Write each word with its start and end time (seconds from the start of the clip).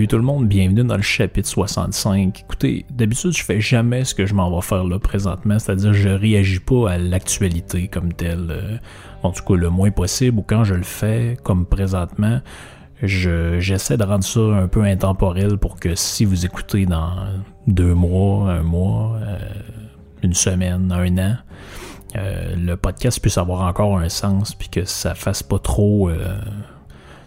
Salut 0.00 0.08
tout 0.08 0.16
le 0.16 0.22
monde, 0.22 0.48
bienvenue 0.48 0.82
dans 0.82 0.96
le 0.96 1.02
chapitre 1.02 1.46
65. 1.46 2.40
Écoutez, 2.40 2.86
d'habitude 2.88 3.32
je 3.32 3.44
fais 3.44 3.60
jamais 3.60 4.04
ce 4.06 4.14
que 4.14 4.24
je 4.24 4.32
m'en 4.32 4.50
vais 4.50 4.62
faire 4.62 4.82
là 4.82 4.98
présentement, 4.98 5.58
c'est-à-dire 5.58 5.92
je 5.92 6.08
réagis 6.08 6.60
pas 6.60 6.92
à 6.92 6.96
l'actualité 6.96 7.86
comme 7.86 8.14
telle, 8.14 8.46
euh, 8.48 8.78
en 9.22 9.30
tout 9.30 9.44
cas 9.44 9.56
le 9.56 9.68
moins 9.68 9.90
possible, 9.90 10.38
ou 10.38 10.42
quand 10.42 10.64
je 10.64 10.72
le 10.72 10.84
fais 10.84 11.36
comme 11.42 11.66
présentement, 11.66 12.40
j'essaie 13.02 13.98
de 13.98 14.04
rendre 14.04 14.24
ça 14.24 14.40
un 14.40 14.68
peu 14.68 14.84
intemporel 14.84 15.58
pour 15.58 15.78
que 15.78 15.94
si 15.94 16.24
vous 16.24 16.46
écoutez 16.46 16.86
dans 16.86 17.16
deux 17.66 17.92
mois, 17.92 18.52
un 18.52 18.62
mois, 18.62 19.18
euh, 19.20 19.38
une 20.22 20.32
semaine, 20.32 20.90
un 20.90 21.18
an, 21.18 21.36
euh, 22.16 22.56
le 22.56 22.74
podcast 22.78 23.20
puisse 23.20 23.36
avoir 23.36 23.68
encore 23.68 23.98
un 23.98 24.08
sens, 24.08 24.54
puis 24.54 24.70
que 24.70 24.86
ça 24.86 25.14
fasse 25.14 25.42
pas 25.42 25.58
trop 25.58 26.08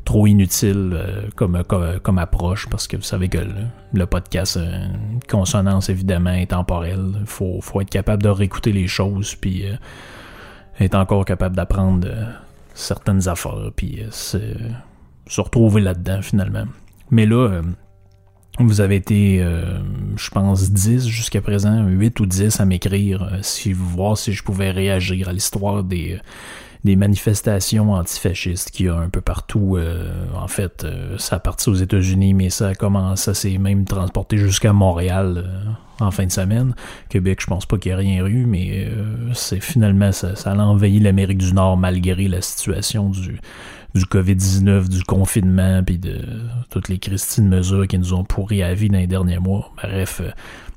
trop 0.03 0.27
inutile 0.27 0.91
euh, 0.93 1.29
comme, 1.35 1.63
comme, 1.63 2.17
approche 2.17 2.67
parce 2.69 2.87
que 2.87 2.97
vous 2.97 3.03
savez 3.03 3.29
que 3.29 3.39
le, 3.93 4.05
podcast, 4.05 4.57
euh, 4.57 4.87
consonance 5.29 5.89
évidemment 5.89 6.29
intemporelle. 6.29 7.13
Il 7.21 7.25
faut, 7.25 7.59
faut 7.61 7.81
être 7.81 7.89
capable 7.89 8.23
de 8.23 8.29
réécouter 8.29 8.71
les 8.71 8.87
choses 8.87 9.35
puis 9.35 9.65
euh, 9.65 9.75
être 10.79 10.95
encore 10.95 11.25
capable 11.25 11.55
d'apprendre 11.55 12.07
certaines 12.73 13.27
affaires 13.27 13.71
puis 13.75 14.03
se, 14.09 14.37
retrouver 15.37 15.81
là-dedans 15.81 16.21
finalement. 16.21 16.65
Mais 17.11 17.25
là, 17.25 17.61
vous 18.59 18.81
avez 18.81 18.95
été, 18.95 19.38
je 20.15 20.29
pense, 20.31 20.71
10 20.71 21.07
jusqu'à 21.07 21.41
présent, 21.41 21.85
8 21.85 22.19
ou 22.19 22.25
10 22.25 22.59
à 22.59 22.65
m'écrire, 22.65 23.39
voir 23.75 24.17
si 24.17 24.33
je 24.33 24.43
pouvais 24.43 24.71
réagir 24.71 25.29
à 25.29 25.33
l'histoire 25.33 25.83
des 25.83 26.19
des 26.83 26.95
manifestations 26.95 27.93
antifascistes 27.93 28.71
qu'il 28.71 28.87
y 28.87 28.89
a 28.89 28.95
un 28.95 29.09
peu 29.09 29.21
partout. 29.21 29.77
Euh, 29.77 30.25
en 30.35 30.47
fait, 30.47 30.83
euh, 30.83 31.17
ça 31.17 31.37
a 31.37 31.39
parti 31.39 31.69
aux 31.69 31.75
États-Unis, 31.75 32.33
mais 32.33 32.49
ça 32.49 32.75
commence, 32.75 33.21
ça 33.21 33.33
s'est 33.33 33.57
même 33.57 33.85
transporté 33.85 34.37
jusqu'à 34.37 34.73
Montréal 34.73 35.45
euh, 35.45 36.05
en 36.05 36.11
fin 36.11 36.25
de 36.25 36.31
semaine. 36.31 36.75
Québec, 37.09 37.39
je 37.41 37.47
pense 37.47 37.65
pas 37.65 37.77
qu'il 37.77 37.91
y 37.91 37.93
ait 37.93 37.97
rien 37.97 38.25
eu, 38.25 38.45
mais 38.45 38.89
c'est 39.33 39.61
finalement 39.61 40.11
ça, 40.11 40.35
ça 40.35 40.51
a 40.51 40.57
envahi 40.57 40.99
l'Amérique 40.99 41.37
du 41.37 41.53
Nord 41.53 41.77
malgré 41.77 42.27
la 42.27 42.41
situation 42.41 43.09
du 43.09 43.39
du 43.95 44.05
COVID-19, 44.05 44.89
du 44.89 45.03
confinement, 45.03 45.83
puis 45.83 45.99
de 45.99 46.19
toutes 46.71 46.89
les 46.89 46.97
Christines 46.97 47.47
mesures 47.47 47.87
qui 47.87 47.99
nous 47.99 48.15
ont 48.15 48.23
pourri 48.23 48.63
à 48.63 48.73
vie 48.73 48.89
dans 48.89 48.97
les 48.97 49.05
derniers 49.05 49.37
mois. 49.37 49.71
Bref, 49.77 50.19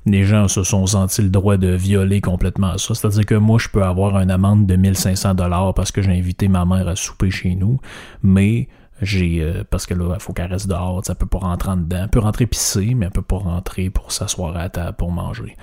les 0.07 0.23
gens 0.23 0.47
se 0.47 0.63
sont 0.63 0.85
sentis 0.85 1.21
le 1.21 1.29
droit 1.29 1.57
de 1.57 1.67
violer 1.67 2.21
complètement 2.21 2.77
ça. 2.77 2.95
C'est-à-dire 2.95 3.25
que 3.25 3.35
moi, 3.35 3.59
je 3.59 3.67
peux 3.67 3.83
avoir 3.83 4.19
une 4.19 4.31
amende 4.31 4.65
de 4.65 4.75
1500 4.75 5.35
dollars 5.35 5.73
parce 5.73 5.91
que 5.91 6.01
j'ai 6.01 6.11
invité 6.11 6.47
ma 6.47 6.65
mère 6.65 6.87
à 6.87 6.95
souper 6.95 7.29
chez 7.29 7.55
nous, 7.55 7.79
mais 8.23 8.69
j'ai 9.01 9.41
euh, 9.41 9.63
parce 9.69 9.85
que 9.85 9.93
là 9.93 10.15
il 10.15 10.19
faut 10.19 10.33
qu'elle 10.33 10.51
reste 10.51 10.67
dehors 10.67 11.05
ça 11.05 11.13
peut 11.13 11.27
pas 11.27 11.37
rentrer 11.37 11.69
en 11.69 11.77
dedans. 11.77 11.99
Elle 12.03 12.09
peut 12.09 12.19
rentrer 12.19 12.47
pisser 12.47 12.95
mais 12.95 13.05
elle 13.05 13.11
peut 13.11 13.21
pas 13.21 13.37
rentrer 13.37 13.91
pour 13.91 14.11
s'asseoir 14.11 14.57
à 14.57 14.69
table 14.69 14.97
pour 14.97 15.11
manger. 15.11 15.55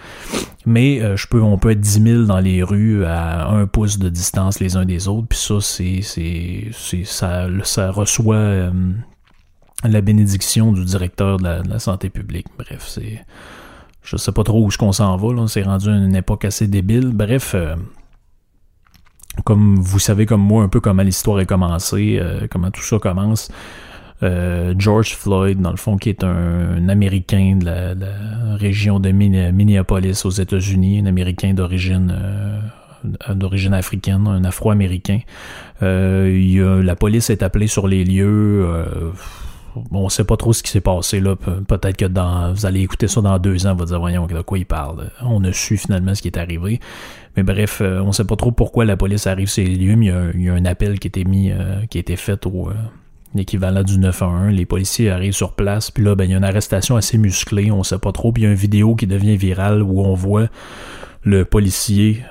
Mais 0.66 1.00
euh, 1.00 1.16
je 1.16 1.26
peux 1.26 1.42
on 1.42 1.58
peut 1.58 1.72
être 1.72 1.80
10 1.80 2.02
000 2.02 2.22
dans 2.24 2.38
les 2.38 2.62
rues 2.62 3.04
à 3.04 3.48
un 3.48 3.66
pouce 3.66 3.98
de 3.98 4.08
distance 4.08 4.60
les 4.60 4.76
uns 4.76 4.84
des 4.84 5.08
autres 5.08 5.26
puis 5.26 5.38
ça 5.38 5.56
c'est 5.60 6.70
ça 6.72 7.90
reçoit 7.90 8.36
euh, 8.36 8.70
la 9.82 10.00
bénédiction 10.00 10.70
du 10.70 10.84
directeur 10.84 11.38
de 11.38 11.68
la 11.68 11.78
santé 11.80 12.10
publique. 12.10 12.46
Bref 12.56 12.84
c'est 12.86 13.20
je 14.04 14.16
sais 14.16 14.32
pas 14.32 14.44
trop 14.44 14.62
où 14.64 14.70
je 14.70 14.78
qu'on 14.78 14.92
s'en 14.92 15.16
va, 15.16 15.32
là. 15.32 15.46
C'est 15.48 15.62
rendu 15.62 15.88
une 15.88 16.14
époque 16.14 16.44
assez 16.44 16.68
débile. 16.68 17.10
Bref, 17.14 17.52
euh, 17.54 17.74
comme 19.44 19.76
vous 19.76 19.98
savez 19.98 20.26
comme 20.26 20.42
moi 20.42 20.62
un 20.62 20.68
peu 20.68 20.80
comment 20.80 21.02
l'histoire 21.02 21.40
est 21.40 21.46
commencée, 21.46 22.18
euh, 22.20 22.46
comment 22.50 22.70
tout 22.70 22.82
ça 22.82 22.98
commence. 22.98 23.50
Euh, 24.22 24.74
George 24.78 25.16
Floyd, 25.16 25.60
dans 25.60 25.70
le 25.70 25.76
fond, 25.76 25.96
qui 25.96 26.10
est 26.10 26.22
un, 26.22 26.88
Américain 26.88 27.56
de 27.60 27.64
la, 27.64 28.56
région 28.56 29.00
de 29.00 29.10
Minneapolis 29.10 30.24
aux 30.24 30.30
États-Unis, 30.30 31.00
un 31.00 31.06
Américain 31.06 31.52
d'origine 31.54 32.14
africaine, 33.72 34.26
un 34.28 34.44
Afro-Américain. 34.44 35.20
la 35.80 36.96
police 36.96 37.30
est 37.30 37.42
appelée 37.42 37.66
sur 37.66 37.88
les 37.88 38.04
lieux 38.04 38.66
on 39.90 40.08
sait 40.08 40.24
pas 40.24 40.36
trop 40.36 40.52
ce 40.52 40.62
qui 40.62 40.70
s'est 40.70 40.80
passé 40.80 41.20
là. 41.20 41.36
Peut-être 41.36 41.96
que 41.96 42.04
dans, 42.04 42.52
vous 42.52 42.66
allez 42.66 42.80
écouter 42.80 43.08
ça 43.08 43.20
dans 43.20 43.38
deux 43.38 43.66
ans, 43.66 43.74
vous 43.74 43.84
dire 43.84 43.98
voyons 43.98 44.26
de 44.26 44.40
quoi 44.42 44.58
il 44.58 44.66
parle. 44.66 45.10
On 45.22 45.42
a 45.44 45.52
su 45.52 45.76
finalement 45.76 46.14
ce 46.14 46.22
qui 46.22 46.28
est 46.28 46.38
arrivé. 46.38 46.80
Mais 47.36 47.42
bref, 47.42 47.80
euh, 47.80 48.00
on 48.00 48.12
sait 48.12 48.24
pas 48.24 48.36
trop 48.36 48.52
pourquoi 48.52 48.84
la 48.84 48.96
police 48.96 49.26
arrive 49.26 49.48
sur 49.48 49.64
les 49.64 49.74
lieux, 49.74 49.96
il 50.34 50.42
y 50.42 50.48
a, 50.48 50.54
un 50.54 50.64
appel 50.64 50.98
qui 50.98 51.08
a 51.08 51.08
été 51.08 51.24
mis, 51.24 51.50
euh, 51.50 51.84
qui 51.90 51.98
a 51.98 52.00
été 52.00 52.16
fait 52.16 52.46
au 52.46 52.68
euh, 52.68 52.74
équivalent 53.36 53.82
du 53.82 53.98
911. 53.98 54.54
Les 54.54 54.66
policiers 54.66 55.10
arrivent 55.10 55.32
sur 55.32 55.54
place, 55.54 55.90
puis 55.90 56.04
là, 56.04 56.14
ben, 56.14 56.24
il 56.24 56.30
y 56.30 56.34
a 56.34 56.36
une 56.36 56.44
arrestation 56.44 56.96
assez 56.96 57.18
musclée, 57.18 57.72
on 57.72 57.82
sait 57.82 57.98
pas 57.98 58.12
trop. 58.12 58.30
Puis 58.32 58.42
il 58.42 58.46
y 58.46 58.48
a 58.48 58.52
une 58.52 58.56
vidéo 58.56 58.94
qui 58.94 59.06
devient 59.06 59.36
virale 59.36 59.82
où 59.82 60.00
on 60.00 60.14
voit 60.14 60.48
le 61.24 61.44
policier, 61.44 62.22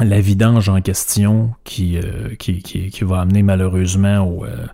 la 0.00 0.20
vidange 0.20 0.68
en 0.68 0.80
question 0.80 1.52
qui, 1.64 1.98
euh, 1.98 2.34
qui, 2.38 2.62
qui, 2.62 2.90
qui, 2.90 3.04
va 3.04 3.20
amener 3.20 3.42
malheureusement 3.42 4.20
au, 4.20 4.44
euh, 4.44 4.66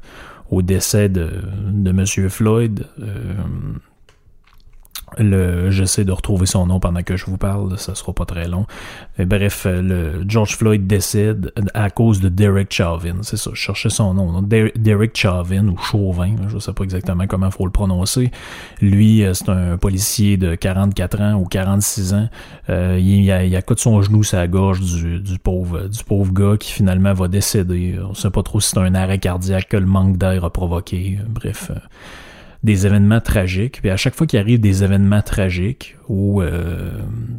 au 0.51 0.63
décès 0.63 1.09
de, 1.09 1.31
de 1.69 1.91
M. 1.91 2.29
Floyd. 2.29 2.87
Euh, 3.01 3.35
le, 5.19 5.71
j'essaie 5.71 6.05
de 6.05 6.13
retrouver 6.13 6.47
son 6.47 6.67
nom 6.67 6.81
pendant 6.81 7.03
que 7.03 7.17
je 7.17 7.27
vous 7.27 7.39
parle, 7.39 7.79
ça 7.79 7.95
sera 7.95 8.13
pas 8.13 8.25
très 8.25 8.49
long. 8.49 8.67
bref, 9.19 9.67
le 9.69 10.25
George 10.27 10.57
Floyd 10.57 10.87
décède 10.87 11.53
à 11.75 11.91
cause 11.91 12.21
de 12.21 12.29
Derek 12.29 12.73
Chauvin, 12.73 13.17
c'est 13.23 13.37
ça, 13.37 13.51
je 13.53 13.61
cherchais 13.61 13.91
son 13.91 14.15
nom. 14.15 14.43
Derek 14.43 15.17
Chauvin 15.17 15.69
ou 15.69 15.77
Chauvin, 15.79 16.35
je 16.49 16.59
sais 16.59 16.73
pas 16.73 16.85
exactement 16.85 17.27
comment 17.27 17.51
faut 17.51 17.67
le 17.67 17.73
prononcer. 17.73 18.31
Lui, 18.81 19.23
euh, 19.23 19.35
c'est 19.35 19.49
un 19.49 19.77
policier 19.77 20.37
de 20.37 20.55
44 20.55 21.21
ans 21.21 21.35
ou 21.35 21.45
46 21.45 22.15
ans. 22.15 22.29
Euh, 22.71 22.99
il, 23.01 23.31
a, 23.31 23.45
il 23.45 23.55
accoute 23.57 23.81
son 23.81 24.03
genou 24.03 24.23
la 24.33 24.49
gorge 24.49 24.81
du, 24.81 25.21
du, 25.21 25.39
pauvre 25.39 25.89
du 25.89 26.05
pauvre 26.05 26.33
gars 26.33 26.57
qui 26.59 26.73
finalement 26.73 27.13
va 27.13 27.29
décéder. 27.29 27.99
On 28.03 28.15
sait 28.15 28.31
pas 28.31 28.43
trop 28.43 28.61
si 28.61 28.71
c'est 28.71 28.79
un 28.79 28.95
arrêt 28.95 29.19
cardiaque 29.19 29.69
que 29.69 29.77
le 29.77 29.87
manque 29.87 30.17
d'air 30.17 30.45
a 30.45 30.51
provoqué. 30.51 31.19
Bref. 31.29 31.71
Euh, 31.71 31.79
des 32.63 32.87
événements 32.87 33.21
tragiques. 33.21 33.81
Puis 33.81 33.91
à 33.91 33.97
chaque 33.97 34.15
fois 34.15 34.27
qu'il 34.27 34.39
arrive 34.39 34.61
des 34.61 34.85
événements 34.85 35.23
tragiques, 35.23 35.97
ou 36.09 36.41
euh, 36.41 36.91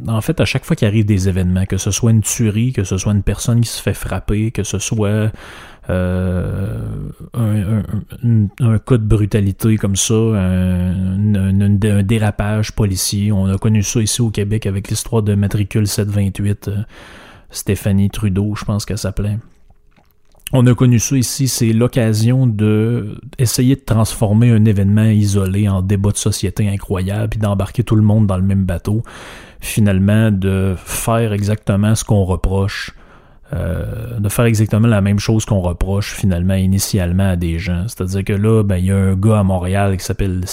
en 0.06 0.20
fait 0.20 0.40
à 0.40 0.44
chaque 0.44 0.64
fois 0.64 0.76
qu'il 0.76 0.86
arrive 0.86 1.06
des 1.06 1.28
événements, 1.28 1.64
que 1.64 1.78
ce 1.78 1.90
soit 1.90 2.10
une 2.10 2.20
tuerie, 2.20 2.72
que 2.72 2.84
ce 2.84 2.98
soit 2.98 3.12
une 3.12 3.22
personne 3.22 3.60
qui 3.62 3.70
se 3.70 3.80
fait 3.80 3.94
frapper, 3.94 4.50
que 4.50 4.62
ce 4.62 4.78
soit 4.78 5.32
euh, 5.90 6.78
un, 7.32 8.78
cas 8.78 8.98
de 8.98 9.04
brutalité 9.04 9.76
comme 9.76 9.96
ça, 9.96 10.14
un, 10.14 11.34
un, 11.34 12.02
dérapage 12.02 12.72
policier. 12.72 13.32
On 13.32 13.46
a 13.46 13.56
connu 13.56 13.82
ça 13.82 14.00
ici 14.00 14.20
au 14.20 14.30
Québec 14.30 14.66
avec 14.66 14.88
l'histoire 14.88 15.22
de 15.22 15.34
matricule 15.34 15.86
728. 15.86 16.68
Euh, 16.68 16.76
Stéphanie 17.50 18.10
Trudeau, 18.10 18.54
je 18.56 18.64
pense 18.64 18.84
qu'elle 18.84 18.98
s'appelait. 18.98 19.38
On 20.56 20.64
a 20.68 20.74
connu 20.76 21.00
ça 21.00 21.16
ici, 21.16 21.48
c'est 21.48 21.72
l'occasion 21.72 22.46
de 22.46 23.18
essayer 23.38 23.74
de 23.74 23.80
transformer 23.80 24.52
un 24.52 24.64
événement 24.64 25.02
isolé 25.02 25.68
en 25.68 25.82
débat 25.82 26.12
de 26.12 26.16
société 26.16 26.68
incroyable, 26.68 27.30
puis 27.30 27.40
d'embarquer 27.40 27.82
tout 27.82 27.96
le 27.96 28.02
monde 28.02 28.28
dans 28.28 28.36
le 28.36 28.44
même 28.44 28.64
bateau. 28.64 29.02
Finalement, 29.58 30.30
de 30.30 30.76
faire 30.76 31.32
exactement 31.32 31.96
ce 31.96 32.04
qu'on 32.04 32.22
reproche, 32.22 32.92
euh, 33.52 34.20
de 34.20 34.28
faire 34.28 34.44
exactement 34.44 34.86
la 34.86 35.00
même 35.00 35.18
chose 35.18 35.44
qu'on 35.44 35.58
reproche 35.58 36.14
finalement 36.14 36.54
initialement 36.54 37.30
à 37.30 37.36
des 37.36 37.58
gens. 37.58 37.86
C'est-à-dire 37.88 38.22
que 38.22 38.32
là, 38.32 38.62
ben 38.62 38.76
il 38.76 38.84
y 38.84 38.92
a 38.92 38.96
un 38.96 39.16
gars 39.16 39.40
à 39.40 39.42
Montréal 39.42 39.96
qui 39.96 40.04
s'appelle, 40.04 40.44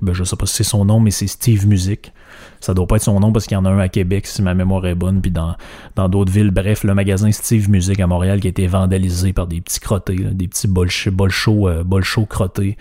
ben, 0.00 0.12
je 0.12 0.22
sais 0.22 0.36
pas 0.36 0.46
si 0.46 0.54
c'est 0.54 0.62
son 0.62 0.84
nom, 0.84 1.00
mais 1.00 1.10
c'est 1.10 1.26
Steve 1.26 1.66
Music. 1.66 2.12
Ça 2.60 2.74
doit 2.74 2.86
pas 2.86 2.96
être 2.96 3.02
son 3.02 3.20
nom 3.20 3.32
parce 3.32 3.46
qu'il 3.46 3.54
y 3.54 3.58
en 3.58 3.64
a 3.64 3.70
un 3.70 3.78
à 3.78 3.88
Québec, 3.88 4.26
si 4.26 4.42
ma 4.42 4.54
mémoire 4.54 4.86
est 4.86 4.94
bonne, 4.94 5.20
puis 5.20 5.30
dans, 5.30 5.54
dans 5.96 6.08
d'autres 6.08 6.32
villes. 6.32 6.50
Bref, 6.50 6.84
le 6.84 6.94
magasin 6.94 7.30
Steve 7.32 7.70
Music 7.70 8.00
à 8.00 8.06
Montréal 8.06 8.40
qui 8.40 8.48
a 8.48 8.50
été 8.50 8.66
vandalisé 8.66 9.32
par 9.32 9.46
des 9.46 9.60
petits 9.60 9.80
crottés, 9.80 10.16
des 10.16 10.48
petits 10.48 10.68
bolchos 10.68 11.68
euh, 11.68 11.84
crottés 12.28 12.76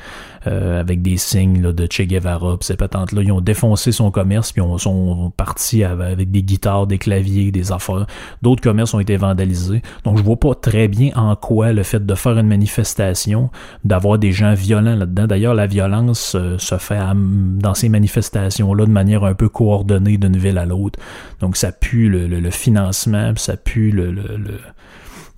euh, 0.48 0.80
avec 0.80 1.02
des 1.02 1.18
signes 1.18 1.62
de 1.62 1.88
Che 1.90 2.02
Guevara. 2.04 2.58
Pis 2.58 2.68
ces 2.68 2.76
patentes-là, 2.76 3.22
ils 3.22 3.32
ont 3.32 3.42
défoncé 3.42 3.92
son 3.92 4.12
commerce, 4.12 4.52
puis 4.52 4.62
ils 4.62 4.80
sont 4.80 5.32
partis 5.36 5.84
avec 5.84 6.32
des 6.32 6.44
guitares, 6.44 6.88
des 6.88 6.98
claviers, 6.98 7.52
des 7.52 7.72
affaires. 7.72 8.06
D'autres 8.42 8.62
commerces 8.62 8.94
ont 8.94 9.00
été 9.00 9.18
vandalisés. 9.18 9.82
Donc, 10.04 10.18
je 10.18 10.24
vois 10.24 10.38
pas 10.38 10.56
très 10.56 10.88
bien 10.88 11.12
en 11.16 11.36
quoi 11.36 11.74
le 11.74 11.84
fait 11.84 12.06
de 12.06 12.16
faire 12.16 12.38
une 12.38 12.48
manifestation, 12.48 13.50
d'avoir 13.84 14.18
des 14.20 14.32
gens 14.32 14.54
violents 14.54 14.96
là-dedans. 14.96 15.28
D'ailleurs, 15.28 15.54
la 15.54 15.68
violence 15.68 16.36
euh, 16.36 16.58
se 16.58 16.78
fait 16.78 17.00
dans 17.16 17.74
ces 17.74 17.90
manifestations-là 17.90 18.86
de 18.86 18.92
manière 18.92 19.24
un 19.24 19.34
peu 19.34 19.50
coordonnée 19.68 20.18
d'une 20.18 20.38
ville 20.38 20.58
à 20.58 20.66
l'autre. 20.66 20.98
Donc, 21.42 21.58
ça 21.58 21.74
pue 21.74 22.08
le, 22.08 22.52
financement, 22.52 23.34
ça 23.36 23.58
pue 23.58 23.92
le, 23.92 24.16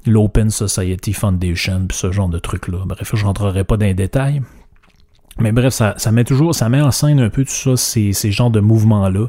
l'Open 0.06 0.52
Society 0.52 1.14
Foundation, 1.14 1.86
puis 1.88 1.98
ce 1.98 2.12
genre 2.12 2.30
de 2.30 2.38
trucs-là. 2.38 2.80
Bref, 2.86 3.12
je 3.16 3.26
rentrerai 3.26 3.64
pas 3.64 3.78
dans 3.78 3.88
les 3.88 3.96
détails. 3.96 4.42
Mais 5.40 5.52
bref, 5.52 5.74
ça, 5.74 6.12
met 6.12 6.24
toujours, 6.24 6.54
ça 6.54 6.70
met 6.70 6.81
en 6.81 6.92
scène 6.92 7.20
un 7.20 7.30
peu 7.30 7.44
tout 7.44 7.52
ça, 7.52 7.76
ces, 7.76 8.14
ces 8.14 8.31
genres 8.31 8.52
de 8.52 8.60
mouvements-là. 8.60 9.28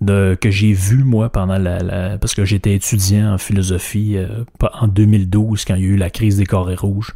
De, 0.00 0.34
que 0.40 0.50
j'ai 0.50 0.72
vu 0.72 1.04
moi 1.04 1.28
pendant 1.28 1.58
la, 1.58 2.16
parce 2.16 2.34
que 2.34 2.46
j'étais 2.46 2.74
étudiant 2.74 3.34
en 3.34 3.36
philosophie 3.36 4.16
euh, 4.16 4.44
en 4.72 4.88
2012 4.88 5.66
quand 5.66 5.74
il 5.74 5.82
y 5.82 5.84
a 5.84 5.88
eu 5.88 5.96
la 5.96 6.08
crise 6.08 6.38
des 6.38 6.46
carrés 6.46 6.74
rouges 6.74 7.12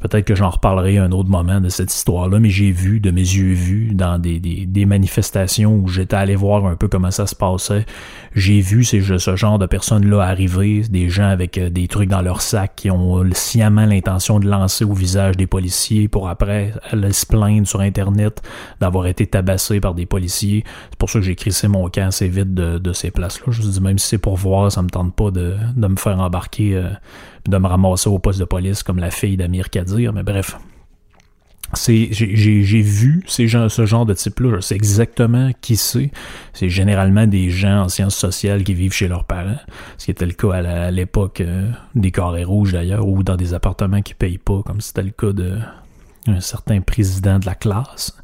Peut-être 0.00 0.24
que 0.24 0.34
j'en 0.34 0.50
reparlerai 0.50 0.98
un 0.98 1.10
autre 1.10 1.28
moment 1.28 1.60
de 1.60 1.68
cette 1.68 1.92
histoire-là, 1.92 2.38
mais 2.38 2.50
j'ai 2.50 2.70
vu, 2.70 3.00
de 3.00 3.10
mes 3.10 3.20
yeux 3.20 3.52
vus, 3.52 3.94
dans 3.94 4.18
des, 4.18 4.86
manifestations 4.86 5.74
où 5.74 5.88
j'étais 5.88 6.16
allé 6.16 6.36
voir 6.36 6.64
un 6.66 6.76
peu 6.76 6.88
comment 6.88 7.10
ça 7.10 7.26
se 7.26 7.34
passait, 7.34 7.84
j'ai 8.34 8.60
vu 8.60 8.84
ce 8.84 9.36
genre 9.36 9.58
de 9.58 9.66
personnes-là 9.66 10.22
arriver, 10.22 10.82
des 10.88 11.08
gens 11.08 11.28
avec 11.28 11.58
euh, 11.58 11.68
des 11.68 11.88
trucs 11.88 12.08
dans 12.08 12.22
leur 12.22 12.42
sac 12.42 12.72
qui 12.76 12.90
ont 12.90 13.24
sciemment 13.32 13.86
l'intention 13.86 14.38
de 14.40 14.48
lancer 14.48 14.84
au 14.84 14.92
visage 14.92 15.36
des 15.36 15.46
policiers 15.46 16.08
pour 16.08 16.28
après 16.28 16.72
aller 16.90 17.12
se 17.12 17.26
plaindre 17.26 17.66
sur 17.66 17.80
Internet 17.80 18.42
d'avoir 18.80 19.06
été 19.06 19.26
tabassés 19.26 19.80
par 19.80 19.94
des 19.94 20.06
policiers. 20.06 20.64
C'est 20.90 20.98
pour 20.98 21.10
ça 21.10 21.18
que 21.18 21.24
j'ai 21.24 21.34
crissé 21.36 21.68
mon 21.68 21.88
camp 21.90 22.06
assez 22.06 22.28
vite 22.28 22.54
de, 22.54 22.78
de 22.78 22.92
ces 22.92 23.10
places-là. 23.10 23.52
Je 23.52 23.62
me 23.62 23.68
dis, 23.68 23.80
même 23.80 23.98
si 23.98 24.08
c'est 24.08 24.18
pour 24.18 24.36
voir, 24.36 24.70
ça 24.70 24.82
me 24.82 24.88
tente 24.88 25.14
pas 25.14 25.30
de, 25.30 25.56
de 25.76 25.86
me 25.88 25.96
faire 25.96 26.18
embarquer 26.20 26.76
euh, 26.76 26.90
de 27.48 27.58
me 27.58 27.66
ramasser 27.66 28.08
au 28.08 28.18
poste 28.18 28.38
de 28.38 28.44
police 28.44 28.82
comme 28.82 28.98
la 28.98 29.10
fille 29.10 29.36
d'Amir 29.36 29.70
Kadir, 29.70 30.12
mais 30.12 30.22
bref. 30.22 30.58
C'est, 31.74 32.08
j'ai, 32.12 32.80
vu 32.80 33.22
ces 33.26 33.46
gens, 33.46 33.68
ce 33.68 33.84
genre 33.84 34.06
de 34.06 34.14
type-là, 34.14 34.52
je 34.56 34.60
sais 34.60 34.74
exactement 34.74 35.50
qui 35.60 35.76
c'est. 35.76 36.10
C'est 36.54 36.70
généralement 36.70 37.26
des 37.26 37.50
gens 37.50 37.82
en 37.82 37.88
sciences 37.90 38.16
sociales 38.16 38.64
qui 38.64 38.72
vivent 38.72 38.94
chez 38.94 39.06
leurs 39.06 39.24
parents, 39.24 39.58
ce 39.98 40.06
qui 40.06 40.10
était 40.10 40.24
le 40.24 40.32
cas 40.32 40.52
à, 40.52 40.90
l'époque 40.90 41.42
euh, 41.42 41.70
des 41.94 42.10
carrés 42.10 42.44
rouges 42.44 42.72
d'ailleurs, 42.72 43.06
ou 43.06 43.22
dans 43.22 43.36
des 43.36 43.52
appartements 43.52 44.00
qui 44.00 44.14
payent 44.14 44.38
pas, 44.38 44.62
comme 44.64 44.80
c'était 44.80 45.02
le 45.02 45.10
cas 45.10 45.32
d'un 45.32 46.40
certain 46.40 46.80
président 46.80 47.38
de 47.38 47.44
la 47.44 47.54
classe. 47.54 48.16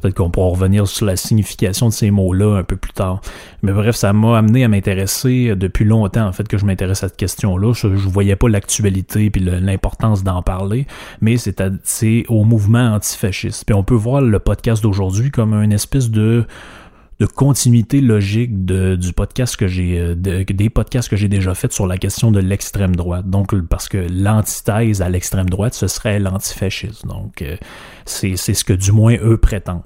Peut-être 0.00 0.14
qu'on 0.14 0.30
pourra 0.30 0.50
revenir 0.50 0.86
sur 0.86 1.06
la 1.06 1.16
signification 1.16 1.88
de 1.88 1.92
ces 1.92 2.10
mots-là 2.10 2.58
un 2.58 2.64
peu 2.64 2.76
plus 2.76 2.92
tard. 2.92 3.20
Mais 3.62 3.72
bref, 3.72 3.96
ça 3.96 4.12
m'a 4.12 4.38
amené 4.38 4.62
à 4.64 4.68
m'intéresser 4.68 5.48
euh, 5.48 5.56
depuis 5.56 5.84
longtemps, 5.84 6.26
en 6.26 6.32
fait, 6.32 6.46
que 6.46 6.58
je 6.58 6.64
m'intéresse 6.66 7.02
à 7.02 7.08
cette 7.08 7.16
question-là. 7.16 7.72
Je, 7.72 7.88
ne 7.88 7.96
voyais 7.96 8.36
pas 8.36 8.48
l'actualité 8.48 9.30
puis 9.30 9.40
l'importance 9.40 10.22
d'en 10.22 10.42
parler, 10.42 10.86
mais 11.20 11.36
c'est 11.36 12.24
au 12.28 12.44
mouvement 12.44 12.94
antifasciste. 12.94 13.64
Puis 13.64 13.74
on 13.74 13.82
peut 13.82 13.94
voir 13.94 14.20
le 14.20 14.38
podcast 14.38 14.82
d'aujourd'hui 14.82 15.30
comme 15.30 15.54
une 15.54 15.72
espèce 15.72 16.10
de 16.10 16.46
de 17.18 17.24
continuité 17.24 18.00
logique 18.00 18.66
du 18.66 19.12
podcast 19.14 19.56
que 19.56 19.66
j'ai 19.66 19.98
euh, 19.98 20.14
des 20.14 20.70
podcasts 20.70 21.08
que 21.08 21.16
j'ai 21.16 21.28
déjà 21.28 21.54
fait 21.54 21.72
sur 21.72 21.86
la 21.86 21.96
question 21.96 22.30
de 22.30 22.40
l'extrême 22.40 22.94
droite. 22.94 23.28
Donc 23.28 23.58
parce 23.62 23.88
que 23.88 24.06
l'antithèse 24.10 25.00
à 25.00 25.08
l'extrême 25.08 25.48
droite 25.48 25.74
ce 25.74 25.86
serait 25.86 26.18
l'antifascisme. 26.18 27.08
Donc 27.08 27.40
euh, 27.40 27.56
c'est 28.04 28.36
ce 28.36 28.64
que 28.64 28.74
du 28.74 28.92
moins 28.92 29.16
eux 29.22 29.38
prétendent. 29.38 29.82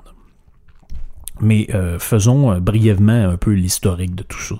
Mais 1.41 1.69
euh, 1.73 1.99
faisons 1.99 2.59
brièvement 2.59 3.31
un 3.31 3.37
peu 3.37 3.53
l'historique 3.53 4.15
de 4.15 4.25
tout 4.25 4.41
ça. 4.41 4.56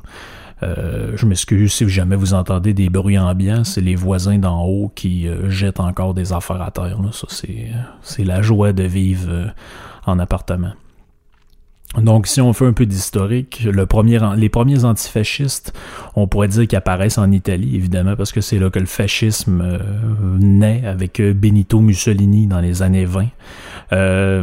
je 0.63 1.27
m'excuse 1.27 1.73
si 1.73 1.89
jamais 1.89 2.17
vous 2.17 2.35
entendez 2.35 2.73
des 2.73 2.89
bruits 2.89 3.19
ambiants, 3.19 3.65
c'est 3.65 3.81
les 3.81 3.97
voisins 3.97 4.39
d'en 4.39 4.65
haut 4.65 4.93
qui 4.95 5.27
jettent 5.49 5.81
encore 5.81 6.15
des 6.15 6.33
affaires 6.33 6.63
à 6.63 6.71
terre. 6.71 7.03
Là. 7.03 7.11
Ça, 7.13 7.27
c'est 8.03 8.25
la 8.25 8.41
joie 8.43 8.73
de 8.73 8.85
vivre 8.85 9.53
en 10.07 10.19
appartement. 10.19 10.73
Donc, 11.99 12.29
si 12.29 12.41
on 12.41 12.53
fait 12.53 12.67
un 12.67 12.73
peu 12.73 12.87
d'historique, 12.87 13.67
les 13.67 14.49
premiers 14.49 14.85
antifascistes, 14.85 15.73
on 16.15 16.29
pourrait 16.29 16.47
dire 16.47 16.69
qu'ils 16.69 16.77
apparaissent 16.77 17.19
en 17.19 17.33
Italie, 17.33 17.75
évidemment, 17.75 18.15
parce 18.15 18.31
que 18.31 18.41
c'est 18.41 18.61
là 18.61 18.71
que 18.71 18.79
le 18.79 18.87
fascisme 18.87 19.61
euh, 19.61 19.79
naît 20.39 20.85
avec 20.87 21.19
euh, 21.19 21.35
Benito 21.35 21.81
Mussolini 21.81 22.47
dans 22.47 22.61
les 22.61 22.83
années 22.83 23.07
20. 23.07 23.27
Euh, 23.93 24.43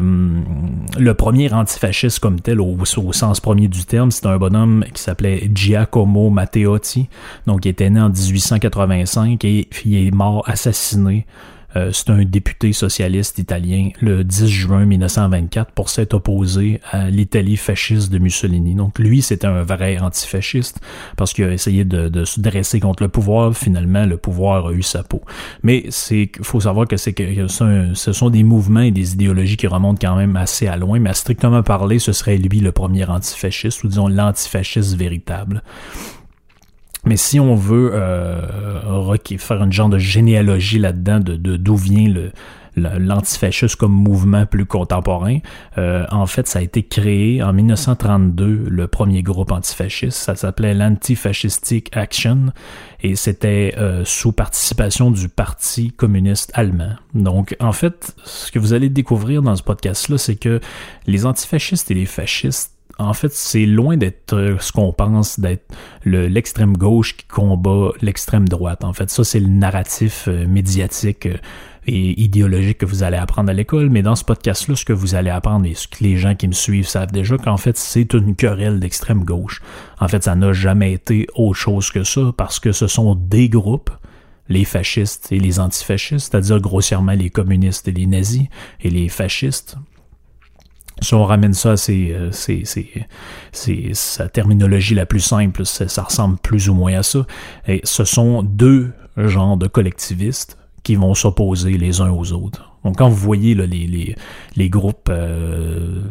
le 1.00 1.14
premier 1.14 1.54
antifasciste 1.54 2.20
comme 2.20 2.42
tel, 2.42 2.60
au, 2.60 2.76
au 2.76 3.14
sens 3.14 3.40
premier 3.40 3.70
du 3.70 3.86
terme, 3.86 4.12
c'est 4.12 4.26
un 4.26 4.38
bonhomme 4.38 4.84
qui 4.94 5.02
s'appelait 5.02 5.50
Giacomo 5.54 6.30
Matteotti, 6.30 7.08
donc 7.46 7.64
il 7.64 7.70
était 7.70 7.90
né 7.90 8.02
en 8.02 8.10
1885 8.10 9.46
et 9.46 9.70
il 9.86 10.08
est 10.08 10.12
mort 10.12 10.44
assassiné 10.48 11.26
euh, 11.76 11.92
c'est 11.92 12.10
un 12.10 12.24
député 12.24 12.72
socialiste 12.72 13.38
italien 13.40 13.90
le 14.00 14.24
10 14.24 14.48
juin 14.48 14.86
1924 14.86 15.72
pour 15.72 15.90
s'être 15.90 16.14
opposé 16.14 16.80
à 16.92 17.10
l'Italie 17.10 17.58
fasciste 17.58 18.12
de 18.12 18.20
Mussolini. 18.20 18.74
Donc 18.74 18.98
lui, 19.00 19.22
c'était 19.22 19.48
un 19.48 19.64
vrai 19.64 20.00
antifasciste 20.00 20.80
parce 21.18 21.34
qu'il 21.34 21.46
a 21.46 21.52
essayé 21.52 21.84
de, 21.84 22.26
se 22.26 22.40
dresser 22.40 22.80
contre 22.80 23.04
le 23.04 23.10
pouvoir. 23.10 23.56
Finalement, 23.56 24.06
le 24.06 24.18
pouvoir 24.18 24.68
a 24.68 24.72
eu 24.72 24.82
sa 24.82 25.04
peau. 25.04 25.22
Mais 25.64 25.86
c'est 25.90 26.32
faut 26.42 26.62
savoir 26.62 26.88
que 26.88 26.98
c'est 26.98 27.14
que 27.14 27.48
ce 27.48 28.14
sont 28.14 28.30
des 28.30 28.44
mouvements 28.44 28.82
et 28.82 28.92
des 28.92 29.14
idéologies 29.14 29.58
qui 29.58 29.68
remontent 29.68 30.00
quand 30.02 30.16
même 30.16 30.36
assez 30.36 30.68
à 30.68 30.78
loin. 30.78 31.00
Mais 31.00 31.10
à 31.10 31.14
strictement 31.14 31.64
parler, 31.64 32.00
ce 32.00 32.14
serait 32.14 32.38
lui 32.38 32.60
le 32.60 32.72
premier 32.72 33.06
antifasciste 33.06 33.84
ou 33.84 33.88
disons 33.88 34.08
l'antifasciste 34.08 34.96
véritable. 34.96 35.62
Mais 37.08 37.18
si 37.18 37.40
on 37.40 37.56
veut 37.56 37.92
euh, 37.94 39.18
faire 39.38 39.64
une 39.64 39.72
genre 39.72 39.90
de 39.90 39.98
généalogie 39.98 40.78
là-dedans 40.80 41.20
de 41.20 41.58
d'où 41.58 41.76
vient 41.76 42.10
le 42.10 42.32
l'antifascisme 42.78 43.76
comme 43.78 43.92
mouvement 43.92 44.46
plus 44.46 44.66
contemporain. 44.66 45.40
Euh, 45.78 46.06
en 46.12 46.28
fait, 46.28 46.48
ça 46.48 46.60
a 46.60 46.62
été 46.62 46.84
créé 46.84 47.42
en 47.42 47.54
1932, 47.54 48.68
le 48.70 48.88
premier 48.88 49.24
groupe 49.24 49.52
antifasciste. 49.52 50.18
Ça 50.18 50.36
s'appelait 50.36 50.74
l'Antifascistic 50.74 51.96
Action 51.96 52.54
et 53.02 53.16
c'était 53.16 53.74
euh, 53.78 54.04
sous 54.06 54.32
participation 54.32 55.12
du 55.12 55.30
Parti 55.30 55.92
communiste 55.92 56.52
allemand. 56.54 56.94
Donc, 57.14 57.56
en 57.60 57.72
fait, 57.72 58.16
ce 58.24 58.52
que 58.52 58.60
vous 58.60 58.74
allez 58.74 58.90
découvrir 58.90 59.42
dans 59.42 59.56
ce 59.56 59.64
podcast-là, 59.64 60.18
c'est 60.18 60.36
que 60.36 60.60
les 61.08 61.26
antifascistes 61.26 61.90
et 61.92 61.96
les 61.96 62.06
fascistes 62.06 62.77
en 63.00 63.14
fait, 63.14 63.34
c'est 63.34 63.66
loin 63.66 63.98
d'être 63.98 64.34
euh, 64.34 64.58
ce 64.60 64.72
qu'on 64.72 64.92
pense 64.92 65.40
d'être 65.40 65.74
l'extrême 66.06 66.76
gauche 66.76 67.16
qui 67.16 67.26
combat 67.26 67.92
l'extrême 68.02 68.48
droite. 68.48 68.84
En 68.84 68.94
fait, 68.94 69.10
ça, 69.10 69.24
c'est 69.24 69.40
le 69.40 69.48
narratif 69.48 70.26
euh, 70.28 70.48
médiatique 70.48 71.28
euh, 71.28 71.38
et 71.86 72.20
idéologique 72.22 72.80
que 72.80 72.86
vous 72.86 73.04
allez 73.04 73.18
apprendre 73.18 73.50
à 73.50 73.54
l'école. 73.54 73.90
Mais 73.90 74.02
dans 74.02 74.16
ce 74.16 74.24
podcast-là, 74.24 74.76
ce 74.76 74.84
que 74.84 74.94
vous 74.94 75.16
allez 75.16 75.30
apprendre 75.30 75.66
et 75.66 75.76
ce 75.76 75.88
que 75.88 76.04
les 76.04 76.18
gens 76.18 76.36
qui 76.36 76.48
me 76.48 76.54
suivent 76.54 76.88
savent 76.88 77.12
déjà, 77.12 77.38
qu'en 77.38 77.58
fait, 77.58 77.78
c'est 77.78 78.14
une 78.14 78.36
querelle 78.36 78.80
d'extrême 78.80 79.24
gauche. 79.24 79.62
En 80.00 80.08
fait, 80.08 80.24
ça 80.24 80.36
n'a 80.36 80.52
jamais 80.54 80.94
été 80.94 81.28
autre 81.36 81.60
chose 81.60 81.92
que 81.92 82.04
ça 82.04 82.34
parce 82.36 82.60
que 82.60 82.72
ce 82.72 82.88
sont 82.88 83.16
des 83.16 83.48
groupes 83.50 83.92
les 84.50 84.64
fascistes 84.64 85.32
et 85.34 85.40
les 85.40 85.60
antifascistes, 85.60 86.32
c'est-à-dire 86.32 86.62
grossièrement 86.62 87.12
les 87.12 87.30
communistes 87.30 87.88
et 87.90 87.92
les 87.92 88.06
nazis 88.06 88.48
et 88.82 88.90
les 88.90 89.10
fascistes, 89.10 89.76
si 91.02 91.14
on 91.14 91.24
ramène 91.24 91.54
ça, 91.54 91.78
c'est 91.78 92.12
euh, 92.12 92.32
sa 93.94 94.30
terminologie 94.30 94.96
la 94.96 95.06
plus 95.06 95.20
simple, 95.20 95.66
ça 95.66 96.04
ressemble 96.04 96.38
plus 96.38 96.70
ou 96.70 96.74
moins 96.74 97.00
à 97.00 97.04
ça. 97.04 97.26
Et 97.68 97.82
ce 97.84 98.04
sont 98.04 98.44
deux 98.44 98.92
genres 99.18 99.58
de 99.58 99.68
collectivistes 99.68 100.58
qui 100.88 100.96
vont 100.96 101.14
s'opposer 101.14 101.78
les 101.78 102.00
uns 102.00 102.12
aux 102.12 102.32
autres. 102.32 102.72
Donc 102.86 103.00
quand 103.00 103.10
vous 103.10 103.18
voyez 103.18 103.56
les, 103.56 104.70
groupes 104.70 105.10
euh, 105.10 106.02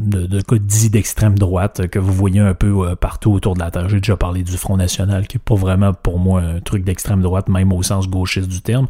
de, 0.00 0.26
de 0.26 0.56
dits 0.58 0.90
d'extrême 0.90 1.38
droite 1.38 1.86
que 1.86 2.00
vous 2.00 2.12
voyez 2.12 2.40
un 2.40 2.52
peu 2.52 2.88
euh, 2.88 2.96
partout 2.96 3.30
autour 3.30 3.54
de 3.54 3.60
la 3.60 3.70
Terre, 3.70 3.88
j'ai 3.88 3.98
déjà 3.98 4.16
parlé 4.16 4.42
du 4.42 4.56
Front 4.56 4.76
National, 4.76 5.28
qui 5.28 5.36
est 5.36 5.44
pas 5.44 5.54
vraiment 5.54 5.92
pour 5.94 6.18
moi 6.18 6.40
un 6.40 6.58
truc 6.58 6.82
d'extrême 6.82 7.22
droite, 7.22 7.48
même 7.48 7.72
au 7.72 7.84
sens 7.84 8.08
gauchiste 8.08 8.48
du 8.48 8.62
terme. 8.62 8.88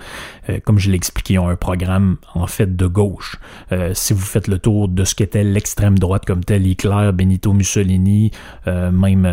Euh, 0.48 0.58
comme 0.64 0.78
je 0.78 0.88
l'ai 0.88 0.96
expliqué, 0.96 1.34
ils 1.34 1.38
ont 1.38 1.50
un 1.50 1.56
programme 1.56 2.16
en 2.32 2.46
fait 2.46 2.74
de 2.74 2.86
gauche. 2.86 3.36
si 3.92 4.14
vous 4.14 4.24
faites 4.24 4.48
le 4.48 4.58
tour 4.58 4.88
de 4.88 5.04
ce 5.04 5.14
qu'était 5.14 5.44
l'extrême 5.44 5.98
droite 5.98 6.24
comme 6.24 6.44
tel, 6.44 6.66
Hitler, 6.66 7.10
Benito 7.12 7.52
Mussolini, 7.52 8.30
même 8.64 9.28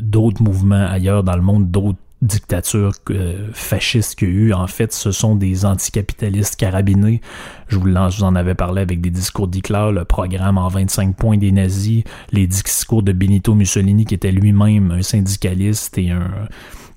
d'autres 0.00 0.42
mouvements 0.42 0.86
ailleurs 0.90 1.24
dans 1.24 1.36
le 1.36 1.42
monde, 1.42 1.70
d'autres 1.70 1.98
dictature 2.22 2.92
euh, 3.10 3.48
fasciste 3.52 4.18
qu'il 4.18 4.28
y 4.28 4.32
a 4.32 4.34
eu, 4.34 4.52
en 4.52 4.66
fait, 4.66 4.92
ce 4.92 5.10
sont 5.10 5.36
des 5.36 5.64
anticapitalistes 5.64 6.56
carabinés. 6.56 7.20
Je 7.68 7.76
vous, 7.76 7.88
je 7.88 8.16
vous 8.18 8.24
en 8.24 8.34
avais 8.34 8.54
parlé 8.54 8.82
avec 8.82 9.00
des 9.00 9.10
discours 9.10 9.48
d'Hitler, 9.48 9.90
le 9.92 10.04
programme 10.04 10.58
en 10.58 10.68
25 10.68 11.16
points 11.16 11.38
des 11.38 11.52
nazis, 11.52 12.04
les 12.32 12.46
discours 12.46 13.02
de 13.02 13.12
Benito 13.12 13.54
Mussolini, 13.54 14.04
qui 14.04 14.14
était 14.14 14.32
lui-même 14.32 14.90
un 14.90 15.02
syndicaliste 15.02 15.96
et 15.96 16.10
un, 16.10 16.30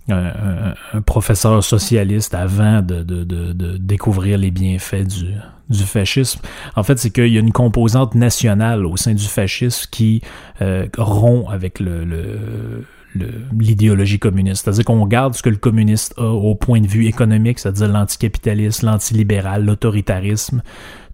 un, 0.10 1.02
professeur 1.06 1.64
socialiste 1.64 2.34
avant 2.34 2.82
de, 2.82 3.04
de, 3.04 3.24
de, 3.24 3.54
de, 3.54 3.78
découvrir 3.78 4.38
les 4.38 4.52
bienfaits 4.52 5.08
du, 5.08 5.28
du 5.70 5.84
fascisme. 5.84 6.42
En 6.76 6.84
fait, 6.84 7.00
c'est 7.00 7.12
qu'il 7.12 7.32
y 7.32 7.38
a 7.38 7.40
une 7.40 7.54
composante 7.54 8.16
nationale 8.16 8.86
au 8.86 8.98
sein 8.98 9.14
du 9.14 9.26
fascisme 9.26 9.88
qui 9.92 10.22
euh, 10.62 10.88
rompt 10.98 11.50
avec 11.50 11.80
le, 11.80 12.04
le 12.04 12.86
l'idéologie 13.16 14.20
communiste. 14.20 14.64
C'est-à-dire 14.64 14.86
qu'on 14.86 15.06
garde 15.06 15.36
ce 15.36 15.42
que 15.42 15.50
le 15.50 15.58
communiste 15.58 16.14
a 16.18 16.26
au 16.26 16.56
point 16.56 16.82
de 16.82 16.88
vue 16.88 17.06
économique, 17.06 17.60
c'est-à-dire 17.60 17.88
l'anticapitalisme, 17.88 18.86
l'antilibéral, 18.88 19.66
l'autoritarisme, 19.66 20.62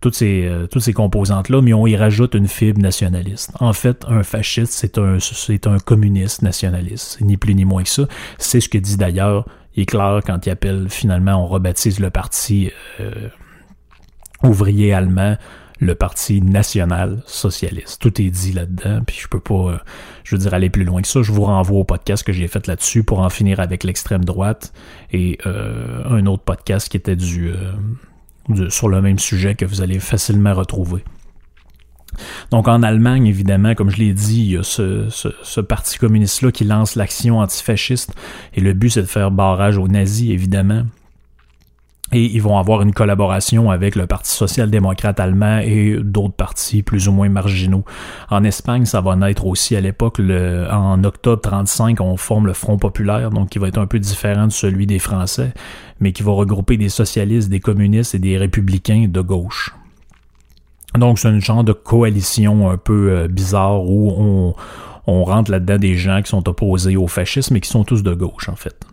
toutes 0.01 0.15
ces, 0.15 0.45
euh, 0.45 0.67
ces 0.79 0.93
composantes-là, 0.93 1.61
mais 1.61 1.73
on 1.73 1.85
y 1.85 1.95
rajoute 1.95 2.35
une 2.35 2.47
fibre 2.47 2.81
nationaliste. 2.81 3.51
En 3.59 3.73
fait, 3.73 4.05
un 4.07 4.23
fasciste, 4.23 4.71
c'est 4.71 4.97
un, 4.97 5.17
un 5.65 5.79
communiste 5.79 6.41
nationaliste, 6.41 7.19
ni 7.21 7.37
plus 7.37 7.55
ni 7.55 7.65
moins 7.65 7.83
que 7.83 7.89
ça. 7.89 8.07
C'est 8.37 8.61
ce 8.61 8.69
que 8.69 8.77
dit 8.77 8.97
d'ailleurs 8.97 9.45
Hitler 9.75 10.19
quand 10.25 10.45
il 10.45 10.49
appelle 10.49 10.87
finalement, 10.89 11.43
on 11.43 11.47
rebaptise 11.47 11.99
le 11.99 12.09
parti 12.09 12.71
euh, 12.99 13.29
ouvrier 14.43 14.93
allemand 14.93 15.35
le 15.79 15.95
Parti 15.95 16.41
national 16.41 17.23
socialiste. 17.25 18.01
Tout 18.01 18.21
est 18.21 18.29
dit 18.29 18.51
là-dedans, 18.51 19.01
puis 19.05 19.17
je 19.19 19.27
peux 19.27 19.39
pas, 19.39 19.53
euh, 19.53 19.77
je 20.23 20.35
veux 20.35 20.41
dire, 20.41 20.53
aller 20.53 20.69
plus 20.69 20.83
loin 20.83 21.01
que 21.01 21.07
ça. 21.07 21.21
Je 21.21 21.31
vous 21.31 21.43
renvoie 21.43 21.79
au 21.79 21.83
podcast 21.85 22.23
que 22.23 22.33
j'ai 22.33 22.47
fait 22.47 22.67
là-dessus 22.67 23.03
pour 23.03 23.19
en 23.19 23.29
finir 23.29 23.59
avec 23.59 23.83
l'extrême 23.83 24.25
droite 24.25 24.73
et 25.11 25.37
euh, 25.45 26.03
un 26.09 26.25
autre 26.25 26.43
podcast 26.43 26.89
qui 26.89 26.97
était 26.97 27.15
du, 27.15 27.51
euh, 27.51 28.69
sur 28.69 28.89
le 28.89 29.01
même 29.01 29.19
sujet 29.19 29.55
que 29.55 29.65
vous 29.65 29.81
allez 29.81 29.99
facilement 29.99 30.53
retrouver. 30.53 31.03
Donc 32.51 32.67
en 32.67 32.83
Allemagne, 32.83 33.27
évidemment, 33.27 33.75
comme 33.75 33.89
je 33.89 33.97
l'ai 33.97 34.13
dit, 34.13 34.41
il 34.41 34.51
y 34.51 34.57
a 34.57 34.63
ce 34.63 35.59
parti 35.61 35.97
communiste-là 35.99 36.51
qui 36.51 36.65
lance 36.65 36.95
l'action 36.95 37.39
antifasciste 37.39 38.13
et 38.55 38.61
le 38.61 38.73
but 38.73 38.89
c'est 38.89 39.01
de 39.01 39.07
faire 39.07 39.29
barrage 39.31 39.77
aux 39.77 39.87
nazis, 39.87 40.31
évidemment. 40.31 40.85
Et 42.11 42.25
ils 42.25 42.41
vont 42.41 42.57
avoir 42.57 42.81
une 42.81 42.93
collaboration 42.93 43.69
avec 43.69 43.95
le 43.95 44.07
Parti 44.07 44.31
social-démocrate 44.31 45.19
allemand 45.19 45.59
et 45.59 45.97
d'autres 46.01 46.33
partis 46.33 46.81
plus 46.81 47.07
ou 47.07 47.11
moins 47.11 47.29
marginaux. 47.29 47.83
En 48.29 48.43
Espagne, 48.43 48.85
ça 48.85 49.01
va 49.01 49.15
naître 49.15 49.45
aussi 49.45 49.75
à 49.75 49.81
l'époque. 49.81 50.19
En 50.19 51.03
octobre 51.03 51.41
35, 51.41 52.01
on 52.01 52.17
forme 52.17 52.47
le 52.47 52.53
Front 52.53 52.77
populaire, 52.77 53.29
donc 53.29 53.49
qui 53.49 53.59
va 53.59 53.67
être 53.67 53.77
un 53.77 53.85
peu 53.85 53.99
différent 53.99 54.47
de 54.47 54.51
celui 54.51 54.87
des 54.87 54.99
Français, 54.99 55.53
mais 55.99 56.11
qui 56.11 56.23
va 56.23 56.31
regrouper 56.31 56.77
des 56.77 56.89
socialistes, 56.89 57.49
des 57.49 57.59
communistes 57.59 58.15
et 58.15 58.19
des 58.19 58.37
républicains 58.37 59.07
de 59.07 59.21
gauche. 59.21 59.75
Donc 60.97 61.19
c'est 61.19 61.29
une 61.29 61.41
genre 61.41 61.63
de 61.63 61.73
coalition 61.73 62.69
un 62.69 62.77
peu 62.77 63.11
euh, 63.11 63.27
bizarre 63.27 63.83
où 63.83 64.09
on, 64.17 64.55
on 65.05 65.23
rentre 65.23 65.51
là-dedans 65.51 65.77
des 65.77 65.95
gens 65.95 66.21
qui 66.21 66.29
sont 66.29 66.47
opposés 66.49 66.95
au 66.95 67.07
fascisme 67.07 67.55
et 67.55 67.61
qui 67.61 67.69
sont 67.69 67.83
tous 67.83 68.01
de 68.01 68.13
gauche 68.13 68.49
en 68.49 68.55
fait. 68.55 68.85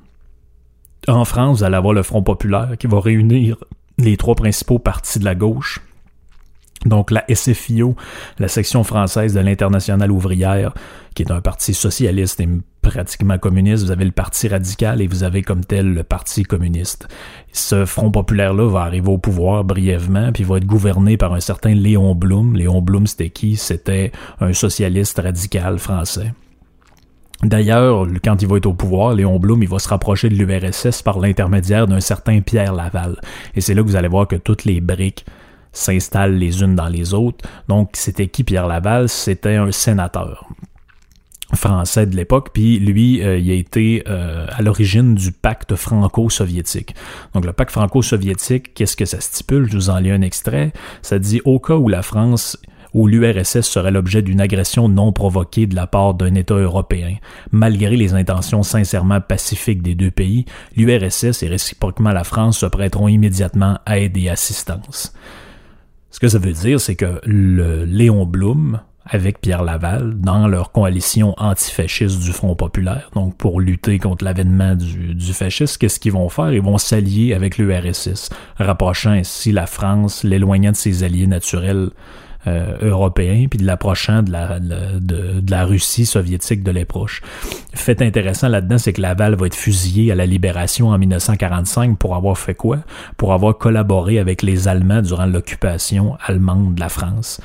En 1.08 1.24
France, 1.24 1.58
vous 1.58 1.64
allez 1.64 1.76
avoir 1.76 1.94
le 1.94 2.02
Front 2.02 2.22
populaire 2.22 2.74
qui 2.78 2.86
va 2.86 3.00
réunir 3.00 3.56
les 3.98 4.16
trois 4.16 4.34
principaux 4.34 4.78
partis 4.78 5.18
de 5.18 5.24
la 5.24 5.34
gauche. 5.34 5.80
Donc 6.84 7.10
la 7.10 7.24
SFIO, 7.32 7.96
la 8.38 8.48
section 8.48 8.84
française 8.84 9.34
de 9.34 9.40
l'Internationale 9.40 10.10
ouvrière, 10.12 10.74
qui 11.14 11.22
est 11.22 11.32
un 11.32 11.40
parti 11.40 11.74
socialiste 11.74 12.40
et 12.40 12.48
pratiquement 12.82 13.38
communiste. 13.38 13.84
Vous 13.84 13.90
avez 13.90 14.04
le 14.04 14.12
Parti 14.12 14.46
radical 14.48 15.00
et 15.00 15.06
vous 15.06 15.24
avez 15.24 15.42
comme 15.42 15.64
tel 15.64 15.92
le 15.92 16.02
Parti 16.04 16.42
communiste. 16.42 17.08
Ce 17.52 17.84
Front 17.86 18.10
populaire-là 18.10 18.68
va 18.68 18.82
arriver 18.82 19.08
au 19.08 19.18
pouvoir 19.18 19.64
brièvement, 19.64 20.30
puis 20.32 20.44
va 20.44 20.58
être 20.58 20.66
gouverné 20.66 21.16
par 21.16 21.32
un 21.32 21.40
certain 21.40 21.74
Léon 21.74 22.14
Blum. 22.14 22.54
Léon 22.54 22.82
Blum, 22.82 23.06
c'était 23.06 23.30
qui? 23.30 23.56
C'était 23.56 24.12
un 24.40 24.52
socialiste 24.52 25.18
radical 25.18 25.78
français. 25.78 26.32
D'ailleurs, 27.42 28.06
quand 28.24 28.40
il 28.40 28.48
va 28.48 28.56
être 28.56 28.66
au 28.66 28.72
pouvoir, 28.72 29.14
Léon 29.14 29.38
Blum, 29.38 29.62
il 29.62 29.68
va 29.68 29.78
se 29.78 29.88
rapprocher 29.88 30.28
de 30.28 30.34
l'URSS 30.34 31.02
par 31.02 31.18
l'intermédiaire 31.18 31.86
d'un 31.86 32.00
certain 32.00 32.40
Pierre 32.40 32.74
Laval. 32.74 33.20
Et 33.54 33.60
c'est 33.60 33.74
là 33.74 33.82
que 33.82 33.88
vous 33.88 33.96
allez 33.96 34.08
voir 34.08 34.26
que 34.26 34.36
toutes 34.36 34.64
les 34.64 34.80
briques 34.80 35.26
s'installent 35.72 36.36
les 36.36 36.62
unes 36.62 36.74
dans 36.74 36.88
les 36.88 37.12
autres. 37.12 37.46
Donc, 37.68 37.90
c'était 37.92 38.28
qui 38.28 38.42
Pierre 38.42 38.66
Laval? 38.66 39.08
C'était 39.08 39.56
un 39.56 39.70
sénateur 39.70 40.48
français 41.54 42.06
de 42.06 42.16
l'époque, 42.16 42.50
puis 42.52 42.78
lui, 42.78 43.22
euh, 43.22 43.38
il 43.38 43.50
a 43.50 43.54
été 43.54 44.02
euh, 44.08 44.46
à 44.50 44.62
l'origine 44.62 45.14
du 45.14 45.30
pacte 45.30 45.76
franco-soviétique. 45.76 46.94
Donc 47.34 47.44
le 47.44 47.52
pacte 47.52 47.70
franco-soviétique, 47.70 48.74
qu'est-ce 48.74 48.96
que 48.96 49.04
ça 49.04 49.20
stipule? 49.20 49.68
Je 49.70 49.76
vous 49.76 49.90
en 49.90 49.98
lis 49.98 50.10
un 50.10 50.22
extrait. 50.22 50.72
Ça 51.02 51.18
dit 51.18 51.40
au 51.44 51.60
cas 51.60 51.74
où 51.74 51.88
la 51.88 52.02
France 52.02 52.58
où 52.96 53.06
l'URSS 53.06 53.60
serait 53.60 53.90
l'objet 53.90 54.22
d'une 54.22 54.40
agression 54.40 54.88
non 54.88 55.12
provoquée 55.12 55.66
de 55.66 55.76
la 55.76 55.86
part 55.86 56.14
d'un 56.14 56.34
État 56.34 56.54
européen. 56.54 57.16
Malgré 57.52 57.94
les 57.94 58.14
intentions 58.14 58.62
sincèrement 58.62 59.20
pacifiques 59.20 59.82
des 59.82 59.94
deux 59.94 60.10
pays, 60.10 60.46
l'URSS 60.76 61.42
et 61.42 61.48
réciproquement 61.48 62.12
la 62.12 62.24
France 62.24 62.60
se 62.60 62.66
prêteront 62.66 63.08
immédiatement 63.08 63.78
aide 63.86 64.16
et 64.16 64.30
assistance. 64.30 65.12
Ce 66.10 66.18
que 66.18 66.28
ça 66.28 66.38
veut 66.38 66.54
dire, 66.54 66.80
c'est 66.80 66.96
que 66.96 67.20
le 67.26 67.84
Léon 67.84 68.24
Blum, 68.24 68.80
avec 69.04 69.42
Pierre 69.42 69.62
Laval, 69.62 70.18
dans 70.18 70.48
leur 70.48 70.72
coalition 70.72 71.34
antifasciste 71.36 72.18
du 72.18 72.32
Front 72.32 72.54
populaire, 72.54 73.10
donc 73.14 73.36
pour 73.36 73.60
lutter 73.60 73.98
contre 73.98 74.24
l'avènement 74.24 74.74
du, 74.74 75.14
du 75.14 75.34
fascisme, 75.34 75.76
qu'est-ce 75.78 76.00
qu'ils 76.00 76.12
vont 76.12 76.30
faire? 76.30 76.50
Ils 76.50 76.62
vont 76.62 76.78
s'allier 76.78 77.34
avec 77.34 77.58
l'URSS, 77.58 78.30
rapprochant 78.56 79.10
ainsi 79.10 79.52
la 79.52 79.66
France, 79.66 80.24
l'éloignant 80.24 80.70
de 80.70 80.76
ses 80.76 81.04
alliés 81.04 81.26
naturels 81.26 81.90
euh, 82.46 82.76
européen, 82.80 83.46
puis 83.48 83.58
de 83.58 83.64
l'approchant 83.64 84.22
de 84.22 85.50
la, 85.50 85.64
Russie 85.64 86.06
soviétique 86.06 86.62
de 86.62 86.70
l'époque. 86.70 87.22
Fait 87.74 88.00
intéressant 88.02 88.48
là-dedans, 88.48 88.78
c'est 88.78 88.92
que 88.92 89.00
Laval 89.00 89.34
va 89.34 89.46
être 89.46 89.54
fusillé 89.54 90.12
à 90.12 90.14
la 90.14 90.26
libération 90.26 90.88
en 90.88 90.98
1945 90.98 91.98
pour 91.98 92.14
avoir 92.14 92.38
fait 92.38 92.54
quoi? 92.54 92.78
Pour 93.16 93.32
avoir 93.32 93.58
collaboré 93.58 94.18
avec 94.18 94.42
les 94.42 94.68
Allemands 94.68 95.02
durant 95.02 95.26
l'occupation 95.26 96.16
allemande 96.24 96.74
de 96.74 96.80
la 96.80 96.88
France. 96.88 97.40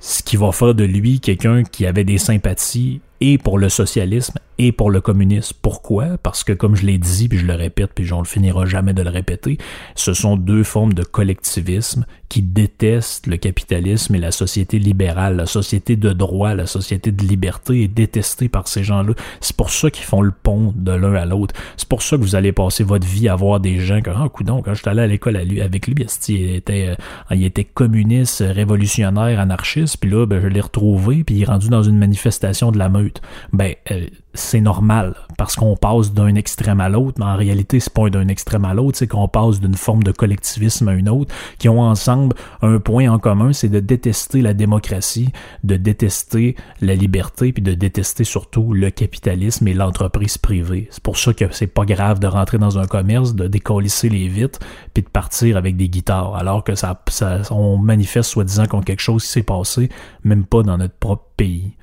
Ce 0.00 0.22
qui 0.22 0.36
va 0.36 0.50
faire 0.52 0.74
de 0.74 0.84
lui 0.84 1.20
quelqu'un 1.20 1.62
qui 1.62 1.86
avait 1.86 2.04
des 2.04 2.18
sympathies 2.18 3.00
et 3.20 3.38
pour 3.38 3.58
le 3.58 3.68
socialisme 3.68 4.38
et 4.58 4.72
pour 4.72 4.90
le 4.90 5.00
communisme. 5.00 5.56
Pourquoi? 5.62 6.18
Parce 6.22 6.44
que, 6.44 6.52
comme 6.52 6.76
je 6.76 6.84
l'ai 6.84 6.98
dit, 6.98 7.28
puis 7.28 7.38
je 7.38 7.46
le 7.46 7.54
répète, 7.54 7.92
puis 7.94 8.12
on 8.12 8.20
ne 8.20 8.26
finira 8.26 8.66
jamais 8.66 8.92
de 8.92 9.02
le 9.02 9.08
répéter, 9.08 9.56
ce 9.94 10.12
sont 10.12 10.36
deux 10.36 10.64
formes 10.64 10.92
de 10.92 11.02
collectivisme 11.02 12.04
qui 12.28 12.42
détestent 12.42 13.26
le 13.26 13.38
capitalisme 13.38 14.14
et 14.14 14.18
la 14.18 14.30
société 14.30 14.78
libérale. 14.78 15.36
La 15.36 15.46
société 15.46 15.96
de 15.96 16.12
droit, 16.12 16.54
la 16.54 16.66
société 16.66 17.10
de 17.10 17.24
liberté 17.24 17.84
est 17.84 17.88
détestée 17.88 18.50
par 18.50 18.68
ces 18.68 18.84
gens-là. 18.84 19.14
C'est 19.40 19.56
pour 19.56 19.70
ça 19.70 19.90
qu'ils 19.90 20.04
font 20.04 20.20
le 20.20 20.30
pont 20.30 20.74
de 20.76 20.92
l'un 20.92 21.14
à 21.14 21.24
l'autre. 21.24 21.54
C'est 21.78 21.88
pour 21.88 22.02
ça 22.02 22.16
que 22.16 22.22
vous 22.22 22.36
allez 22.36 22.52
passer 22.52 22.84
votre 22.84 23.06
vie 23.06 23.28
à 23.28 23.36
voir 23.36 23.60
des 23.60 23.80
gens 23.80 24.02
comme, 24.02 24.16
ah, 24.16 24.28
coudon, 24.28 24.60
quand 24.62 24.74
je 24.74 24.80
suis 24.80 24.90
allé 24.90 25.02
à 25.02 25.06
l'école 25.06 25.36
avec 25.36 25.86
lui, 25.86 25.94
il 26.28 26.54
était, 26.54 26.88
euh, 26.88 27.34
il 27.34 27.44
était 27.44 27.64
communiste, 27.64 28.44
révolutionnaire, 28.46 29.40
anarchiste, 29.40 29.96
puis 29.96 30.10
là, 30.10 30.26
ben, 30.26 30.40
je 30.40 30.48
l'ai 30.48 30.60
retrouvé, 30.60 31.24
puis 31.24 31.36
il 31.36 31.42
est 31.42 31.46
rendu 31.46 31.68
dans 31.70 31.82
une 31.82 31.98
manifestation 31.98 32.70
de 32.72 32.78
la 32.78 32.90
meute. 32.90 33.09
Ben, 33.52 33.74
euh, 33.90 34.06
c'est 34.34 34.60
normal 34.60 35.16
parce 35.36 35.56
qu'on 35.56 35.76
passe 35.76 36.12
d'un 36.12 36.34
extrême 36.34 36.80
à 36.80 36.88
l'autre, 36.88 37.16
mais 37.18 37.24
en 37.24 37.36
réalité, 37.36 37.80
c'est 37.80 37.92
pas 37.92 38.10
d'un 38.10 38.28
extrême 38.28 38.64
à 38.64 38.74
l'autre, 38.74 38.98
c'est 38.98 39.06
qu'on 39.06 39.28
passe 39.28 39.60
d'une 39.60 39.74
forme 39.74 40.02
de 40.02 40.12
collectivisme 40.12 40.88
à 40.88 40.92
une 40.92 41.08
autre, 41.08 41.34
qui 41.58 41.68
ont 41.68 41.80
ensemble 41.80 42.36
un 42.62 42.78
point 42.78 43.08
en 43.10 43.18
commun, 43.18 43.52
c'est 43.52 43.68
de 43.68 43.80
détester 43.80 44.42
la 44.42 44.54
démocratie, 44.54 45.30
de 45.64 45.76
détester 45.76 46.56
la 46.80 46.94
liberté, 46.94 47.52
puis 47.52 47.62
de 47.62 47.74
détester 47.74 48.24
surtout 48.24 48.72
le 48.72 48.90
capitalisme 48.90 49.66
et 49.66 49.74
l'entreprise 49.74 50.38
privée. 50.38 50.88
C'est 50.90 51.02
pour 51.02 51.18
ça 51.18 51.34
que 51.34 51.46
c'est 51.52 51.66
pas 51.66 51.84
grave 51.84 52.20
de 52.20 52.26
rentrer 52.26 52.58
dans 52.58 52.78
un 52.78 52.86
commerce, 52.86 53.34
de 53.34 53.48
décollisser 53.48 54.08
les 54.08 54.28
vitres, 54.28 54.60
puis 54.94 55.02
de 55.02 55.08
partir 55.08 55.56
avec 55.56 55.76
des 55.76 55.88
guitares, 55.88 56.36
alors 56.36 56.62
que 56.62 56.74
ça, 56.74 57.00
ça 57.08 57.40
on 57.50 57.78
manifeste 57.78 58.30
soi-disant 58.30 58.66
contre 58.66 58.86
quelque 58.86 59.02
chose 59.02 59.24
qui 59.24 59.30
s'est 59.30 59.42
passé, 59.42 59.88
même 60.24 60.44
pas 60.44 60.62
dans 60.62 60.78
notre 60.78 60.94
propre 60.94 61.24
pays. 61.36 61.74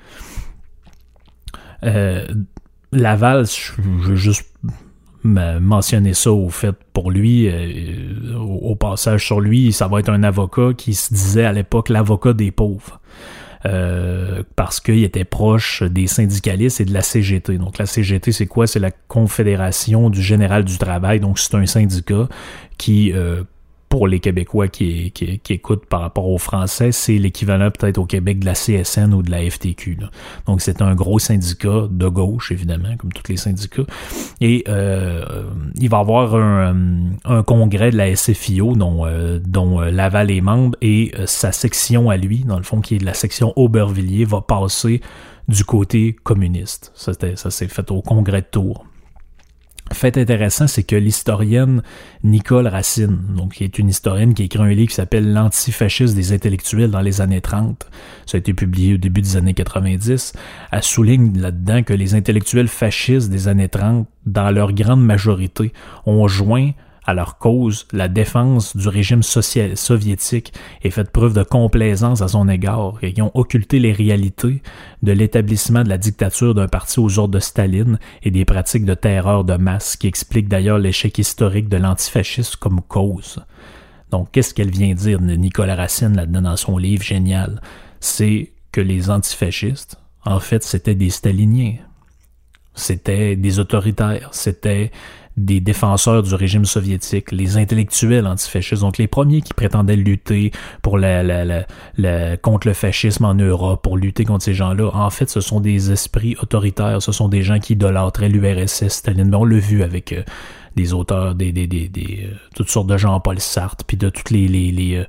Euh, 1.84 2.26
Laval, 2.92 3.46
je 3.46 3.82
veux 3.82 4.16
juste 4.16 4.48
mentionner 5.24 6.14
ça 6.14 6.32
au 6.32 6.50
fait 6.50 6.76
pour 6.94 7.12
lui, 7.12 7.50
euh, 7.50 8.38
au, 8.38 8.76
passage 8.76 9.26
sur 9.26 9.42
lui, 9.42 9.74
ça 9.74 9.88
va 9.88 10.00
être 10.00 10.10
un 10.10 10.24
avocat 10.24 10.70
qui 10.78 10.94
se 10.94 11.14
disait 11.14 11.44
à 11.44 11.52
l'époque 11.52 11.90
l'avocat 11.90 12.34
des 12.34 12.52
pauvres. 12.52 13.02
Euh, 13.66 14.44
parce 14.56 14.80
qu'il 14.80 15.04
était 15.04 15.26
proche 15.26 15.82
des 15.84 16.08
syndicalistes 16.08 16.80
et 16.80 16.86
de 16.86 16.94
la 16.94 17.02
CGT. 17.02 17.58
Donc 17.58 17.80
la 17.80 17.86
CGT, 17.86 18.32
c'est 18.32 18.46
quoi? 18.46 18.68
C'est 18.68 18.80
la 18.80 18.92
Confédération 18.92 20.10
du 20.10 20.22
Général 20.22 20.64
du 20.64 20.78
Travail. 20.78 21.20
Donc 21.20 21.40
c'est 21.40 21.56
un 21.56 21.66
syndicat 21.66 22.30
qui 22.78 23.12
pour 23.90 24.08
les 24.08 24.20
Québécois 24.20 24.68
qui, 24.68 25.14
écoutent 25.50 25.86
par 25.86 26.02
rapport 26.02 26.28
aux 26.28 26.38
Français, 26.38 26.92
c'est 26.92 27.18
l'équivalent 27.18 27.72
peut-être 27.72 27.98
au 27.98 28.06
Québec 28.06 28.40
de 28.40 28.46
la 28.46 28.54
CSN 28.54 29.14
ou 29.14 29.22
de 29.22 29.32
la 29.32 29.50
FTQ. 29.50 29.98
Donc 30.46 30.62
c'est 30.62 30.82
un 30.82 30.94
gros 30.94 31.20
syndicat 31.20 31.88
de 31.90 32.08
gauche, 32.08 32.52
évidemment, 32.52 32.96
comme 32.98 33.14
tous 33.14 33.30
les 33.30 33.38
syndicats. 33.38 33.86
Et 34.42 34.64
euh, 34.68 35.44
il 35.76 35.90
va 35.90 35.98
y 35.98 36.02
avoir 36.02 36.36
un, 36.36 36.76
un, 37.24 37.44
congrès 37.44 37.92
de 37.92 37.98
la 37.98 38.16
SFIO 38.16 38.76
dont, 38.76 39.06
euh, 39.06 39.40
euh, 39.56 39.92
Laval 39.92 40.32
est 40.32 40.42
membre 40.42 40.78
et 40.82 41.14
sa 41.26 41.52
section 41.52 42.10
à 42.10 42.18
lui, 42.18 42.40
dans 42.40 42.58
le 42.58 42.64
fond, 42.64 42.82
qui 42.82 42.96
est 42.96 43.00
de 43.00 43.06
la 43.06 43.14
section 43.14 43.54
Aubervilliers, 43.56 44.26
va 44.26 44.42
passer 44.42 45.02
du 45.48 45.64
côté 45.64 46.16
communiste. 46.24 46.92
Ça, 46.94 47.14
ça 47.36 47.50
s'est 47.50 47.68
fait 47.68 47.90
au 47.92 48.02
congrès 48.02 48.42
de 48.42 48.48
Tours. 48.52 48.86
Fait 49.94 50.18
intéressant, 50.18 50.68
c'est 50.68 50.84
que 50.84 50.96
l'historienne 50.96 51.82
Nicole 52.24 52.68
Racine, 52.68 53.20
donc 53.36 53.54
qui 53.54 53.64
est 53.64 53.80
une 53.80 53.90
historienne 53.90 54.34
qui 54.34 54.44
écrit 54.44 54.62
un 54.62 54.68
livre 54.68 54.90
qui 54.90 54.96
s'appelle 54.96 55.34
L'antifascisme 55.34 56.16
des 56.16 56.34
intellectuels 56.34 56.92
dans 56.92 57.02
les 57.02 57.22
années 57.22 57.42
30, 57.42 57.88
ça 58.26 58.38
a 58.38 58.40
été 58.40 58.54
publié 58.54 58.96
au 58.96 58.98
début 58.98 59.22
des 59.22 59.38
années 59.38 59.54
90, 59.54 60.34
elle 60.72 60.84
souligne 60.84 61.40
là-dedans 61.40 61.84
que 61.84 61.94
les 61.94 62.16
intellectuels 62.16 62.68
fascistes 62.68 63.30
des 63.30 63.48
années 63.48 63.70
30, 63.70 64.08
dans 64.26 64.52
leur 64.52 64.74
grande 64.74 65.04
majorité, 65.04 65.72
ont 66.06 66.28
joint 66.28 66.72
à 67.08 67.14
leur 67.14 67.38
cause 67.38 67.88
la 67.94 68.10
défense 68.10 68.76
du 68.76 68.88
régime 68.90 69.24
social, 69.24 69.78
soviétique 69.78 70.54
et 70.84 70.92
fait 70.92 71.10
preuve 71.10 71.34
de 71.34 71.42
complaisance 71.42 72.22
à 72.22 72.28
son 72.28 72.50
égard 72.50 72.96
et 73.02 73.14
qui 73.14 73.22
ont 73.22 73.32
occulté 73.34 73.80
les 73.80 73.94
réalités 73.94 74.62
de 75.02 75.12
l'établissement 75.14 75.84
de 75.84 75.90
la 75.90 75.98
dictature 75.98 76.54
d'un 76.54 76.68
parti 76.68 77.00
aux 77.00 77.18
ordres 77.18 77.36
de 77.36 77.40
Staline 77.40 77.98
et 78.24 78.30
des 78.30 78.44
pratiques 78.44 78.86
de 78.86 78.94
terreur 78.94 79.46
de 79.46 79.56
masse 79.56 79.96
qui 79.96 80.08
expliquent 80.08 80.50
d'ailleurs 80.50 80.78
l'échec 80.78 81.18
historique 81.18 81.70
de 81.70 81.78
l'antifascisme 81.78 82.58
comme 82.60 82.82
cause. 82.82 83.40
Donc, 84.12 84.32
qu'est-ce 84.32 84.54
qu'elle 84.54 84.72
vient 84.72 84.94
dire, 84.94 85.22
Nicolas 85.22 85.76
Racine, 85.76 86.16
là-dedans, 86.16 86.42
dans 86.42 86.56
son 86.58 86.78
livre 86.78 87.04
génial? 87.04 87.62
C'est 88.00 88.52
que 88.72 88.82
les 88.82 89.10
antifascistes, 89.10 89.98
en 90.24 90.40
fait, 90.40 90.64
c'était 90.64 90.96
des 90.96 91.10
staliniens. 91.10 91.76
C'était 92.78 93.36
des 93.36 93.60
autoritaires. 93.60 94.30
C'était 94.32 94.92
des 95.38 95.60
défenseurs 95.60 96.24
du 96.24 96.34
régime 96.34 96.66
soviétique, 96.66 97.32
les 97.32 97.58
intellectuels 97.58 98.26
antifascistes, 98.26 98.82
donc 98.82 98.98
les 98.98 99.08
premiers 99.08 99.42
qui 99.42 99.54
prétendaient 99.54 99.96
lutter 99.96 100.52
pour 100.82 100.98
la, 100.98 101.64
contre 102.42 102.68
le 102.68 102.74
fascisme 102.74 103.24
en 103.26 103.36
Europe, 103.36 103.84
pour 103.84 103.98
lutter 103.98 104.26
contre 104.26 104.44
ces 104.44 104.56
gens-là, 104.56 104.90
en 104.94 105.10
fait, 105.12 105.30
ce 105.30 105.40
sont 105.40 105.60
des 105.60 105.92
esprits 105.92 106.36
autoritaires, 106.42 107.02
ce 107.04 107.12
sont 107.12 107.30
des 107.30 107.44
gens 107.44 107.60
qui 107.60 107.74
idolâtraient 107.74 108.30
l'URSS, 108.30 108.88
Staline. 108.90 109.34
on 109.36 109.46
l'a 109.46 109.60
vu 109.60 109.84
avec 109.84 110.12
euh, 110.12 110.24
des 110.76 110.94
auteurs, 110.94 111.36
des, 111.36 111.52
des, 111.52 111.68
des, 111.68 111.88
des 111.88 112.26
euh, 112.26 112.36
toutes 112.56 112.70
sortes 112.70 112.88
de 112.88 112.98
Jean-Paul 112.98 113.40
Sartre, 113.40 113.86
puis 113.86 113.98
de 113.98 114.10
toutes 114.10 114.32
les 114.32 114.98
euh, 114.98 115.04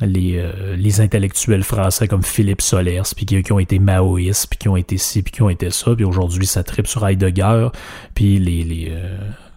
les, 0.00 0.42
les, 0.76 1.00
intellectuels 1.00 1.62
français 1.62 2.08
comme 2.08 2.22
Philippe 2.22 2.62
Solers, 2.62 3.02
puis 3.16 3.26
qui, 3.26 3.52
ont 3.52 3.58
été 3.58 3.78
maoïstes, 3.78 4.48
puis 4.48 4.58
qui 4.58 4.68
ont 4.68 4.76
été 4.76 4.98
ci, 4.98 5.22
puis 5.22 5.32
qui 5.32 5.42
ont 5.42 5.50
été 5.50 5.70
ça, 5.70 5.94
puis 5.94 6.04
aujourd'hui 6.04 6.46
ça 6.46 6.64
tripe 6.64 6.86
sur 6.86 7.06
Heidegger, 7.06 7.68
puis 8.14 8.38
les, 8.38 8.64
les, 8.64 8.92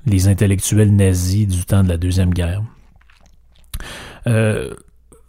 les 0.05 0.27
intellectuels 0.27 0.95
nazis 0.95 1.47
du 1.47 1.65
temps 1.65 1.83
de 1.83 1.89
la 1.89 1.97
Deuxième 1.97 2.33
Guerre. 2.33 2.61
Euh, 4.27 4.73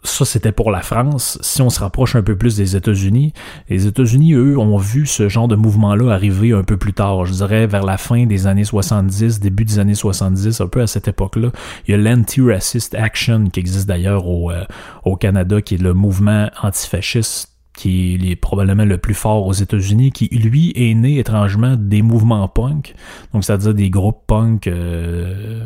ça, 0.03 0.23
c'était 0.23 0.53
pour 0.53 0.71
la 0.71 0.81
France. 0.81 1.37
Si 1.41 1.61
on 1.61 1.69
se 1.69 1.81
rapproche 1.81 2.15
un 2.15 2.21
peu 2.21 2.37
plus 2.37 2.55
des 2.55 2.75
États-Unis, 2.77 3.33
les 3.69 3.85
États-Unis, 3.85 4.33
eux, 4.33 4.57
ont 4.57 4.77
vu 4.77 5.05
ce 5.05 5.27
genre 5.27 5.49
de 5.49 5.55
mouvement-là 5.55 6.13
arriver 6.13 6.53
un 6.53 6.63
peu 6.63 6.77
plus 6.77 6.93
tard. 6.93 7.25
Je 7.25 7.33
dirais 7.33 7.67
vers 7.67 7.83
la 7.83 7.97
fin 7.97 8.25
des 8.25 8.47
années 8.47 8.63
70, 8.63 9.41
début 9.41 9.65
des 9.65 9.77
années 9.77 9.95
70, 9.95 10.61
un 10.61 10.67
peu 10.67 10.81
à 10.81 10.87
cette 10.87 11.09
époque-là. 11.09 11.51
Il 11.87 11.91
y 11.91 11.93
a 11.93 11.97
l'Anti-Racist 11.97 12.95
Action 12.95 13.45
qui 13.49 13.59
existe 13.59 13.87
d'ailleurs 13.87 14.25
au, 14.27 14.51
euh, 14.51 14.63
au 15.03 15.17
Canada, 15.17 15.61
qui 15.61 15.75
est 15.75 15.81
le 15.81 15.93
mouvement 15.93 16.49
antifasciste 16.61 17.49
qui 17.79 18.19
est 18.29 18.35
probablement 18.35 18.83
le 18.83 18.97
plus 18.97 19.13
fort 19.13 19.47
aux 19.47 19.53
États-Unis, 19.53 20.11
qui 20.11 20.27
lui 20.27 20.73
est 20.75 20.93
né 20.93 21.17
étrangement 21.17 21.77
des 21.77 22.01
mouvements 22.01 22.45
punk, 22.49 22.93
donc 23.33 23.45
c'est-à-dire 23.45 23.73
des 23.73 23.89
groupes 23.89 24.23
punk 24.27 24.67
euh, 24.67 25.58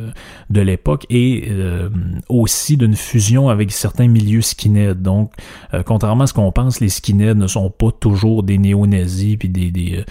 de 0.50 0.62
l'époque, 0.62 1.06
et 1.10 1.48
euh, 1.50 1.90
aussi 2.30 2.78
d'une 2.78 2.96
fusion 2.96 3.50
avec 3.50 3.72
certains 3.72 4.08
milieux 4.08 4.42
skinhead. 4.42 5.02
Donc, 5.02 5.34
euh, 5.74 5.84
contrairement 5.84 6.26
à 6.26 6.28
ce 6.28 6.34
qu'on 6.34 6.52
pense, 6.52 6.80
les 6.80 6.90
skinheads 6.90 7.36
ne 7.36 7.48
sont 7.48 7.70
pas 7.70 7.92
toujours 7.92 8.44
des 8.44 8.58
néo-nazis 8.58 9.38
puis 9.38 9.50
des, 9.50 9.72
des, 9.72 10.04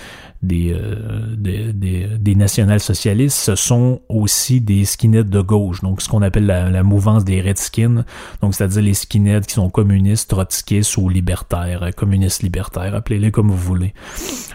des, 0.42 1.72
des, 2.18 2.34
national-socialistes, 2.34 3.36
ce 3.36 3.54
sont 3.54 4.00
aussi 4.08 4.60
des 4.60 4.84
skinheads 4.84 5.30
de 5.30 5.40
gauche, 5.40 5.82
donc 5.82 6.02
ce 6.02 6.08
qu'on 6.08 6.22
appelle 6.22 6.46
la, 6.46 6.82
mouvance 6.82 7.24
des 7.24 7.40
redskins, 7.40 8.04
donc 8.40 8.54
c'est-à-dire 8.54 8.82
les 8.82 8.94
skinheads 8.94 9.46
qui 9.46 9.54
sont 9.54 9.70
communistes, 9.70 10.30
trotskistes 10.30 10.96
ou 10.96 11.08
libertaires 11.08 11.90
communistes 11.94 12.42
libertaires, 12.42 12.94
appelez-les 12.94 13.30
comme 13.30 13.48
vous 13.48 13.56
voulez. 13.56 13.94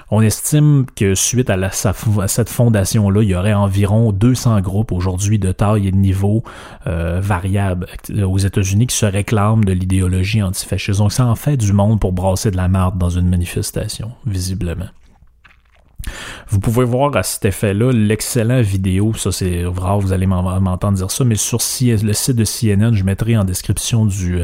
On 0.09 0.21
estime 0.21 0.85
que 0.95 1.15
suite 1.15 1.49
à, 1.49 1.55
à 1.55 2.27
cette 2.27 2.49
fondation-là, 2.49 3.21
il 3.21 3.29
y 3.29 3.35
aurait 3.35 3.53
environ 3.53 4.11
200 4.11 4.61
groupes 4.61 4.91
aujourd'hui 4.91 5.36
de 5.37 5.51
taille 5.51 5.87
et 5.87 5.91
de 5.91 5.97
niveau 5.97 6.43
euh, 6.87 7.19
variables 7.21 7.87
aux 8.23 8.37
États-Unis 8.37 8.87
qui 8.87 8.95
se 8.95 9.05
réclament 9.05 9.63
de 9.63 9.73
l'idéologie 9.73 10.41
antifasciste. 10.41 10.99
Donc 10.99 11.11
ça 11.11 11.25
en 11.25 11.35
fait 11.35 11.57
du 11.57 11.73
monde 11.73 11.99
pour 11.99 12.13
brasser 12.13 12.51
de 12.51 12.57
la 12.57 12.67
marde 12.67 12.97
dans 12.97 13.09
une 13.09 13.29
manifestation, 13.29 14.11
visiblement. 14.25 14.87
Vous 16.49 16.59
pouvez 16.59 16.85
voir 16.85 17.15
à 17.17 17.23
cet 17.23 17.45
effet-là 17.45 17.91
l'excellent 17.91 18.61
vidéo, 18.61 19.13
ça 19.13 19.31
c'est 19.31 19.63
vrai, 19.63 19.99
vous 19.99 20.13
allez 20.13 20.25
m'entendre 20.25 20.97
dire 20.97 21.11
ça, 21.11 21.25
mais 21.25 21.35
sur 21.35 21.57
le 21.57 22.13
site 22.13 22.35
de 22.35 22.45
CNN, 22.45 22.93
je 22.93 23.03
mettrai 23.03 23.37
en 23.37 23.43
description 23.43 24.05
du, 24.05 24.43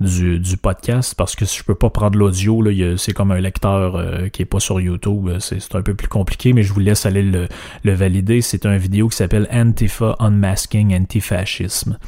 du, 0.00 0.38
du, 0.38 0.56
podcast 0.56 1.14
parce 1.14 1.36
que 1.36 1.44
si 1.44 1.58
je 1.58 1.64
peux 1.64 1.74
pas 1.74 1.90
prendre 1.90 2.18
l'audio, 2.18 2.64
c'est 2.96 3.12
comme 3.12 3.30
un 3.30 3.40
lecteur 3.40 3.96
euh, 3.96 4.28
qui 4.28 4.42
est 4.42 4.46
pas 4.46 4.60
sur 4.60 4.80
YouTube, 4.80 5.28
euh, 5.28 5.38
c'est 5.40 5.74
un 5.74 5.82
peu 5.82 5.94
plus 5.94 6.08
compliqué, 6.08 6.52
mais 6.52 6.62
je 6.62 6.72
vous 6.72 6.80
laisse 6.80 7.06
aller 7.06 7.22
le, 7.22 7.48
le 7.84 7.92
valider. 7.92 8.40
C'est 8.40 8.66
un 8.66 8.76
vidéo 8.76 9.08
qui 9.08 9.16
s'appelle 9.16 9.46
Antifa 9.52 10.16
Unmasking 10.18 10.94
Antifascisme. 10.94 11.98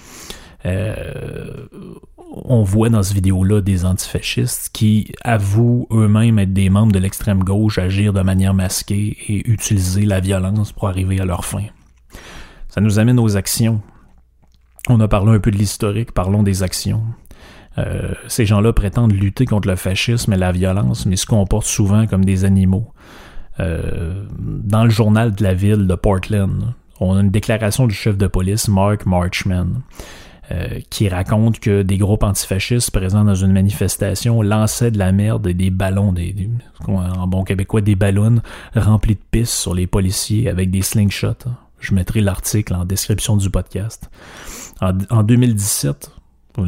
Euh, 0.65 1.67
on 2.45 2.63
voit 2.63 2.89
dans 2.89 3.03
ce 3.03 3.13
vidéo-là 3.13 3.61
des 3.61 3.85
antifascistes 3.85 4.71
qui 4.73 5.13
avouent 5.23 5.87
eux-mêmes 5.91 6.39
être 6.39 6.53
des 6.53 6.71
membres 6.71 6.93
de 6.93 6.99
l'extrême 6.99 7.45
gauche, 7.45 7.79
agir 7.79 8.13
de 8.13 8.23
manière 8.23 8.55
masquée 8.55 9.17
et 9.29 9.51
utiliser 9.51 10.07
la 10.07 10.21
violence 10.21 10.73
pour 10.73 10.89
arriver 10.89 11.21
à 11.21 11.25
leur 11.25 11.45
fin. 11.45 11.65
Ça 12.69 12.81
nous 12.81 12.99
amène 12.99 13.19
aux 13.19 13.37
actions. 13.37 13.83
On 14.89 14.99
a 15.01 15.09
parlé 15.09 15.33
un 15.33 15.41
peu 15.41 15.51
de 15.51 15.59
l'historique, 15.59 16.13
parlons 16.13 16.43
des 16.43 16.63
actions. 16.63 17.05
Euh, 17.79 18.13
ces 18.29 18.45
gens-là 18.47 18.73
prétendent 18.73 19.13
lutter 19.13 19.47
contre 19.47 19.69
le 19.69 19.77
fascisme 19.77 20.33
et 20.33 20.37
la 20.37 20.53
violence, 20.53 21.07
mais 21.07 21.17
se 21.17 21.27
comportent 21.27 21.67
souvent 21.67 22.07
comme 22.07 22.25
des 22.25 22.45
animaux. 22.45 22.93
Euh, 23.61 24.25
dans 24.39 24.85
le 24.85 24.91
journal 24.91 25.35
de 25.35 25.43
la 25.43 25.55
ville 25.55 25.87
de 25.87 25.95
Portland, 25.95 26.75
on 27.01 27.17
a 27.17 27.21
une 27.21 27.31
déclaration 27.31 27.87
du 27.87 27.95
chef 27.95 28.17
de 28.17 28.27
police, 28.27 28.69
Mark 28.69 29.07
Marchman, 29.07 29.83
euh, 30.51 30.81
qui 30.91 31.09
raconte 31.09 31.61
que 31.61 31.83
des 31.83 31.99
groupes 31.99 32.23
antifascistes 32.23 32.91
présents 32.91 33.25
dans 33.25 33.35
une 33.35 33.53
manifestation 33.53 34.43
lançaient 34.43 34.91
de 34.91 34.99
la 34.99 35.13
merde 35.13 35.47
et 35.47 35.55
des 35.55 35.71
ballons, 35.71 36.13
des, 36.13 36.35
en 36.87 37.27
bon 37.27 37.45
québécois, 37.45 37.81
des 37.81 37.97
ballons 37.97 38.41
remplis 38.75 39.15
de 39.15 39.21
pistes 39.31 39.55
sur 39.55 39.75
les 39.75 39.87
policiers 39.87 40.49
avec 40.49 40.71
des 40.71 40.83
slingshots. 40.83 41.49
Je 41.81 41.95
mettrai 41.95 42.21
l'article 42.21 42.75
en 42.75 42.85
description 42.85 43.37
du 43.37 43.51
podcast. 43.51 44.11
En, 44.81 44.93
en 45.11 45.23
2017, 45.23 46.11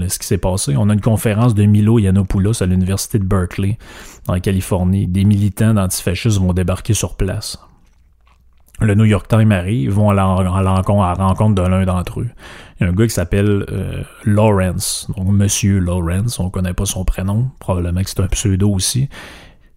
ce 0.08 0.18
qui 0.18 0.26
s'est 0.26 0.38
passé. 0.38 0.74
On 0.76 0.88
a 0.88 0.94
une 0.94 1.00
conférence 1.00 1.54
de 1.54 1.64
Milo 1.64 1.98
Yiannopoulos 1.98 2.62
à 2.62 2.66
l'université 2.66 3.18
de 3.18 3.24
Berkeley, 3.24 3.78
en 4.28 4.38
Californie. 4.40 5.06
Des 5.06 5.24
militants 5.24 5.74
d'antifascistes 5.74 6.38
vont 6.38 6.52
débarquer 6.52 6.94
sur 6.94 7.16
place. 7.16 7.58
Le 8.80 8.94
New 8.94 9.04
York 9.04 9.28
Times 9.28 9.52
arrive, 9.52 9.92
vont 9.92 10.10
à 10.10 10.14
la, 10.14 10.24
rencontre, 10.24 11.54
de 11.54 11.62
l'un 11.62 11.84
d'entre 11.84 12.20
eux. 12.20 12.28
Il 12.80 12.84
y 12.84 12.86
a 12.86 12.90
un 12.90 12.92
gars 12.92 13.06
qui 13.06 13.14
s'appelle 13.14 13.64
euh, 13.70 14.02
Lawrence, 14.24 15.08
donc 15.16 15.28
Monsieur 15.28 15.78
Lawrence, 15.78 16.40
on 16.40 16.50
connaît 16.50 16.74
pas 16.74 16.84
son 16.84 17.04
prénom, 17.04 17.50
probablement 17.60 18.02
que 18.02 18.10
c'est 18.10 18.20
un 18.20 18.26
pseudo 18.26 18.70
aussi. 18.70 19.08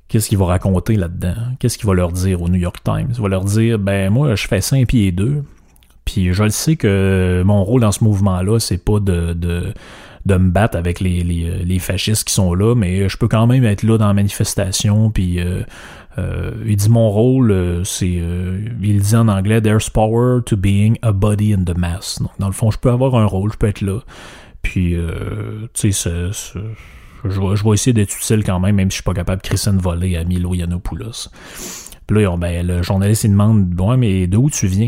Qu'est-ce 0.08 0.30
qu'il 0.30 0.38
va 0.39 0.46
raconter 0.46 0.96
là-dedans? 0.96 1.36
Qu'est-ce 1.60 1.78
qu'il 1.78 1.86
va 1.86 1.93
leur 1.93 2.12
dire 2.12 2.41
au 2.41 2.50
New 2.50 2.60
York 2.60 2.78
Times? 2.84 3.10
Il 3.13 3.22
va 3.22 3.28
leur 3.28 3.43
dire, 3.43 3.78
ben 3.78 4.10
moi, 4.10 4.34
je 4.36 4.48
fais 4.48 4.62
5 4.62 4.88
pieds 4.88 5.12
2, 5.12 5.43
puis 6.08 6.34
je 6.34 6.41
le 6.41 6.52
sais 6.52 6.78
que 6.78 7.43
mon 7.46 7.65
rôle 7.65 7.82
dans 7.82 7.91
ce 7.91 8.02
mouvement-là, 8.06 8.60
c'est 8.62 8.78
pas 8.78 9.02
de, 9.02 9.34
de, 9.34 9.74
de, 10.26 10.36
me 10.38 10.50
battre 10.52 10.78
avec 10.78 11.02
les, 11.02 11.22
les, 11.22 11.65
les, 11.65 11.80
fascistes 11.80 12.24
qui 12.24 12.34
sont 12.34 12.54
là, 12.54 12.76
mais 12.76 13.10
je 13.10 13.17
peux 13.17 13.28
quand 13.28 13.46
même 13.46 13.65
être 13.65 13.84
là 13.84 13.98
dans 13.98 14.08
la 14.08 14.13
manifestation. 14.13 15.12
Puis 15.12 15.41
euh, 15.41 15.63
euh, 16.17 16.52
il 16.65 16.78
dit 16.78 16.89
mon 16.89 17.10
rôle, 17.10 17.52
euh, 17.52 17.84
c'est, 17.84 18.22
il 18.82 19.02
dit 19.02 19.15
en 19.17 19.28
anglais, 19.28 19.60
there's 19.60 19.89
power 19.89 20.41
to 20.46 20.56
being 20.56 20.98
a 21.02 21.12
body 21.12 21.54
in 21.54 21.65
the 21.65 21.78
mass. 21.78 22.22
Donc 22.22 22.32
dans 22.39 22.48
le 22.48 22.54
fond, 22.54 22.72
je 22.72 22.78
peux 22.78 22.89
avoir 22.89 23.15
un 23.15 23.26
rôle, 23.26 23.52
je 23.52 23.58
peux 23.58 23.67
être 23.67 23.82
là. 23.82 24.00
Puis 24.62 24.96
tu 25.74 25.91
sais, 25.91 26.32
je 27.26 27.63
vais, 27.65 27.74
essayer 27.74 27.91
d'être 27.91 28.15
utile 28.15 28.46
quand 28.46 28.62
même, 28.62 28.78
même 28.78 28.89
si 28.89 28.96
je 28.96 29.02
suis 29.02 29.04
pas 29.04 29.13
capable 29.13 29.41
de 29.41 29.46
créer 29.46 29.67
une 29.67 29.80
volée 29.80 30.15
à 30.15 30.24
Milo 30.24 30.54
Yiannopoulos. 30.54 31.28
Puis 32.08 32.24
là, 32.24 32.38
ben, 32.38 32.65
le 32.65 32.82
journaliste 32.82 33.26
il 33.26 33.32
demande, 33.32 33.65
bon, 33.65 33.98
mais 33.98 34.26
d'où 34.28 34.50
tu 34.50 34.67
viens? 34.67 34.88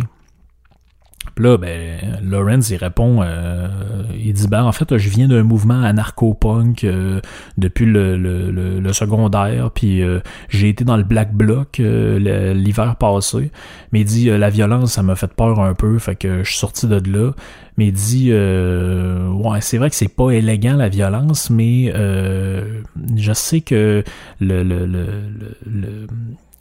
Là, 1.39 1.58
ben, 1.58 2.19
Lawrence, 2.21 2.69
il 2.69 2.75
répond, 2.75 3.21
euh, 3.21 3.69
il 4.13 4.34
dit, 4.34 4.47
ben, 4.49 4.63
en 4.63 4.73
fait, 4.73 4.97
je 4.97 5.10
viens 5.10 5.29
d'un 5.29 5.43
mouvement 5.43 5.82
anarcho-punk 5.82 6.84
euh, 6.84 7.21
depuis 7.58 7.86
le, 7.86 8.17
le, 8.17 8.51
le, 8.51 8.93
secondaire, 8.93 9.71
puis 9.71 10.01
euh, 10.01 10.19
j'ai 10.49 10.67
été 10.67 10.84
dans 10.84 10.97
le 10.97 11.03
Black 11.03 11.34
Bloc 11.34 11.77
l'hiver 11.79 12.97
passé. 12.97 13.51
Mais 13.93 14.01
il 14.01 14.05
dit, 14.05 14.25
la 14.25 14.49
violence, 14.49 14.93
ça 14.93 15.01
m'a 15.01 15.15
fait 15.15 15.32
peur 15.34 15.62
un 15.62 15.73
peu, 15.73 15.97
fait 15.97 16.17
que 16.17 16.43
je 16.43 16.49
suis 16.49 16.60
sorti 16.60 16.88
de 16.88 16.99
là. 17.10 17.32
Mais 17.77 17.88
il 17.88 17.93
dit, 17.93 18.34
ouais, 18.34 19.62
c'est 19.62 19.77
vrai 19.77 19.89
que 19.89 19.95
c'est 19.95 20.13
pas 20.13 20.32
élégant 20.32 20.75
la 20.75 20.89
violence, 20.89 21.49
mais 21.49 21.93
je 23.15 23.34
sais 23.34 23.62
que 23.62 24.03
le, 24.41 24.63
le 24.63 24.86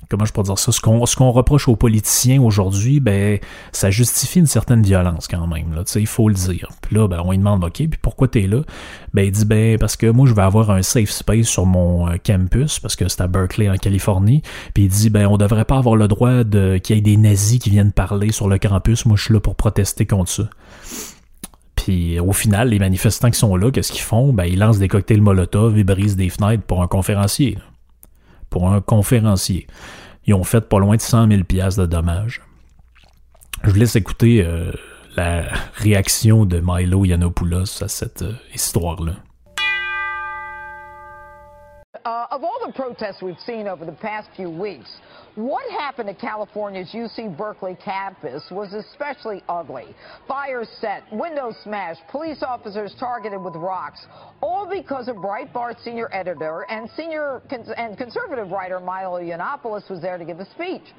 comment 0.09 0.25
je 0.25 0.33
peux 0.33 0.42
dire 0.42 0.59
ça, 0.59 0.73
ce 0.73 0.81
qu'on 0.81 1.05
qu'on 1.05 1.31
reproche 1.31 1.68
aux 1.68 1.77
politiciens 1.77 2.40
aujourd'hui, 2.40 3.01
ben 3.01 3.38
ça 3.73 3.90
justifie 3.90 4.38
une 4.38 4.47
certaine 4.47 4.83
violence 4.83 5.27
quand 5.29 5.47
même 5.47 5.75
là, 5.75 5.83
il 5.97 6.07
faut 6.07 6.29
le 6.29 6.35
dire. 6.35 6.68
Puis 6.81 6.97
là 6.97 7.09
ben 7.09 7.21
on 7.25 7.31
lui 7.31 7.38
demande 7.38 7.64
OK, 7.64 7.75
puis 7.75 7.99
pourquoi 8.01 8.29
t'es 8.29 8.47
là? 8.47 8.62
Ben 9.14 9.23
il 9.23 9.33
dit 9.33 9.44
ben 9.44 9.79
parce 9.79 9.97
que 9.97 10.07
moi 10.07 10.27
je 10.27 10.35
vais 10.35 10.42
avoir 10.42 10.71
un 10.71 10.83
safe 10.83 11.11
space 11.11 11.47
sur 11.47 11.66
mon 11.66 12.09
euh, 12.09 12.16
campus 12.25 12.79
parce 12.79 12.97
que 12.97 13.09
c'est 13.09 13.21
à 13.21 13.27
Berkeley 13.27 13.68
en 13.68 13.77
Californie, 13.77 14.42
puis 14.75 14.85
il 14.85 14.88
dit 14.88 15.11
ben 15.11 15.27
on 15.27 15.37
devrait 15.37 15.64
pas 15.64 15.79
avoir 15.79 15.97
le 15.97 16.09
droit 16.09 16.44
de 16.44 16.79
qu'il 16.79 16.97
y 16.97 16.99
ait 16.99 17.03
des 17.03 17.16
nazis 17.16 17.59
qui 17.59 17.71
viennent 17.71 17.92
parler 17.92 18.33
sur 18.33 18.49
le 18.49 18.59
campus, 18.59 19.07
moi 19.07 19.16
je 19.16 19.25
suis 19.25 19.35
là 19.35 19.40
pour 19.40 19.57
protester 19.57 20.07
contre 20.07 20.31
ça. 20.31 20.44
Puis 21.77 22.18
au 22.21 22.33
final, 22.33 22.68
les 22.68 22.79
manifestants 22.79 23.31
qui 23.31 23.38
sont 23.38 23.57
là, 23.57 23.71
qu'est-ce 23.71 23.92
qu'ils 23.92 24.03
font? 24.03 24.33
Ben, 24.33 24.44
ils 24.44 24.59
lancent 24.59 24.79
des 24.79 24.88
cocktails 24.88 25.23
Molotov, 25.23 25.79
ils 25.79 25.85
brisent 25.85 26.16
des 26.16 26.29
fenêtres 26.29 26.64
pour 26.64 26.83
un 26.83 26.88
conférencier. 26.88 27.57
Pour 28.51 28.71
un 28.71 28.81
conférencier. 28.81 29.67
Ils 30.27 30.35
ont 30.35 30.45
fait 30.45 30.61
pas 30.61 30.79
loin 30.79 30.97
de 30.97 31.01
100 31.01 31.29
000 31.29 31.43
de 31.43 31.87
dommages. 31.87 32.43
Je 33.65 33.71
vous 33.71 33.77
laisse 33.77 33.97
écouter 33.97 34.45
euh, 34.45 34.73
la 35.17 35.45
réaction 35.75 36.45
de 36.45 36.63
Milo 36.65 37.05
Yiannopoulos 37.05 37.83
à 37.83 37.89
cette 37.89 38.23
euh, 38.23 38.35
histoire-là. 38.55 39.15
Uh, 42.09 42.27
of 42.31 42.42
all 42.42 42.59
the 42.64 42.73
protests 42.73 43.21
we've 43.21 43.38
seen 43.40 43.68
over 43.68 43.85
the 43.85 43.92
past 43.92 44.31
few 44.35 44.49
weeks, 44.49 44.88
what 45.35 45.71
happened 45.71 46.09
at 46.09 46.18
California's 46.18 46.88
UC 46.94 47.37
Berkeley 47.37 47.77
campus 47.85 48.42
was 48.51 48.73
especially 48.73 49.42
ugly. 49.47 49.94
Fires 50.27 50.71
set, 50.81 51.03
windows 51.12 51.55
smashed, 51.62 52.01
police 52.11 52.42
officers 52.42 52.94
targeted 52.99 53.42
with 53.42 53.55
rocks, 53.57 54.07
all 54.40 54.66
because 54.66 55.09
of 55.09 55.16
Breitbart 55.16 55.85
senior 55.85 56.09
editor 56.11 56.64
and 56.71 56.88
senior 56.97 57.42
cons 57.51 57.68
and 57.77 57.99
conservative 57.99 58.53
writer 58.53 58.81
Milo 58.81 59.21
Yiannopoulos 59.21 59.90
was 59.90 60.01
there 60.01 60.16
to 60.16 60.25
give 60.25 60.40
a 60.40 60.49
speech. 60.53 60.94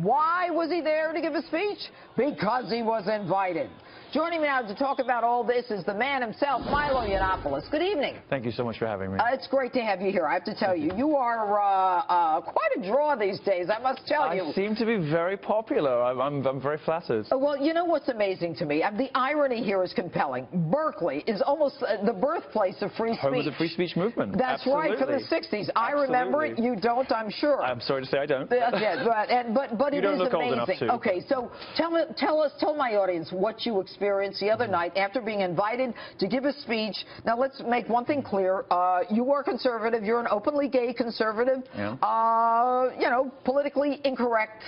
Why 0.00 0.48
was 0.48 0.70
he 0.70 0.80
there 0.80 1.12
to 1.12 1.20
give 1.20 1.34
a 1.34 1.42
speech? 1.42 1.90
Because 2.16 2.72
he 2.72 2.82
was 2.82 3.06
invited. 3.06 3.68
Joining 4.14 4.42
me 4.42 4.46
now 4.46 4.62
to 4.62 4.76
talk 4.76 5.00
about 5.00 5.24
all 5.24 5.42
this 5.42 5.72
is 5.72 5.84
the 5.86 5.92
man 5.92 6.22
himself, 6.22 6.62
Milo 6.66 7.00
Yiannopoulos. 7.00 7.68
Good 7.68 7.82
evening. 7.82 8.14
Thank 8.30 8.44
you 8.44 8.52
so 8.52 8.62
much 8.62 8.78
for 8.78 8.86
having 8.86 9.12
me. 9.12 9.18
Uh, 9.18 9.32
it's 9.32 9.48
great 9.48 9.72
to 9.72 9.80
have 9.80 10.00
you 10.00 10.12
here. 10.12 10.24
I 10.24 10.34
have 10.34 10.44
to 10.44 10.54
tell 10.54 10.76
you, 10.76 10.92
you 10.96 11.16
are 11.16 11.58
uh, 11.58 12.04
uh, 12.06 12.40
quite 12.42 12.70
a 12.76 12.86
draw 12.86 13.16
these 13.16 13.40
days, 13.40 13.66
I 13.76 13.80
must 13.80 14.06
tell 14.06 14.22
I 14.22 14.34
you. 14.34 14.44
I 14.44 14.52
seem 14.52 14.76
to 14.76 14.86
be 14.86 14.98
very 14.98 15.36
popular. 15.36 16.00
I'm, 16.00 16.20
I'm, 16.20 16.46
I'm 16.46 16.62
very 16.62 16.78
flattered. 16.84 17.26
Uh, 17.32 17.38
well, 17.38 17.60
you 17.60 17.74
know 17.74 17.84
what's 17.84 18.08
amazing 18.08 18.54
to 18.58 18.66
me? 18.66 18.84
Uh, 18.84 18.92
the 18.92 19.10
irony 19.18 19.64
here 19.64 19.82
is 19.82 19.92
compelling. 19.92 20.46
Berkeley 20.70 21.24
is 21.26 21.42
almost 21.44 21.82
uh, 21.82 22.04
the 22.06 22.12
birthplace 22.12 22.76
of 22.82 22.92
free 22.92 23.16
Home 23.16 23.32
speech. 23.32 23.46
of 23.48 23.52
the 23.52 23.58
free 23.58 23.68
speech 23.68 23.96
movement. 23.96 24.38
That's 24.38 24.60
Absolutely. 24.60 24.90
right, 24.90 24.98
from 25.00 25.10
the 25.10 25.58
60s. 25.58 25.70
I 25.74 25.90
remember 25.90 26.44
it. 26.44 26.56
You 26.56 26.76
don't, 26.76 27.10
I'm 27.10 27.30
sure. 27.30 27.60
I'm 27.60 27.80
sorry 27.80 28.02
to 28.02 28.08
say 28.08 28.18
I 28.18 28.26
don't. 28.26 28.48
yeah, 28.48 29.02
but, 29.04 29.28
and, 29.28 29.52
but, 29.52 29.76
but 29.76 29.92
you 29.92 29.98
it 29.98 30.02
don't 30.02 30.18
look 30.18 30.32
amazing. 30.34 30.60
Old 30.60 30.68
enough 30.68 30.78
to. 30.78 30.92
Okay, 30.92 31.20
so 31.28 31.50
tell, 31.76 31.90
me, 31.90 32.02
tell 32.16 32.40
us, 32.40 32.52
tell 32.60 32.76
my 32.76 32.94
audience 32.94 33.32
what 33.32 33.66
you 33.66 33.80
experienced 33.80 34.03
the 34.40 34.50
other 34.50 34.66
night 34.66 34.96
after 34.96 35.20
being 35.20 35.40
invited 35.40 35.94
to 36.18 36.26
give 36.26 36.44
a 36.44 36.52
speech. 36.52 36.96
Now, 37.24 37.36
let's 37.38 37.62
make 37.66 37.88
one 37.88 38.04
thing 38.04 38.22
clear. 38.22 38.64
Uh, 38.70 39.00
you 39.10 39.32
are 39.32 39.42
conservative. 39.42 40.04
You're 40.04 40.20
an 40.20 40.28
openly 40.30 40.68
gay 40.68 40.92
conservative. 40.92 41.62
Yeah. 41.76 41.94
Uh, 41.94 42.90
you 42.98 43.08
know, 43.10 43.32
politically 43.44 44.00
incorrect 44.04 44.64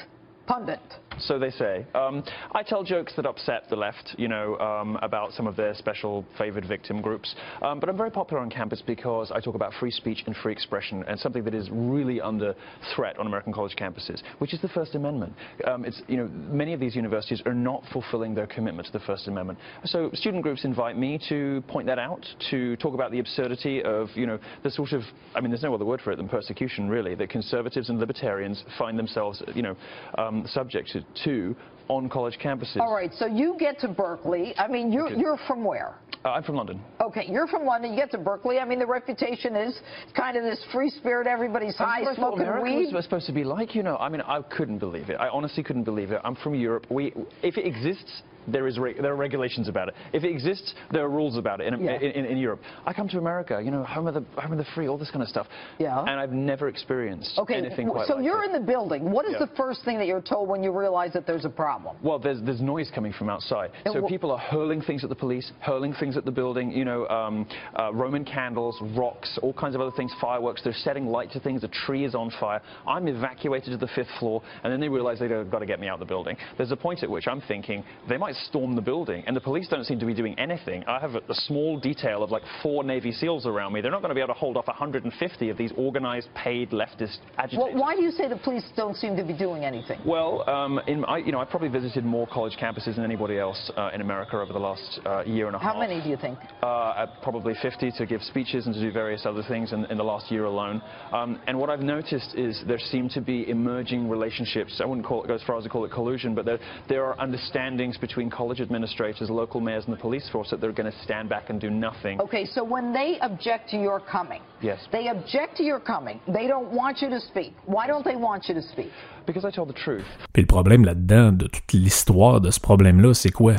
pundit. 0.47 0.81
So 1.19 1.39
they 1.39 1.51
say. 1.51 1.87
Um, 1.95 2.23
I 2.53 2.63
tell 2.63 2.85
jokes 2.85 3.15
that 3.17 3.27
upset 3.27 3.65
the 3.71 3.77
left, 3.77 4.15
you 4.19 4.29
know, 4.29 4.59
um, 4.59 4.99
about 5.03 5.33
some 5.33 5.47
of 5.47 5.57
their 5.57 5.75
special 5.75 6.25
favored 6.37 6.67
victim 6.67 7.01
groups. 7.01 7.35
Um, 7.63 7.81
but 7.81 7.89
I'm 7.89 7.97
very 7.97 8.11
popular 8.11 8.43
on 8.43 8.51
campus 8.51 8.83
because 8.87 9.33
I 9.35 9.41
talk 9.41 9.55
about 9.55 9.73
free 9.81 9.91
speech 9.91 10.25
and 10.27 10.37
free 10.37 10.53
expression 10.53 11.05
and 11.09 11.19
something 11.19 11.43
that 11.45 11.55
is 11.55 11.69
really 11.73 12.21
under 12.21 12.55
threat 12.95 13.19
on 13.19 13.27
American 13.27 13.53
college 13.53 13.75
campuses, 13.77 14.23
which 14.39 14.53
is 14.53 14.61
the 14.61 14.69
First 14.69 14.95
Amendment. 14.95 15.33
Um, 15.67 15.85
it's, 15.85 16.03
you 16.07 16.19
know, 16.19 16.29
many 16.29 16.75
of 16.75 16.81
these 16.81 16.95
universities 16.95 17.43
are 17.47 17.55
not 17.55 17.83
fulfilling 17.93 18.35
their 18.35 18.47
commitment 18.47 18.87
to 18.87 18.93
the 18.93 19.05
First 19.05 19.27
Amendment. 19.27 19.59
So 19.85 20.11
student 20.13 20.43
groups 20.43 20.65
invite 20.65 20.99
me 20.99 21.19
to 21.29 21.63
point 21.69 21.87
that 21.87 21.99
out, 21.99 22.27
to 22.51 22.77
talk 22.77 22.95
about 22.95 23.11
the 23.11 23.21
absurdity 23.21 23.83
of, 23.83 24.09
you 24.15 24.27
know, 24.27 24.39
the 24.63 24.71
sort 24.71 24.93
of, 24.93 25.03
I 25.35 25.41
mean, 25.41 25.51
there's 25.51 25.63
no 25.63 25.75
other 25.75 25.85
word 25.85 26.01
for 26.03 26.13
it 26.13 26.17
than 26.17 26.29
persecution, 26.29 26.89
really, 26.89 27.15
that 27.15 27.31
conservatives 27.31 27.89
and 27.89 27.99
libertarians 27.99 28.63
find 28.79 28.99
themselves, 28.99 29.43
you 29.55 29.63
know, 29.63 29.77
um, 30.19 30.47
subject 30.47 30.91
to 30.93 31.06
to 31.25 31.55
on 31.89 32.09
college 32.09 32.37
campuses. 32.43 32.79
All 32.81 32.93
right, 32.95 33.13
so 33.15 33.27
you 33.27 33.57
get 33.59 33.79
to 33.81 33.89
Berkeley. 33.89 34.55
I 34.59 34.67
mean, 34.67 34.93
you're, 34.93 35.07
Okay. 35.07 35.21
you're 35.21 35.39
from 35.47 35.65
where? 35.65 35.95
Uh, 36.25 36.31
I'm 36.31 36.43
from 36.43 36.57
London. 36.57 36.81
Okay, 37.01 37.27
you're 37.29 37.47
from 37.47 37.65
London. 37.65 37.93
You 37.93 37.97
get 37.97 38.11
to 38.11 38.19
Berkeley. 38.19 38.59
I 38.59 38.65
mean, 38.65 38.81
the 38.81 38.87
reputation 38.87 39.55
is 39.55 39.79
kind 40.17 40.37
of 40.37 40.43
this 40.43 40.61
free 40.73 40.91
spirit. 40.91 41.29
Everybody's 41.29 41.77
high, 41.77 41.99
That's 42.05 42.19
what 42.19 42.35
smoking 42.35 42.41
America 42.49 42.65
weed. 42.65 42.93
was 42.93 43.05
supposed 43.05 43.27
to 43.27 43.33
be 43.33 43.45
like, 43.45 43.77
you 43.77 43.85
know. 43.85 43.97
I 43.99 44.09
mean, 44.09 44.21
I 44.23 44.43
couldn't 44.43 44.79
believe 44.79 45.09
it. 45.11 45.15
I 45.21 45.29
honestly 45.29 45.63
couldn't 45.63 45.85
believe 45.85 46.11
it. 46.11 46.21
I'm 46.25 46.35
from 46.35 46.57
Europe. 46.57 46.87
We, 46.91 47.13
if 47.45 47.57
it 47.57 47.65
exists, 47.67 48.23
there 48.49 48.67
is 48.67 48.79
re- 48.79 48.95
there 49.01 49.13
are 49.13 49.17
regulations 49.17 49.69
about 49.69 49.89
it. 49.89 49.95
If 50.13 50.25
it 50.25 50.31
exists, 50.31 50.75
there 50.93 51.03
are 51.05 51.09
rules 51.11 51.37
about 51.37 51.61
it 51.61 51.73
in, 51.73 51.83
Yeah. 51.85 51.93
in, 51.97 52.11
in, 52.13 52.25
in 52.27 52.37
Europe. 52.39 52.61
I 52.85 52.93
come 52.93 53.09
to 53.09 53.19
America, 53.19 53.61
you 53.65 53.71
know, 53.71 53.85
home 53.85 54.07
of 54.07 54.15
the 54.15 54.25
home 54.41 54.53
of 54.53 54.59
the 54.59 54.67
free, 54.75 54.89
all 54.89 54.99
this 54.99 55.11
kind 55.11 55.23
of 55.23 55.29
stuff. 55.29 55.47
Yeah. 55.79 55.99
And 56.01 56.21
I've 56.21 56.33
never 56.33 56.69
experienced 56.69 57.39
Okay, 57.39 57.55
anything 57.55 57.89
quite 57.89 58.07
so 58.07 58.15
like 58.17 58.25
you're 58.25 58.43
it. 58.45 58.47
in 58.47 58.53
the 58.53 58.67
building. 58.67 59.11
What 59.11 59.27
is 59.27 59.33
Yeah. 59.33 59.47
the 59.47 59.57
first 59.57 59.85
thing 59.85 59.99
that 59.99 60.07
you're 60.07 60.21
told 60.21 60.49
when 60.49 60.63
you 60.63 60.71
realize 60.79 61.13
that 61.15 61.27
there's 61.27 61.45
a 61.45 61.51
problem? 61.51 61.97
Well, 62.03 62.19
there's, 62.19 62.41
there's 62.43 62.61
noise 62.61 62.91
coming 62.95 63.13
from 63.13 63.29
outside. 63.29 63.71
So 63.93 64.07
people 64.07 64.31
are 64.31 64.39
hurling 64.39 64.83
things 64.83 65.03
at 65.03 65.11
the 65.11 65.17
police, 65.17 65.51
hurling 65.61 65.95
things 65.95 66.17
at 66.17 66.25
the 66.25 66.31
building, 66.31 66.71
you 66.71 66.85
know, 66.85 67.07
um, 67.09 67.47
uh, 67.79 67.93
Roman 67.93 68.25
candles, 68.25 68.79
rocks, 68.97 69.39
all 69.43 69.53
kinds 69.53 69.75
of 69.75 69.81
other 69.81 69.91
things, 69.97 70.13
fireworks. 70.21 70.63
They're 70.63 70.73
setting 70.73 71.07
light 71.07 71.31
to 71.33 71.41
things. 71.41 71.65
A 71.65 71.69
tree 71.69 72.05
is 72.05 72.15
on 72.15 72.31
fire. 72.39 72.61
I'm 72.87 73.09
evacuated 73.09 73.73
to 73.73 73.77
the 73.77 73.89
fifth 73.95 74.11
floor, 74.19 74.43
and 74.63 74.73
then 74.73 74.81
they 74.81 74.89
realize 74.89 75.19
they've 75.19 75.51
got 75.51 75.59
to 75.61 75.67
get 75.67 75.81
me 75.81 75.89
out 75.89 75.95
of 75.95 76.01
the 76.01 76.07
building. 76.07 76.37
There's 76.57 76.71
a 76.73 76.77
point 76.77 77.03
at 77.03 77.11
which 77.11 77.27
I'm 77.27 77.41
thinking 77.43 77.83
they 78.09 78.17
might 78.17 78.36
storm 78.45 78.75
the 78.75 78.83
building, 78.83 79.25
and 79.27 79.37
the 79.37 79.41
police 79.41 79.69
don't 79.69 79.85
seem 79.85 79.99
to 79.99 80.07
be 80.07 80.15
doing 80.15 80.39
anything. 80.39 80.85
I 80.87 80.99
have 80.99 81.15
a, 81.15 81.21
a 81.29 81.35
small 81.35 81.79
detail 81.79 82.23
of 82.23 82.31
like 82.31 82.43
four 82.63 82.85
Navy 82.85 83.13
SEALs 83.13 83.47
around 83.47 83.73
me. 83.73 83.81
They're 83.81 83.91
not 83.91 84.03
going 84.03 84.11
to 84.11 84.15
be 84.15 84.21
able 84.21 84.35
to 84.35 84.41
hold 84.41 84.57
off 84.57 84.67
150 84.67 85.49
of 85.49 85.57
these 85.57 85.73
organized, 85.77 86.29
paid 86.35 86.71
leftist 86.71 87.19
agitators. 87.39 87.59
Well, 87.75 87.75
why 87.75 87.95
do 87.95 88.03
you 88.03 88.11
say 88.11 88.29
the 88.29 88.37
police 88.37 88.65
don't 88.77 88.97
seem 88.97 89.17
to 89.17 89.25
be 89.25 89.33
doing 89.33 89.65
anything? 89.65 90.01
Well, 90.05 90.49
um, 90.49 90.81
in, 90.87 91.05
I, 91.05 91.19
you 91.19 91.33
know, 91.33 91.41
I 91.41 91.45
probably 91.45 91.69
visited 91.69 92.05
more 92.05 92.27
college 92.27 92.57
campuses 92.61 92.97
than 92.97 93.05
anybody 93.05 93.39
else 93.39 93.71
uh, 93.77 93.91
in 93.95 94.01
America 94.01 94.37
over 94.37 94.53
the 94.53 94.59
last 94.59 95.01
uh, 95.07 95.25
year 95.25 95.47
and 95.47 95.57
a 95.57 95.59
half. 95.59 95.75
How 95.75 95.81
many 95.81 96.03
do 96.03 96.09
you 96.09 96.17
think? 96.17 96.39
Uh, 96.63 97.07
probably 97.23 97.55
50 97.61 97.93
to 97.93 98.07
give 98.07 98.23
speeches 98.23 98.67
and 98.67 98.75
to 98.75 98.81
do 98.81 98.93
various 98.93 99.27
other 99.27 99.43
things 99.49 99.73
in, 99.73 99.85
in 99.87 99.97
the 99.97 100.05
last 100.05 100.31
year 100.31 100.45
alone. 100.45 100.83
Um, 101.13 101.41
and 101.47 101.59
what 101.59 101.71
I've 101.71 101.81
noticed 101.81 102.35
is 102.35 102.63
there 102.67 102.79
seem 102.79 103.09
to 103.11 103.21
be 103.21 103.49
emerging 103.49 104.09
relationships. 104.09 104.81
I 104.83 104.87
wouldn't 104.87 105.07
call 105.07 105.25
it, 105.25 105.29
go 105.29 105.35
as 105.35 105.43
far 105.43 105.57
as 105.59 105.65
to 105.65 105.71
call 105.71 105.85
it 105.85 105.91
collusion, 105.91 106.35
but 106.35 106.45
there, 106.45 106.59
there 106.89 107.05
are 107.05 107.19
understandings 107.21 107.99
between 107.99 108.26
college 108.31 108.61
administrators, 108.61 109.29
local 109.31 109.61
mayors, 109.61 109.85
and 109.87 109.97
the 109.97 110.01
police 110.01 110.29
force 110.31 110.51
that 110.51 110.61
they're 110.61 110.73
going 110.73 110.91
to 110.91 110.99
stand 111.05 111.29
back 111.29 111.51
and 111.51 111.61
do 111.61 111.71
nothing. 111.71 112.21
Okay, 112.21 112.45
so 112.47 112.63
when 112.65 112.93
they 112.93 113.19
object 113.21 113.71
to 113.71 113.77
your 113.77 114.01
coming, 114.01 114.41
Yes. 114.63 114.79
they 114.93 115.09
object 115.09 115.57
to 115.59 115.63
your 115.63 115.81
coming. 115.81 116.19
They 116.27 116.47
don't 116.47 116.71
want 116.73 117.01
you 117.03 117.09
to 117.11 117.21
speak. 117.21 117.53
Why 117.67 117.87
don't 117.87 118.05
they 118.05 118.17
want 118.17 118.49
you 118.49 118.55
to 118.55 118.63
speak? 118.63 118.91
Because 119.27 119.45
I 119.47 119.51
told 119.51 119.69
the 119.69 119.79
truth. 119.79 120.05
Puis 120.33 120.43
le 120.43 120.47
problème 120.47 120.85
là-dedans, 120.85 121.33
de 121.33 121.47
toute 121.47 121.73
l'histoire 121.73 122.41
de 122.41 122.51
ce 122.51 122.61
problème-là, 122.61 123.15
c'est 123.15 123.33
quoi? 123.33 123.55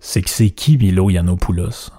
C'est 0.00 0.22
que 0.22 0.30
c'est 0.30 0.50
qui 0.50 0.76
Milo 0.78 1.10
Yiannopoulos? 1.10 1.90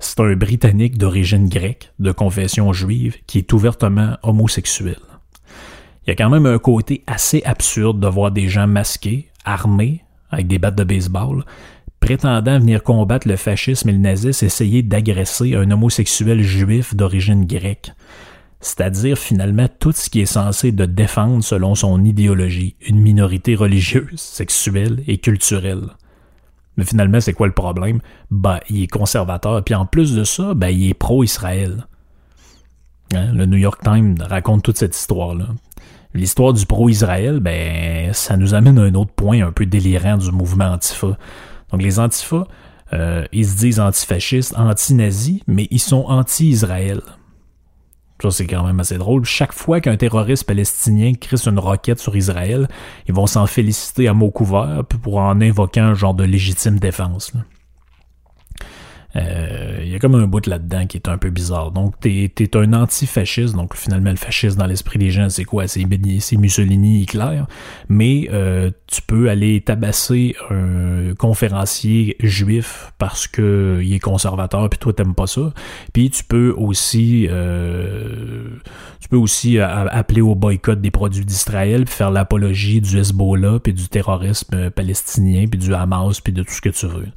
C'est 0.00 0.20
un 0.20 0.34
Britannique 0.34 0.98
d'origine 0.98 1.48
grecque, 1.48 1.90
de 1.98 2.12
confession 2.12 2.72
juive, 2.72 3.16
qui 3.26 3.38
est 3.38 3.52
ouvertement 3.52 4.16
homosexuel. 4.22 4.98
Il 6.06 6.10
y 6.10 6.12
a 6.12 6.16
quand 6.16 6.28
même 6.28 6.44
un 6.46 6.58
côté 6.58 7.02
assez 7.06 7.42
absurde 7.44 7.98
de 8.00 8.06
voir 8.06 8.30
des 8.30 8.48
gens 8.48 8.66
masqués, 8.66 9.30
armés, 9.46 10.03
avec 10.34 10.46
des 10.46 10.58
battes 10.58 10.76
de 10.76 10.84
baseball, 10.84 11.44
prétendant 12.00 12.58
venir 12.58 12.82
combattre 12.82 13.26
le 13.26 13.36
fascisme 13.36 13.88
et 13.88 13.92
le 13.92 13.98
nazisme, 13.98 14.44
essayer 14.44 14.82
d'agresser 14.82 15.54
un 15.54 15.70
homosexuel 15.70 16.42
juif 16.42 16.94
d'origine 16.94 17.46
grecque. 17.46 17.92
C'est-à-dire 18.60 19.18
finalement 19.18 19.68
tout 19.78 19.92
ce 19.92 20.08
qui 20.08 20.20
est 20.20 20.26
censé 20.26 20.72
défendre 20.72 21.42
selon 21.44 21.74
son 21.74 22.04
idéologie, 22.04 22.76
une 22.86 23.00
minorité 23.00 23.54
religieuse, 23.54 24.20
sexuelle 24.20 25.02
et 25.06 25.18
culturelle. 25.18 25.88
Mais 26.76 26.84
finalement, 26.84 27.20
c'est 27.20 27.34
quoi 27.34 27.46
le 27.46 27.52
problème? 27.52 28.00
Ben, 28.30 28.58
il 28.68 28.82
est 28.82 28.86
conservateur, 28.86 29.62
puis 29.62 29.74
en 29.74 29.86
plus 29.86 30.14
de 30.14 30.24
ça, 30.24 30.54
ben, 30.54 30.68
il 30.68 30.88
est 30.88 30.94
pro-Israël. 30.94 31.86
Hein, 33.14 33.32
Le 33.32 33.46
New 33.46 33.58
York 33.58 33.82
Times 33.82 34.16
raconte 34.20 34.62
toute 34.62 34.78
cette 34.78 34.96
histoire-là. 34.96 35.48
L'histoire 36.14 36.52
du 36.52 36.64
pro-Israël, 36.64 37.40
ben, 37.40 38.12
ça 38.12 38.36
nous 38.36 38.54
amène 38.54 38.78
à 38.78 38.82
un 38.82 38.94
autre 38.94 39.12
point 39.12 39.46
un 39.46 39.52
peu 39.52 39.66
délirant 39.66 40.16
du 40.16 40.30
mouvement 40.30 40.72
Antifa. 40.72 41.18
Donc 41.70 41.82
les 41.82 41.98
Antifa, 41.98 42.46
euh, 42.92 43.24
ils 43.32 43.46
se 43.46 43.56
disent 43.56 43.80
antifascistes, 43.80 44.54
anti-nazis, 44.56 45.40
mais 45.46 45.66
ils 45.70 45.80
sont 45.80 46.04
anti-Israël. 46.06 47.02
Ça, 48.22 48.30
c'est 48.30 48.46
quand 48.46 48.64
même 48.64 48.80
assez 48.80 48.96
drôle. 48.96 49.24
Chaque 49.24 49.52
fois 49.52 49.80
qu'un 49.80 49.96
terroriste 49.96 50.46
palestinien 50.46 51.12
crisse 51.12 51.46
une 51.46 51.58
roquette 51.58 51.98
sur 51.98 52.16
Israël, 52.16 52.68
ils 53.06 53.12
vont 53.14 53.26
s'en 53.26 53.46
féliciter 53.46 54.08
à 54.08 54.14
mots 54.14 54.30
couverts 54.30 54.84
pour 54.86 55.18
en 55.18 55.40
invoquer 55.42 55.80
un 55.80 55.94
genre 55.94 56.14
de 56.14 56.24
légitime 56.24 56.78
défense. 56.78 57.32
Il 59.14 59.88
y 59.88 59.94
a 59.94 59.98
comme 59.98 60.14
un 60.16 60.26
bout 60.26 60.46
là-dedans 60.46 60.86
qui 60.86 60.96
est 60.96 61.08
un 61.08 61.18
peu 61.18 61.30
bizarre. 61.30 61.70
Donc, 61.70 61.98
t'es 62.00 62.32
es 62.36 62.56
un 62.56 62.72
antifasciste. 62.72 63.54
Donc, 63.54 63.76
finalement, 63.76 64.10
le 64.10 64.16
fascisme 64.16 64.58
dans 64.58 64.66
l'esprit 64.66 64.98
des 64.98 65.10
gens, 65.10 65.28
c'est 65.28 65.44
quoi? 65.44 65.68
C'est 65.68 65.84
Mussolini, 66.36 67.02
Hitler. 67.02 67.42
Mais 67.88 68.28
euh, 68.32 68.70
tu 68.86 69.02
peux 69.02 69.30
aller 69.30 69.60
tabasser 69.60 70.34
un 70.50 71.14
conférencier 71.16 72.16
juif 72.20 72.92
parce 72.98 73.28
que 73.28 73.80
il 73.82 73.94
est 73.94 74.00
conservateur, 74.00 74.68
puis 74.68 74.78
toi, 74.78 74.92
t'aimes 74.92 75.14
pas 75.14 75.26
ça. 75.26 75.52
Puis 75.92 76.10
tu 76.10 76.24
peux 76.24 76.52
aussi... 76.56 77.28
Euh, 77.30 78.48
tu 79.00 79.08
peux 79.08 79.16
aussi 79.16 79.58
appeler 79.60 80.22
au 80.22 80.34
boycott 80.34 80.80
des 80.80 80.90
produits 80.90 81.26
d'Israël, 81.26 81.84
puis 81.84 81.94
faire 81.94 82.10
l'apologie 82.10 82.80
du 82.80 82.98
Hezbollah, 82.98 83.58
puis 83.62 83.74
du 83.74 83.88
terrorisme 83.88 84.70
palestinien, 84.70 85.44
puis 85.46 85.58
du 85.58 85.74
Hamas, 85.74 86.20
puis 86.20 86.32
de 86.32 86.42
tout 86.42 86.52
ce 86.52 86.62
que 86.62 86.70
tu 86.70 86.86
veux. 86.86 87.08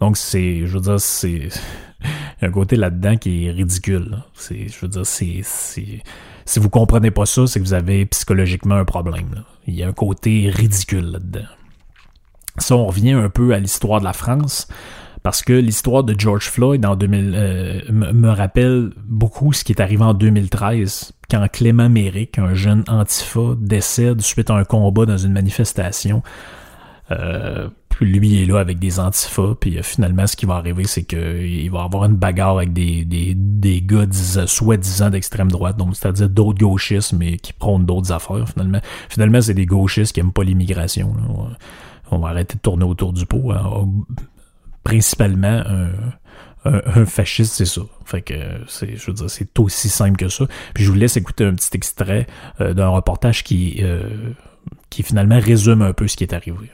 Donc, 0.00 0.16
c'est, 0.16 0.66
je 0.66 0.74
veux 0.74 0.80
dire, 0.80 1.00
c'est 1.00 1.48
un 2.42 2.50
côté 2.50 2.76
là-dedans 2.76 3.16
qui 3.16 3.46
est 3.46 3.50
ridicule. 3.50 4.18
Je 4.48 4.78
veux 4.80 4.88
dire, 4.88 5.06
c'est, 5.06 5.42
si 6.44 6.60
vous 6.60 6.70
comprenez 6.70 7.10
pas 7.10 7.26
ça, 7.26 7.46
c'est 7.46 7.60
que 7.60 7.64
vous 7.64 7.74
avez 7.74 8.06
psychologiquement 8.06 8.76
un 8.76 8.84
problème. 8.84 9.44
Il 9.66 9.74
y 9.74 9.82
a 9.82 9.88
un 9.88 9.92
côté 9.92 10.50
ridicule 10.52 11.12
là-dedans. 11.12 11.48
Ça, 12.58 12.76
on 12.76 12.86
revient 12.86 13.12
un 13.12 13.30
peu 13.30 13.52
à 13.52 13.58
l'histoire 13.58 14.00
de 14.00 14.04
la 14.04 14.12
France, 14.12 14.68
parce 15.24 15.42
que 15.42 15.54
l'histoire 15.54 16.04
de 16.04 16.14
George 16.16 16.50
Floyd 16.50 16.84
en 16.84 16.96
2000 16.96 17.32
euh, 17.34 17.80
me 17.90 18.28
rappelle 18.28 18.90
beaucoup 19.06 19.52
ce 19.52 19.64
qui 19.64 19.72
est 19.72 19.80
arrivé 19.80 20.04
en 20.04 20.14
2013, 20.14 21.12
quand 21.30 21.48
Clément 21.50 21.88
Méric, 21.88 22.38
un 22.38 22.52
jeune 22.52 22.84
antifa, 22.88 23.54
décède 23.58 24.20
suite 24.20 24.50
à 24.50 24.54
un 24.54 24.64
combat 24.64 25.06
dans 25.06 25.16
une 25.16 25.32
manifestation. 25.32 26.22
Euh, 27.10 27.68
puis 27.90 28.06
lui 28.06 28.42
est 28.42 28.46
là 28.46 28.58
avec 28.58 28.78
des 28.78 28.98
antifas, 28.98 29.54
puis 29.60 29.78
euh, 29.78 29.82
finalement, 29.82 30.26
ce 30.26 30.36
qui 30.36 30.46
va 30.46 30.54
arriver, 30.54 30.84
c'est 30.84 31.04
qu'il 31.04 31.70
va 31.70 31.82
avoir 31.82 32.06
une 32.06 32.16
bagarre 32.16 32.56
avec 32.56 32.72
des, 32.72 33.04
des, 33.04 33.34
des 33.36 33.82
gars 33.82 34.06
soi-disant 34.46 35.10
d'extrême 35.10 35.50
droite, 35.50 35.76
donc 35.76 35.94
c'est-à-dire 35.94 36.28
d'autres 36.28 36.58
gauchistes, 36.58 37.12
mais 37.12 37.36
qui 37.36 37.52
prônent 37.52 37.86
d'autres 37.86 38.10
affaires, 38.10 38.48
finalement. 38.48 38.80
Finalement, 39.08 39.40
c'est 39.40 39.54
des 39.54 39.66
gauchistes 39.66 40.12
qui 40.12 40.20
aiment 40.20 40.32
pas 40.32 40.44
l'immigration. 40.44 41.14
On 42.10 42.18
va 42.18 42.28
arrêter 42.28 42.56
de 42.56 42.60
tourner 42.60 42.84
autour 42.84 43.12
du 43.12 43.26
pot. 43.26 43.52
Hein. 43.52 43.88
Principalement, 44.82 45.62
un, 46.64 47.04
fasciste, 47.06 47.54
c'est 47.54 47.66
ça. 47.66 47.82
Fait 48.04 48.22
que 48.22 48.34
c'est, 48.66 48.96
je 48.96 49.06
veux 49.06 49.12
dire, 49.12 49.30
c'est 49.30 49.58
aussi 49.58 49.88
simple 49.88 50.16
que 50.16 50.28
ça. 50.28 50.46
Puis 50.74 50.84
je 50.84 50.90
vous 50.90 50.96
laisse 50.96 51.16
écouter 51.16 51.44
un 51.44 51.54
petit 51.54 51.70
extrait 51.74 52.26
euh, 52.60 52.74
d'un 52.74 52.88
reportage 52.88 53.44
qui, 53.44 53.82
qui 54.90 55.02
finalement 55.02 55.38
résume 55.38 55.82
un 55.82 55.92
peu 55.92 56.08
ce 56.08 56.16
qui 56.16 56.24
est 56.24 56.32
arrivé. 56.32 56.70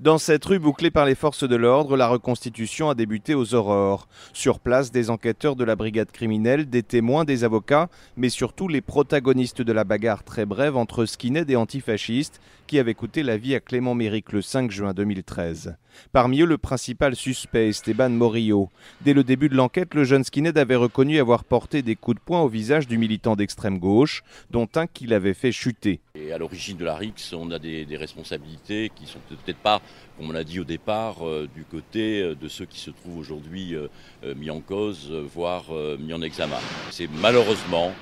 Dans 0.00 0.18
cette 0.18 0.44
rue 0.44 0.60
bouclée 0.60 0.92
par 0.92 1.06
les 1.06 1.16
forces 1.16 1.42
de 1.42 1.56
l'ordre, 1.56 1.96
la 1.96 2.06
reconstitution 2.06 2.88
a 2.88 2.94
débuté 2.94 3.34
aux 3.34 3.56
aurores. 3.56 4.06
Sur 4.32 4.60
place, 4.60 4.92
des 4.92 5.10
enquêteurs 5.10 5.56
de 5.56 5.64
la 5.64 5.74
brigade 5.74 6.12
criminelle, 6.12 6.70
des 6.70 6.84
témoins, 6.84 7.24
des 7.24 7.42
avocats, 7.42 7.88
mais 8.16 8.28
surtout 8.28 8.68
les 8.68 8.80
protagonistes 8.80 9.60
de 9.60 9.72
la 9.72 9.82
bagarre 9.82 10.22
très 10.22 10.46
brève 10.46 10.76
entre 10.76 11.04
skinhead 11.04 11.50
et 11.50 11.56
antifascistes 11.56 12.40
qui 12.68 12.78
avait 12.78 12.94
coûté 12.94 13.24
la 13.24 13.38
vie 13.38 13.56
à 13.56 13.60
Clément 13.60 13.96
Méric 13.96 14.30
le 14.30 14.40
5 14.40 14.70
juin 14.70 14.92
2013. 14.92 15.74
Parmi 16.12 16.42
eux, 16.42 16.46
le 16.46 16.58
principal 16.58 17.16
suspect, 17.16 17.70
Esteban 17.70 18.10
Morillo. 18.10 18.70
Dès 19.00 19.14
le 19.14 19.24
début 19.24 19.48
de 19.48 19.56
l'enquête, 19.56 19.94
le 19.94 20.04
jeune 20.04 20.22
skinhead 20.22 20.58
avait 20.58 20.76
reconnu 20.76 21.18
avoir 21.18 21.42
porté 21.42 21.82
des 21.82 21.96
coups 21.96 22.18
de 22.18 22.22
poing 22.24 22.42
au 22.42 22.48
visage 22.48 22.86
du 22.86 22.98
militant 22.98 23.34
d'extrême 23.34 23.80
gauche, 23.80 24.22
dont 24.50 24.68
un 24.76 24.86
qui 24.86 25.08
l'avait 25.08 25.34
fait 25.34 25.50
chuter. 25.50 26.00
Et 26.20 26.32
à 26.32 26.38
l'origine 26.38 26.76
de 26.76 26.84
la 26.84 26.96
RIX, 26.96 27.32
on 27.34 27.50
a 27.50 27.58
des, 27.58 27.86
responsabilités 27.96 28.90
qui 28.94 29.06
sont 29.06 29.18
peut-être 29.28 29.58
pas, 29.58 29.80
comme 30.16 30.30
on 30.30 30.32
l'a 30.32 30.44
dit 30.44 30.60
au 30.60 30.64
départ, 30.64 31.26
euh, 31.26 31.48
du 31.54 31.64
côté 31.64 32.22
euh, 32.22 32.34
de 32.34 32.48
ceux 32.48 32.64
qui 32.64 32.78
se 32.80 32.90
trouvent 32.90 33.18
aujourd'hui 33.18 33.74
euh, 33.74 33.88
mis 34.34 34.50
en 34.50 34.60
cause, 34.60 35.10
voire 35.10 35.64
mis 35.98 36.12
en 36.12 36.22
examen. 36.22 36.58
C'est 36.90 37.08
malheureusement 37.20 37.92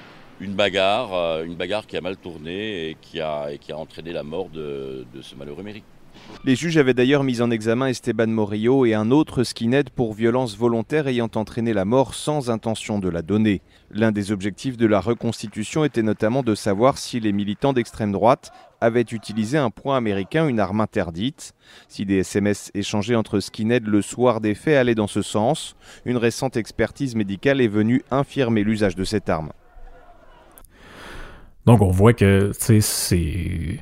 une 0.41 0.55
bagarre, 0.55 1.43
une 1.43 1.55
bagarre 1.55 1.87
qui 1.87 1.97
a 1.97 2.01
mal 2.01 2.17
tourné 2.17 2.91
et 2.91 2.97
qui 3.01 3.21
a, 3.21 3.57
qui 3.59 3.73
a 3.73 3.79
entraîné 3.79 4.13
la 4.13 4.23
mort 4.23 4.51
de, 4.51 5.07
ce 5.23 5.35
malheureux 5.35 5.63
mérite. 5.63 5.85
Les 6.47 6.55
juges 6.55 6.77
avaient 6.77 6.95
d'ailleurs 6.95 7.25
mis 7.25 7.43
en 7.43 7.51
examen 7.51 7.89
Esteban 7.89 8.29
Morillo 8.29 8.87
et 8.87 8.95
un 8.95 9.11
autre 9.11 9.43
skinhead 9.43 9.91
pour 9.91 10.15
violence 10.15 10.57
volontaire 10.57 11.09
ayant 11.09 11.29
entraîné 11.35 11.73
la 11.73 11.85
mort 11.85 12.15
sans 12.15 12.51
intention 12.51 13.01
de 13.01 13.09
la 13.09 13.23
donner. 13.23 13.63
L'un 13.91 14.13
des 14.13 14.31
objectifs 14.31 14.77
de 14.77 14.87
la 14.87 15.01
reconstitution 15.01 15.85
était 15.85 16.05
notamment 16.05 16.45
de 16.45 16.55
savoir 16.55 16.99
si 16.99 17.19
les 17.19 17.33
militants 17.33 17.73
d'extrême 17.73 18.13
droite 18.13 18.53
avaient 18.81 19.01
utilisé 19.01 19.59
un 19.59 19.71
point 19.71 19.97
américain, 19.97 20.47
une 20.47 20.61
arme 20.61 20.81
interdite. 20.81 21.53
Si 21.89 22.07
des 22.07 22.19
SMS 22.19 22.71
échangés 22.75 23.17
entre 23.17 23.41
skinheads 23.41 23.89
le 23.89 24.01
soir 24.01 24.41
des 24.41 24.55
faits 24.55 24.77
allaient 24.77 24.95
dans 24.95 25.09
ce 25.09 25.23
sens, 25.23 25.75
une 26.05 26.17
récente 26.17 26.57
expertise 26.57 27.17
médicale 27.17 27.61
est 27.61 27.67
venue 27.67 28.05
infirmer 28.13 28.63
l'usage 28.63 28.95
de 28.95 29.03
cette 29.03 29.29
arme. 29.29 29.51
Donc 31.65 31.83
on 31.83 31.91
voit 31.91 32.13
que 32.13 32.53
c'est 32.55 33.81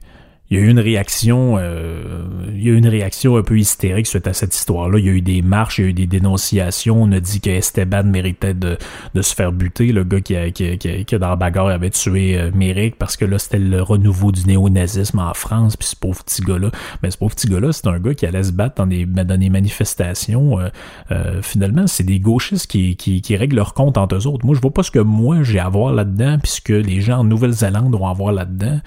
il 0.50 0.58
y 0.58 0.60
a 0.60 0.64
eu 0.64 0.68
une 0.68 0.78
réaction, 0.78 1.56
euh, 1.58 2.22
il 2.54 2.62
y 2.62 2.68
a 2.68 2.72
eu 2.72 2.76
une 2.76 2.86
réaction 2.86 3.36
un 3.36 3.42
peu 3.42 3.58
hystérique 3.58 4.06
suite 4.06 4.26
à 4.26 4.34
cette 4.34 4.54
histoire-là. 4.54 4.98
Il 4.98 5.06
y 5.06 5.08
a 5.08 5.12
eu 5.12 5.22
des 5.22 5.40
marches, 5.40 5.78
il 5.78 5.82
y 5.82 5.86
a 5.86 5.90
eu 5.90 5.92
des 5.94 6.06
dénonciations. 6.06 7.02
On 7.02 7.12
a 7.12 7.20
dit 7.20 7.40
que 7.40 7.50
Esteban 7.50 8.04
méritait 8.04 8.52
de, 8.52 8.76
de 9.14 9.22
se 9.22 9.34
faire 9.34 9.52
buter, 9.52 9.92
le 9.92 10.04
gars 10.04 10.20
qui, 10.20 10.36
a, 10.36 10.50
qui, 10.50 10.76
qui, 10.76 11.04
qui 11.04 11.18
dans 11.18 11.30
la 11.30 11.36
bagarre 11.36 11.68
avait 11.68 11.90
tué 11.90 12.38
euh, 12.38 12.50
Méric 12.54 12.96
parce 12.98 13.16
que 13.16 13.24
là 13.24 13.38
c'était 13.38 13.58
le 13.58 13.82
renouveau 13.82 14.32
du 14.32 14.44
néo-nazisme 14.46 15.18
en 15.18 15.34
France. 15.34 15.76
Puis 15.76 15.88
ce 15.88 15.96
pauvre 15.96 16.22
petit 16.22 16.42
gars-là, 16.42 16.70
mais 17.02 17.10
ce 17.10 17.18
pauvre 17.18 17.34
petit 17.34 17.48
gars-là, 17.48 17.72
c'est 17.72 17.86
un 17.86 17.98
gars 17.98 18.14
qui 18.14 18.26
allait 18.26 18.42
se 18.42 18.52
battre 18.52 18.76
dans 18.76 18.86
des 18.86 19.06
dans 19.06 19.38
des 19.38 19.50
manifestations. 19.50 20.60
Euh, 20.60 20.68
euh, 21.10 21.42
finalement, 21.42 21.86
c'est 21.86 22.04
des 22.04 22.20
gauchistes 22.20 22.66
qui, 22.66 22.96
qui, 22.96 23.22
qui 23.22 23.36
règlent 23.36 23.56
leur 23.56 23.74
compte 23.74 23.96
entre 23.96 24.16
eux 24.16 24.26
autres. 24.26 24.44
Moi, 24.44 24.54
je 24.54 24.60
vois 24.60 24.72
pas 24.72 24.82
ce 24.82 24.90
que 24.90 24.98
moi 24.98 25.42
j'ai 25.42 25.58
à 25.58 25.68
voir 25.68 25.92
là-dedans, 25.92 26.38
puisque 26.38 26.68
les 26.68 27.00
gens 27.00 27.20
en 27.20 27.24
Nouvelle-Zélande 27.24 27.94
ont 27.94 28.06
à 28.06 28.12
voir 28.12 28.32
là-dedans, 28.32 28.80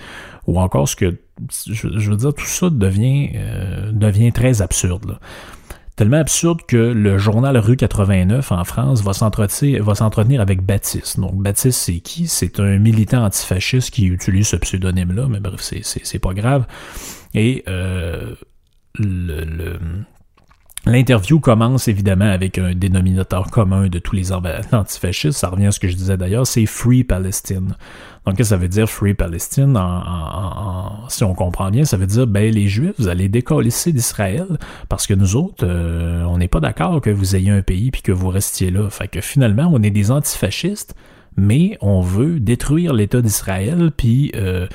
ou 0.48 0.60
encore 0.60 0.88
ce 0.88 0.96
que 0.96 1.18
je, 1.72 2.10
veux 2.10 2.18
dire, 2.18 2.34
tout 2.34 2.46
ça 2.46 2.70
devient, 2.70 3.30
euh, 3.36 3.92
devient 3.92 4.32
très 4.32 4.62
absurde. 4.62 5.20
Tellement 5.96 6.18
absurde 6.18 6.62
que 6.68 6.78
le 6.78 7.18
journal 7.18 7.58
Rue 7.58 7.76
89 7.76 8.52
en 8.52 8.64
France 8.64 9.02
va 9.02 9.14
s'entretenir 9.14 10.42
avec 10.42 10.62
Baptiste. 10.62 11.20
Donc 11.20 11.36
Baptiste, 11.36 11.80
c'est 11.80 12.00
qui? 12.00 12.28
C'est 12.28 12.60
un 12.60 12.78
militant 12.78 13.26
antifasciste 13.26 13.92
qui 13.92 14.06
utilise 14.06 14.48
ce 14.48 14.56
pseudonyme-là, 14.56 15.28
mais 15.28 15.40
bref, 15.40 15.60
c'est 15.62 16.20
pas 16.20 16.34
grave. 16.34 16.66
Et 17.34 17.64
euh, 17.68 18.36
le, 19.00 19.80
L'interview 20.88 21.42
commence 21.42 21.90
évidemment 21.90 22.32
avec 22.32 22.58
un 22.58 22.74
dénominateur 22.74 23.52
commun 23.52 23.90
de 23.90 24.00
tous 24.00 24.16
les 24.16 24.32
antifascistes. 24.32 25.38
Ça 25.38 25.50
revient 25.50 25.66
à 25.66 25.72
ce 25.72 25.82
que 25.82 25.90
je 25.90 25.98
disais 25.98 26.16
d'ailleurs, 26.16 26.48
c'est 26.48 26.66
Free 26.66 27.04
Palestine. 27.04 27.76
Donc, 28.26 28.40
ça 28.40 28.56
veut 28.56 28.70
dire 28.70 28.90
Free 28.90 29.14
Palestine? 29.14 29.78
Si 31.10 31.26
on 31.26 31.34
comprend 31.34 31.72
bien, 31.72 31.84
ça 31.84 31.98
veut 31.98 32.08
dire 32.08 32.26
ben 32.26 32.54
les 32.54 32.70
Juifs, 32.70 32.94
vous 33.00 33.10
allez 33.10 33.28
décoller 33.28 33.70
d'Israël 33.88 34.48
parce 34.88 35.08
que 35.08 35.14
nous 35.14 35.36
autres, 35.36 35.66
euh, 35.68 36.24
on 36.24 36.38
n'est 36.38 36.48
pas 36.48 36.62
d'accord 36.62 37.02
que 37.02 37.10
vous 37.10 37.36
ayez 37.36 37.52
un 37.52 37.62
pays 37.62 37.92
puis 37.92 38.02
que 38.02 38.14
vous 38.14 38.30
restiez 38.30 38.72
là. 38.72 38.90
Fait 38.90 39.10
que 39.10 39.20
finalement, 39.20 39.70
on 39.70 39.84
est 39.84 39.92
des 39.92 40.10
antifascistes, 40.10 40.96
mais 41.38 41.78
on 41.82 42.02
veut 42.02 42.40
détruire 42.40 42.94
l'État 42.94 43.22
d'Israël 43.22 43.92
puis 43.96 44.32
euh, 44.36 44.68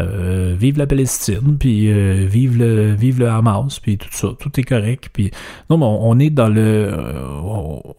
euh, 0.00 0.54
vive 0.58 0.78
la 0.78 0.86
Palestine, 0.86 1.56
puis 1.58 1.90
euh, 1.90 2.24
vive 2.26 2.56
le 2.56 2.94
vive 2.94 3.18
le 3.18 3.28
Hamas, 3.28 3.80
puis 3.80 3.98
tout 3.98 4.08
ça, 4.12 4.28
tout 4.38 4.58
est 4.58 4.62
correct. 4.62 5.10
Puis 5.12 5.30
non, 5.68 5.78
mais 5.78 5.86
on, 5.86 6.18
est 6.18 6.30
dans 6.30 6.48
le, 6.48 6.60
euh, 6.60 7.22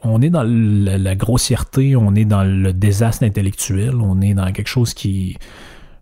on 0.03 0.21
est 0.21 0.29
dans 0.29 0.43
la, 0.43 1.15
grossièreté, 1.15 1.95
on 1.95 2.15
est 2.15 2.25
dans 2.25 2.43
le 2.43 2.73
désastre 2.73 3.23
intellectuel, 3.23 3.95
on 3.95 4.21
est 4.21 4.33
dans 4.33 4.51
quelque 4.51 4.69
chose 4.69 4.93
qui, 4.93 5.37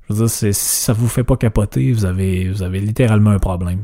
je 0.08 0.13
veux 0.13 0.19
dire, 0.19 0.29
si 0.29 0.53
ça 0.53 0.93
vous 0.93 1.08
fait 1.08 1.23
pas 1.23 1.36
capoter, 1.36 1.91
vous 1.91 2.05
avez 2.05 2.49
vous 2.49 2.63
avez 2.63 2.79
littéralement 2.79 3.32
un 3.32 3.39
problème. 3.39 3.82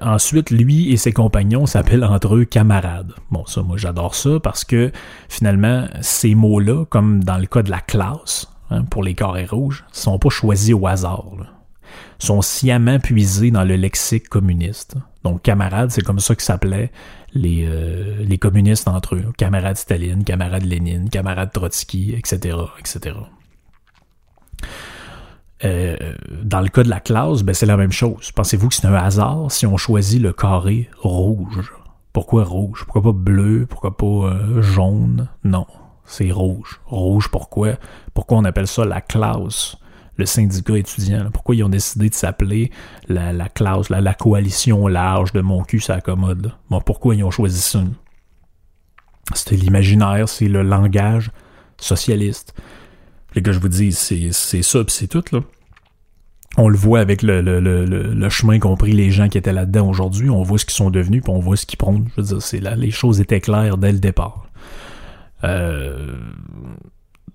Ensuite, 0.00 0.50
lui 0.50 0.92
et 0.92 0.96
ses 0.96 1.12
compagnons 1.12 1.66
s'appellent 1.66 2.04
entre 2.04 2.36
eux 2.36 2.44
camarades. 2.44 3.12
Bon, 3.30 3.44
ça, 3.46 3.62
moi, 3.62 3.76
j'adore 3.76 4.14
ça 4.14 4.40
parce 4.42 4.64
que 4.64 4.92
finalement, 5.28 5.86
ces 6.00 6.34
mots-là, 6.34 6.84
comme 6.86 7.24
dans 7.24 7.38
le 7.38 7.46
cas 7.46 7.62
de 7.62 7.70
la 7.70 7.80
classe, 7.80 8.48
Hein, 8.70 8.84
pour 8.84 9.02
les 9.02 9.14
carrés 9.14 9.46
rouges, 9.46 9.84
sont 9.92 10.18
pas 10.18 10.28
choisis 10.28 10.74
au 10.74 10.86
hasard. 10.86 11.24
sont 12.18 12.42
sciemment 12.42 12.98
puisés 12.98 13.50
dans 13.50 13.64
le 13.64 13.76
lexique 13.76 14.28
communiste. 14.28 14.96
Donc, 15.24 15.42
camarades, 15.42 15.90
c'est 15.90 16.02
comme 16.02 16.18
ça 16.18 16.34
que 16.34 16.42
s'appelaient 16.42 16.90
les, 17.32 17.64
euh, 17.66 18.22
les 18.24 18.38
communistes 18.38 18.88
entre 18.88 19.14
eux. 19.14 19.32
Camarades 19.36 19.76
Staline, 19.76 20.24
camarades 20.24 20.64
Lénine, 20.64 21.08
camarades 21.08 21.52
Trotsky, 21.52 22.14
etc., 22.14 22.58
etc. 22.78 23.16
Euh, 25.64 25.96
dans 26.42 26.60
le 26.60 26.68
cas 26.68 26.84
de 26.84 26.88
la 26.88 27.00
classe, 27.00 27.42
ben 27.42 27.54
c'est 27.54 27.66
la 27.66 27.76
même 27.76 27.92
chose. 27.92 28.30
Pensez-vous 28.32 28.68
que 28.68 28.74
c'est 28.74 28.86
un 28.86 28.94
hasard 28.94 29.50
si 29.50 29.66
on 29.66 29.76
choisit 29.76 30.22
le 30.22 30.32
carré 30.32 30.88
rouge? 31.00 31.72
Pourquoi 32.12 32.44
rouge? 32.44 32.84
Pourquoi 32.84 33.02
pas 33.02 33.12
bleu? 33.12 33.66
Pourquoi 33.68 33.96
pas 33.96 34.06
euh, 34.06 34.62
jaune? 34.62 35.28
Non, 35.44 35.66
c'est 36.04 36.30
rouge. 36.30 36.80
Rouge, 36.86 37.28
pourquoi? 37.28 37.74
Pourquoi 38.14 38.38
on 38.38 38.44
appelle 38.44 38.66
ça 38.66 38.84
la 38.84 39.00
classe? 39.00 39.76
Le 40.16 40.26
syndicat 40.26 40.76
étudiant. 40.76 41.30
Pourquoi 41.32 41.54
ils 41.54 41.62
ont 41.62 41.68
décidé 41.68 42.08
de 42.08 42.14
s'appeler 42.14 42.72
la, 43.06 43.32
la 43.32 43.48
classe, 43.48 43.88
la, 43.88 44.14
coalition 44.14 44.88
large 44.88 45.32
de 45.32 45.40
mon 45.40 45.62
cul, 45.62 45.78
ça 45.78 46.00
commode. 46.00 46.52
Bon, 46.70 46.80
pourquoi 46.80 47.14
ils 47.14 47.22
ont 47.22 47.30
choisi 47.30 47.60
ça? 47.60 47.80
C'était 49.34 49.54
l'imaginaire, 49.54 50.28
c'est 50.28 50.48
le 50.48 50.62
langage 50.62 51.30
socialiste. 51.80 52.52
Et 53.34 53.42
que 53.42 53.52
je 53.52 53.58
vous 53.58 53.68
dis, 53.68 53.92
c'est 53.92 54.32
ça, 54.32 54.80
c'est 54.88 55.08
tout, 55.08 55.24
là. 55.32 55.40
On 56.56 56.68
le 56.68 56.76
voit 56.76 56.98
avec 56.98 57.22
le, 57.22 57.40
le, 57.40 57.60
le, 57.60 58.28
chemin 58.30 58.58
qu'ont 58.58 58.76
pris 58.76 58.92
les 58.92 59.12
gens 59.12 59.28
qui 59.28 59.38
étaient 59.38 59.52
là-dedans 59.52 59.88
aujourd'hui. 59.88 60.28
On 60.28 60.42
voit 60.42 60.58
ce 60.58 60.64
qu'ils 60.64 60.74
sont 60.74 60.90
devenus, 60.90 61.22
puis 61.22 61.32
on 61.32 61.38
voit 61.38 61.56
ce 61.56 61.66
qu'ils 61.66 61.76
prennent. 61.76 62.08
Je 62.16 62.20
veux 62.20 62.26
dire, 62.26 62.42
c'est 62.42 62.58
là, 62.58 62.74
les 62.74 62.90
choses 62.90 63.20
étaient 63.20 63.40
claires 63.40 63.76
dès 63.76 63.92
le 63.92 63.98
départ. 64.00 64.48
Euh, 65.44 66.16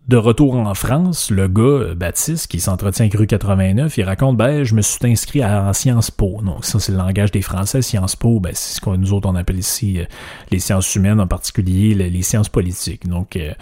de 0.09 0.17
retour 0.17 0.55
en 0.55 0.73
France, 0.73 1.31
le 1.31 1.47
gars, 1.47 1.61
euh, 1.61 1.95
Baptiste, 1.95 2.47
qui 2.47 2.59
s'entretient 2.59 3.05
avec 3.05 3.17
rue 3.17 3.25
89, 3.25 3.97
il 3.97 4.03
raconte, 4.03 4.35
ben, 4.35 4.63
je 4.63 4.75
me 4.75 4.81
suis 4.81 4.99
inscrit 5.03 5.41
à, 5.41 5.63
en 5.63 5.71
Sciences 5.71 6.11
Po. 6.11 6.41
Donc, 6.43 6.65
ça, 6.65 6.77
c'est 6.79 6.91
le 6.91 6.97
langage 6.97 7.31
des 7.31 7.41
Français. 7.41 7.81
Sciences 7.81 8.17
Po, 8.17 8.41
ben, 8.41 8.51
c'est 8.53 8.75
ce 8.75 8.81
que 8.81 8.89
nous 8.89 9.13
autres, 9.13 9.29
on 9.29 9.35
appelle 9.35 9.59
ici 9.59 9.99
euh, 9.99 10.05
les 10.51 10.59
sciences 10.59 10.93
humaines, 10.95 11.21
en 11.21 11.27
particulier 11.27 11.93
les, 11.93 12.21
sciences 12.21 12.49
politiques. 12.49 13.07
Donc, 13.07 13.37
euh, 13.37 13.53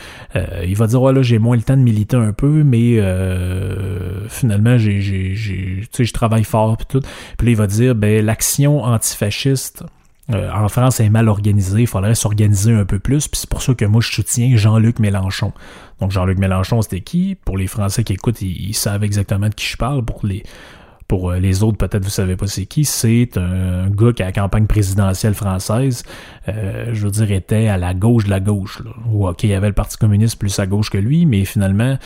il 0.65 0.75
va 0.75 0.87
dire, 0.87 0.99
voilà, 0.99 1.21
j'ai 1.21 1.37
moins 1.37 1.55
le 1.55 1.61
temps 1.61 1.77
de 1.77 1.81
militer 1.81 2.17
un 2.17 2.33
peu, 2.33 2.63
mais 2.63 2.99
finalement, 4.29 4.77
j'ai, 4.77 5.01
j'ai, 5.01 5.35
j'ai, 5.35 5.83
je 5.97 6.13
travaille 6.13 6.43
fort, 6.43 6.77
puis 6.77 6.87
tout. 6.89 7.01
Puis 7.37 7.47
là, 7.47 7.51
il 7.51 7.57
va 7.57 7.67
dire, 7.67 7.95
ben, 7.95 8.25
l'action 8.25 8.83
antifasciste 8.83 9.83
euh, 10.33 10.51
en 10.53 10.67
France, 10.69 10.99
est 10.99 11.09
mal 11.09 11.27
organisé, 11.27 11.81
il 11.81 11.87
faudrait 11.87 12.15
s'organiser 12.15 12.73
un 12.73 12.85
peu 12.85 12.99
plus, 12.99 13.27
puis 13.27 13.39
c'est 13.39 13.49
pour 13.49 13.61
ça 13.61 13.73
que 13.73 13.85
moi 13.85 14.01
je 14.01 14.11
soutiens 14.11 14.55
Jean-Luc 14.55 14.99
Mélenchon. 14.99 15.51
Donc 15.99 16.11
Jean-Luc 16.11 16.37
Mélenchon, 16.37 16.81
c'était 16.81 17.01
qui? 17.01 17.35
Pour 17.35 17.57
les 17.57 17.67
Français 17.67 18.03
qui 18.03 18.13
écoutent, 18.13 18.41
ils, 18.41 18.73
savent 18.73 19.03
exactement 19.03 19.49
de 19.49 19.53
qui 19.53 19.65
je 19.65 19.77
parle. 19.77 20.03
Pour 20.05 20.25
les 20.25 20.43
pour 21.07 21.31
euh, 21.31 21.39
les 21.39 21.61
autres, 21.61 21.77
peut-être 21.77 22.05
vous 22.05 22.09
savez 22.09 22.37
pas 22.37 22.47
c'est 22.47 22.65
qui. 22.65 22.85
C'est 22.85 23.37
un 23.37 23.89
gars 23.89 24.13
qui 24.13 24.23
a 24.23 24.27
la 24.27 24.31
campagne 24.31 24.65
présidentielle 24.65 25.33
française, 25.33 26.03
euh, 26.47 26.91
je 26.93 27.03
veux 27.03 27.11
dire, 27.11 27.31
était 27.31 27.67
à 27.67 27.77
la 27.77 27.93
gauche 27.93 28.23
de 28.25 28.29
la 28.29 28.39
gauche. 28.39 28.81
Là. 28.83 28.91
Ok, 29.13 29.43
il 29.43 29.49
y 29.49 29.53
avait 29.53 29.67
le 29.67 29.73
Parti 29.73 29.97
communiste 29.97 30.39
plus 30.39 30.57
à 30.59 30.65
gauche 30.65 30.89
que 30.89 30.97
lui, 30.97 31.25
mais 31.25 31.43
finalement, 31.43 31.97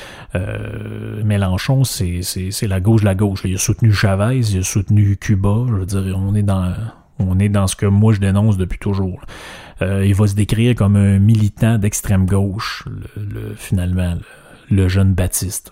Mélenchon, 1.23 1.83
c'est 1.83 2.23
la 2.63 2.79
gauche 2.79 3.01
de 3.01 3.05
la 3.05 3.15
gauche. 3.15 3.41
Il 3.45 3.53
a 3.53 3.59
soutenu 3.59 3.93
Chavez, 3.93 4.39
il 4.39 4.59
a 4.59 4.63
soutenu 4.63 5.15
Cuba. 5.17 5.65
Je 5.67 5.73
veux 5.73 5.85
dire, 5.85 6.17
on 6.17 6.33
est 6.33 6.43
dans 6.43 6.73
on 7.19 7.39
est 7.39 7.49
dans 7.49 7.67
ce 7.67 7.75
que 7.75 7.85
moi 7.85 8.13
je 8.13 8.19
dénonce 8.19 8.57
depuis 8.57 8.79
toujours. 8.79 9.21
Euh, 9.81 10.05
il 10.05 10.15
va 10.15 10.27
se 10.27 10.35
décrire 10.35 10.75
comme 10.75 10.95
un 10.95 11.19
militant 11.19 11.77
d'extrême 11.77 12.25
gauche, 12.25 12.85
le, 13.17 13.53
finalement, 13.55 14.15
le, 14.69 14.87
jeune 14.87 15.13
Baptiste. 15.13 15.71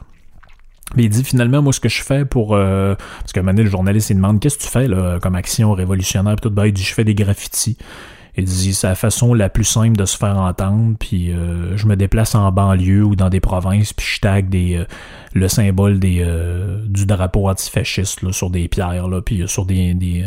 Mais 0.96 1.04
il 1.06 1.10
dit 1.10 1.24
finalement, 1.24 1.62
moi, 1.62 1.74
ce 1.74 1.80
que 1.80 1.90
je 1.90 2.04
fais 2.04 2.26
pour. 2.26 2.54
Euh, 2.54 2.96
parce 3.20 3.32
qu'à 3.32 3.40
un 3.40 3.44
moment 3.44 3.54
donné, 3.54 3.64
le 3.64 3.70
journaliste, 3.70 4.10
il 4.10 4.18
demande 4.18 4.40
Qu'est-ce 4.40 4.58
que 4.58 4.64
tu 4.64 4.70
fais 4.70 4.88
là, 4.88 5.20
comme 5.22 5.36
action 5.36 5.72
révolutionnaire? 5.72 6.36
Puis 6.36 6.50
tout, 6.50 6.54
ben, 6.54 6.66
il 6.66 6.74
dit 6.74 6.84
Je 6.84 6.94
fais 6.94 7.06
des 7.06 7.16
graffitis. 7.16 7.78
Il 8.36 8.46
dit 8.46 8.74
c'est 8.74 8.88
la 8.88 8.96
façon 8.96 9.34
la 9.34 9.50
plus 9.50 9.64
simple 9.64 9.96
de 9.96 10.06
se 10.06 10.18
faire 10.18 10.38
entendre. 10.38 10.96
Puis 11.00 11.32
euh, 11.32 11.78
je 11.78 11.86
me 11.88 11.96
déplace 11.96 12.36
en 12.36 12.52
banlieue 12.52 13.04
ou 13.04 13.16
dans 13.16 13.30
des 13.30 13.40
provinces, 13.40 13.94
puis 13.94 14.06
je 14.06 14.20
tag 14.22 14.50
des 14.50 14.76
euh, 14.76 14.86
le 15.34 15.48
symbole 15.48 16.00
des 16.00 16.22
euh, 16.22 16.82
du 16.86 17.06
drapeau 17.06 17.48
antifasciste 17.48 18.32
sur 18.32 18.50
des 18.50 18.68
pierres 18.68 19.08
là, 19.08 19.22
puis 19.22 19.48
sur 19.48 19.66
des, 19.66 19.94
des 19.94 20.26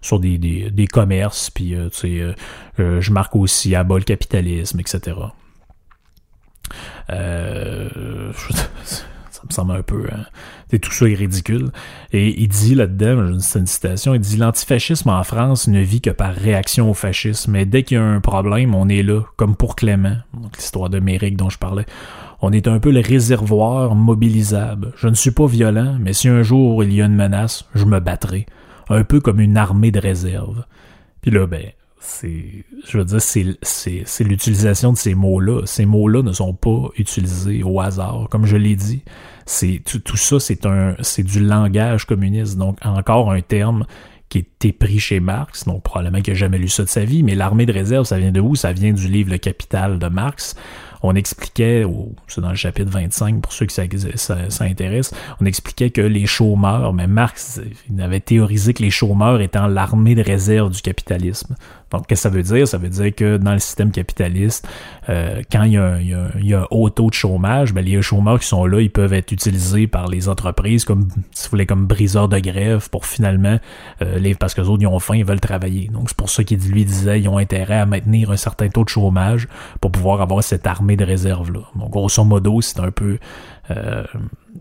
sur 0.00 0.20
des, 0.20 0.38
des, 0.38 0.70
des, 0.70 0.86
commerces, 0.86 1.50
puis 1.50 1.74
tu 1.92 1.98
sais, 1.98 2.34
je 2.78 3.12
marque 3.12 3.34
aussi 3.36 3.74
à 3.74 3.84
bas 3.84 3.96
le 3.96 4.04
capitalisme, 4.04 4.78
etc. 4.80 5.16
Euh, 7.10 8.32
me 9.48 9.52
semble 9.52 9.72
un 9.72 9.82
peu. 9.82 10.06
Hein, 10.12 10.24
tout 10.78 10.92
ça 10.92 11.08
est 11.08 11.14
ridicule. 11.14 11.70
Et 12.12 12.40
il 12.40 12.48
dit 12.48 12.74
là-dedans, 12.74 13.38
c'est 13.40 13.58
une 13.58 13.66
citation, 13.66 14.14
il 14.14 14.20
dit 14.20 14.36
L'antifascisme 14.36 15.10
en 15.10 15.22
France 15.24 15.68
ne 15.68 15.80
vit 15.80 16.00
que 16.00 16.10
par 16.10 16.34
réaction 16.34 16.90
au 16.90 16.94
fascisme. 16.94 17.52
Mais 17.52 17.66
dès 17.66 17.82
qu'il 17.82 17.96
y 17.96 18.00
a 18.00 18.04
un 18.04 18.20
problème, 18.20 18.74
on 18.74 18.88
est 18.88 19.02
là, 19.02 19.22
comme 19.36 19.56
pour 19.56 19.76
Clément, 19.76 20.16
l'histoire 20.56 20.90
de 20.90 21.00
Méric 21.00 21.36
dont 21.36 21.50
je 21.50 21.58
parlais. 21.58 21.86
On 22.40 22.52
est 22.52 22.68
un 22.68 22.78
peu 22.78 22.92
le 22.92 23.00
réservoir 23.00 23.96
mobilisable. 23.96 24.92
Je 24.96 25.08
ne 25.08 25.14
suis 25.14 25.32
pas 25.32 25.46
violent, 25.46 25.96
mais 25.98 26.12
si 26.12 26.28
un 26.28 26.42
jour 26.42 26.84
il 26.84 26.92
y 26.92 27.02
a 27.02 27.06
une 27.06 27.16
menace, 27.16 27.64
je 27.74 27.84
me 27.84 27.98
battrai. 27.98 28.46
Un 28.88 29.02
peu 29.02 29.20
comme 29.20 29.40
une 29.40 29.56
armée 29.56 29.90
de 29.90 29.98
réserve. 29.98 30.64
Puis 31.20 31.32
là, 31.32 31.46
ben, 31.46 31.72
c'est, 32.00 32.64
je 32.86 32.98
veux 32.98 33.04
dire, 33.04 33.20
c'est, 33.20 34.24
l'utilisation 34.24 34.92
de 34.92 34.98
ces 34.98 35.14
mots-là. 35.14 35.62
Ces 35.66 35.86
mots-là 35.86 36.22
ne 36.22 36.32
sont 36.32 36.54
pas 36.54 36.88
utilisés 36.96 37.62
au 37.62 37.80
hasard. 37.80 38.28
Comme 38.30 38.46
je 38.46 38.56
l'ai 38.56 38.76
dit, 38.76 39.02
c'est, 39.46 39.82
tout, 39.84 40.16
ça, 40.16 40.38
c'est 40.38 40.66
un, 40.66 40.94
c'est 41.00 41.22
du 41.22 41.40
langage 41.40 42.04
communiste. 42.04 42.56
Donc, 42.56 42.78
encore 42.84 43.32
un 43.32 43.40
terme 43.40 43.86
qui 44.28 44.38
était 44.38 44.72
pris 44.72 44.98
chez 44.98 45.20
Marx, 45.20 45.64
donc 45.64 45.82
probablement 45.82 46.20
qu'il 46.20 46.34
n'a 46.34 46.38
jamais 46.38 46.58
lu 46.58 46.68
ça 46.68 46.84
de 46.84 46.88
sa 46.88 47.04
vie, 47.04 47.22
mais 47.22 47.34
l'armée 47.34 47.64
de 47.64 47.72
réserve, 47.72 48.04
ça 48.04 48.18
vient 48.18 48.30
de 48.30 48.40
où? 48.40 48.54
Ça 48.54 48.72
vient 48.72 48.92
du 48.92 49.08
livre 49.08 49.30
Le 49.30 49.38
Capital 49.38 49.98
de 49.98 50.06
Marx 50.08 50.54
on 51.02 51.14
expliquait, 51.14 51.84
c'est 52.26 52.40
dans 52.40 52.50
le 52.50 52.56
chapitre 52.56 52.90
25 52.90 53.40
pour 53.40 53.52
ceux 53.52 53.66
qui 53.66 53.74
ça, 53.74 54.36
on 55.40 55.44
expliquait 55.44 55.90
que 55.90 56.00
les 56.00 56.26
chômeurs, 56.26 56.92
mais 56.92 57.06
Marx 57.06 57.60
il 57.90 58.00
avait 58.00 58.20
théorisé 58.20 58.74
que 58.74 58.82
les 58.82 58.90
chômeurs 58.90 59.40
étant 59.40 59.66
l'armée 59.66 60.14
de 60.14 60.22
réserve 60.22 60.70
du 60.70 60.80
capitalisme. 60.80 61.54
Donc, 61.90 62.06
qu'est-ce 62.06 62.28
que 62.28 62.28
ça 62.28 62.34
veut 62.34 62.42
dire? 62.42 62.68
Ça 62.68 62.78
veut 62.78 62.88
dire 62.88 63.14
que 63.14 63.38
dans 63.38 63.52
le 63.52 63.58
système 63.58 63.90
capitaliste, 63.90 64.68
euh, 65.08 65.42
quand 65.50 65.62
il 65.62 65.72
y, 65.72 65.76
a 65.78 65.84
un, 65.84 66.00
il, 66.00 66.46
y 66.46 66.54
a 66.54 66.66
haut 66.70 66.90
taux 66.90 67.08
de 67.08 67.14
chômage, 67.14 67.72
ben, 67.72 67.82
les 67.82 68.02
chômeurs 68.02 68.40
qui 68.40 68.46
sont 68.46 68.66
là, 68.66 68.80
ils 68.80 68.90
peuvent 68.90 69.14
être 69.14 69.32
utilisés 69.32 69.86
par 69.86 70.08
les 70.08 70.28
entreprises 70.28 70.84
comme, 70.84 71.08
si 71.32 71.44
vous 71.44 71.50
voulez, 71.50 71.66
comme 71.66 71.86
briseurs 71.86 72.28
de 72.28 72.38
grève 72.38 72.90
pour 72.90 73.06
finalement, 73.06 73.58
euh, 74.02 74.34
parce 74.38 74.54
que 74.54 74.60
les 74.60 74.68
autres, 74.68 74.82
ils 74.82 74.86
ont 74.86 74.98
faim, 74.98 75.16
ils 75.16 75.24
veulent 75.24 75.40
travailler. 75.40 75.88
Donc, 75.88 76.08
c'est 76.08 76.16
pour 76.16 76.28
ça 76.28 76.44
qu'il 76.44 76.58
lui 76.58 76.84
disait, 76.84 77.20
ils 77.20 77.28
ont 77.28 77.38
intérêt 77.38 77.78
à 77.78 77.86
maintenir 77.86 78.30
un 78.30 78.36
certain 78.36 78.68
taux 78.68 78.84
de 78.84 78.90
chômage 78.90 79.48
pour 79.80 79.90
pouvoir 79.90 80.20
avoir 80.20 80.42
cette 80.44 80.66
armée 80.66 80.87
de 80.96 81.04
réserve 81.04 81.52
là. 81.52 81.60
Grosso 81.90 82.24
modo, 82.24 82.60
c'est 82.60 82.80
un 82.80 82.90
peu, 82.90 83.18
euh, 83.70 84.04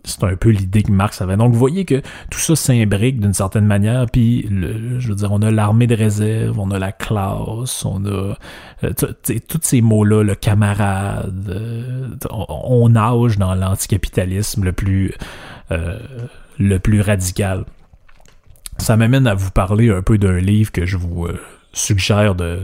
c'est 0.04 0.24
un 0.24 0.36
peu 0.36 0.50
l'idée 0.50 0.84
que 0.84 0.92
Marx 0.92 1.22
avait. 1.22 1.38
Donc, 1.38 1.54
vous 1.54 1.60
voyez 1.60 1.86
que 1.86 2.02
tout 2.30 2.40
ça 2.40 2.56
s'imbrique 2.56 3.20
d'une 3.20 3.34
certaine 3.34 3.66
manière, 3.66 4.06
puis, 4.12 4.48
je 4.50 5.08
veux 5.08 5.16
dire, 5.16 5.32
on 5.32 5.42
a 5.42 5.52
l'armée 5.52 5.88
de 5.88 5.96
réserve, 5.96 6.60
on 6.60 6.72
a 6.72 6.80
la 6.80 6.92
classe, 6.92 7.86
on 7.86 8.06
a 8.06 8.38
euh, 8.84 8.94
tous 9.48 9.60
ces 9.62 9.82
mots-là, 9.82 10.24
le 10.24 10.36
camarade, 10.36 11.50
euh, 11.50 12.08
on, 12.30 12.90
nage 12.90 13.38
dans 13.38 13.56
l'anticapitalisme 13.56 14.64
le 14.64 14.72
plus, 14.72 15.14
le 16.60 16.78
plus 16.78 17.02
radical. 17.02 17.66
Ça 18.78 18.96
m'amène 18.96 19.28
à 19.28 19.34
vous 19.34 19.52
parler 19.52 19.90
un 19.90 20.02
peu 20.02 20.18
d'un 20.18 20.38
livre 20.38 20.72
que 20.72 20.86
je 20.86 20.98
vous 20.98 21.28
suggère 21.74 22.36
de 22.36 22.60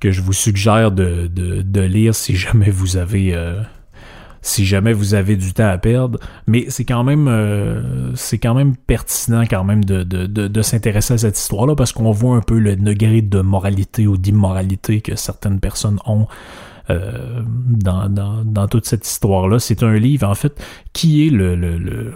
que 0.00 0.10
je 0.10 0.20
vous 0.20 0.32
suggère 0.32 0.92
de, 0.92 1.26
de, 1.26 1.80
lire 1.80 2.14
si 2.14 2.36
jamais 2.36 2.70
vous 2.70 2.96
avez 2.96 3.34
si 4.46 4.64
jamais 4.64 4.92
vous 4.92 5.14
avez 5.14 5.36
du 5.36 5.52
temps 5.52 5.68
à 5.68 5.76
perdre. 5.78 6.18
Mais 6.46 6.66
c'est 6.68 6.84
quand 6.84 7.04
même 7.04 7.26
euh, 7.28 8.14
c'est 8.14 8.38
quand 8.38 8.54
même 8.54 8.76
pertinent 8.76 9.42
quand 9.42 9.64
même 9.64 9.84
de, 9.84 10.04
de, 10.04 10.26
de, 10.26 10.62
s'intéresser 10.62 11.14
à 11.14 11.18
cette 11.18 11.38
histoire-là 11.38 11.74
parce 11.74 11.92
qu'on 11.92 12.10
voit 12.12 12.36
un 12.36 12.40
peu 12.40 12.58
le 12.58 12.76
degré 12.76 13.22
de 13.22 13.40
moralité 13.40 14.06
ou 14.06 14.16
d'immoralité 14.16 15.00
que 15.00 15.16
certaines 15.16 15.60
personnes 15.60 15.98
ont. 16.06 16.26
Euh, 16.88 17.42
dans, 17.68 18.08
dans, 18.08 18.44
dans 18.44 18.68
toute 18.68 18.86
cette 18.86 19.04
histoire-là. 19.04 19.58
C'est 19.58 19.82
un 19.82 19.94
livre, 19.94 20.28
en 20.28 20.36
fait, 20.36 20.62
qui 20.92 21.26
est 21.26 21.30
le 21.30 22.14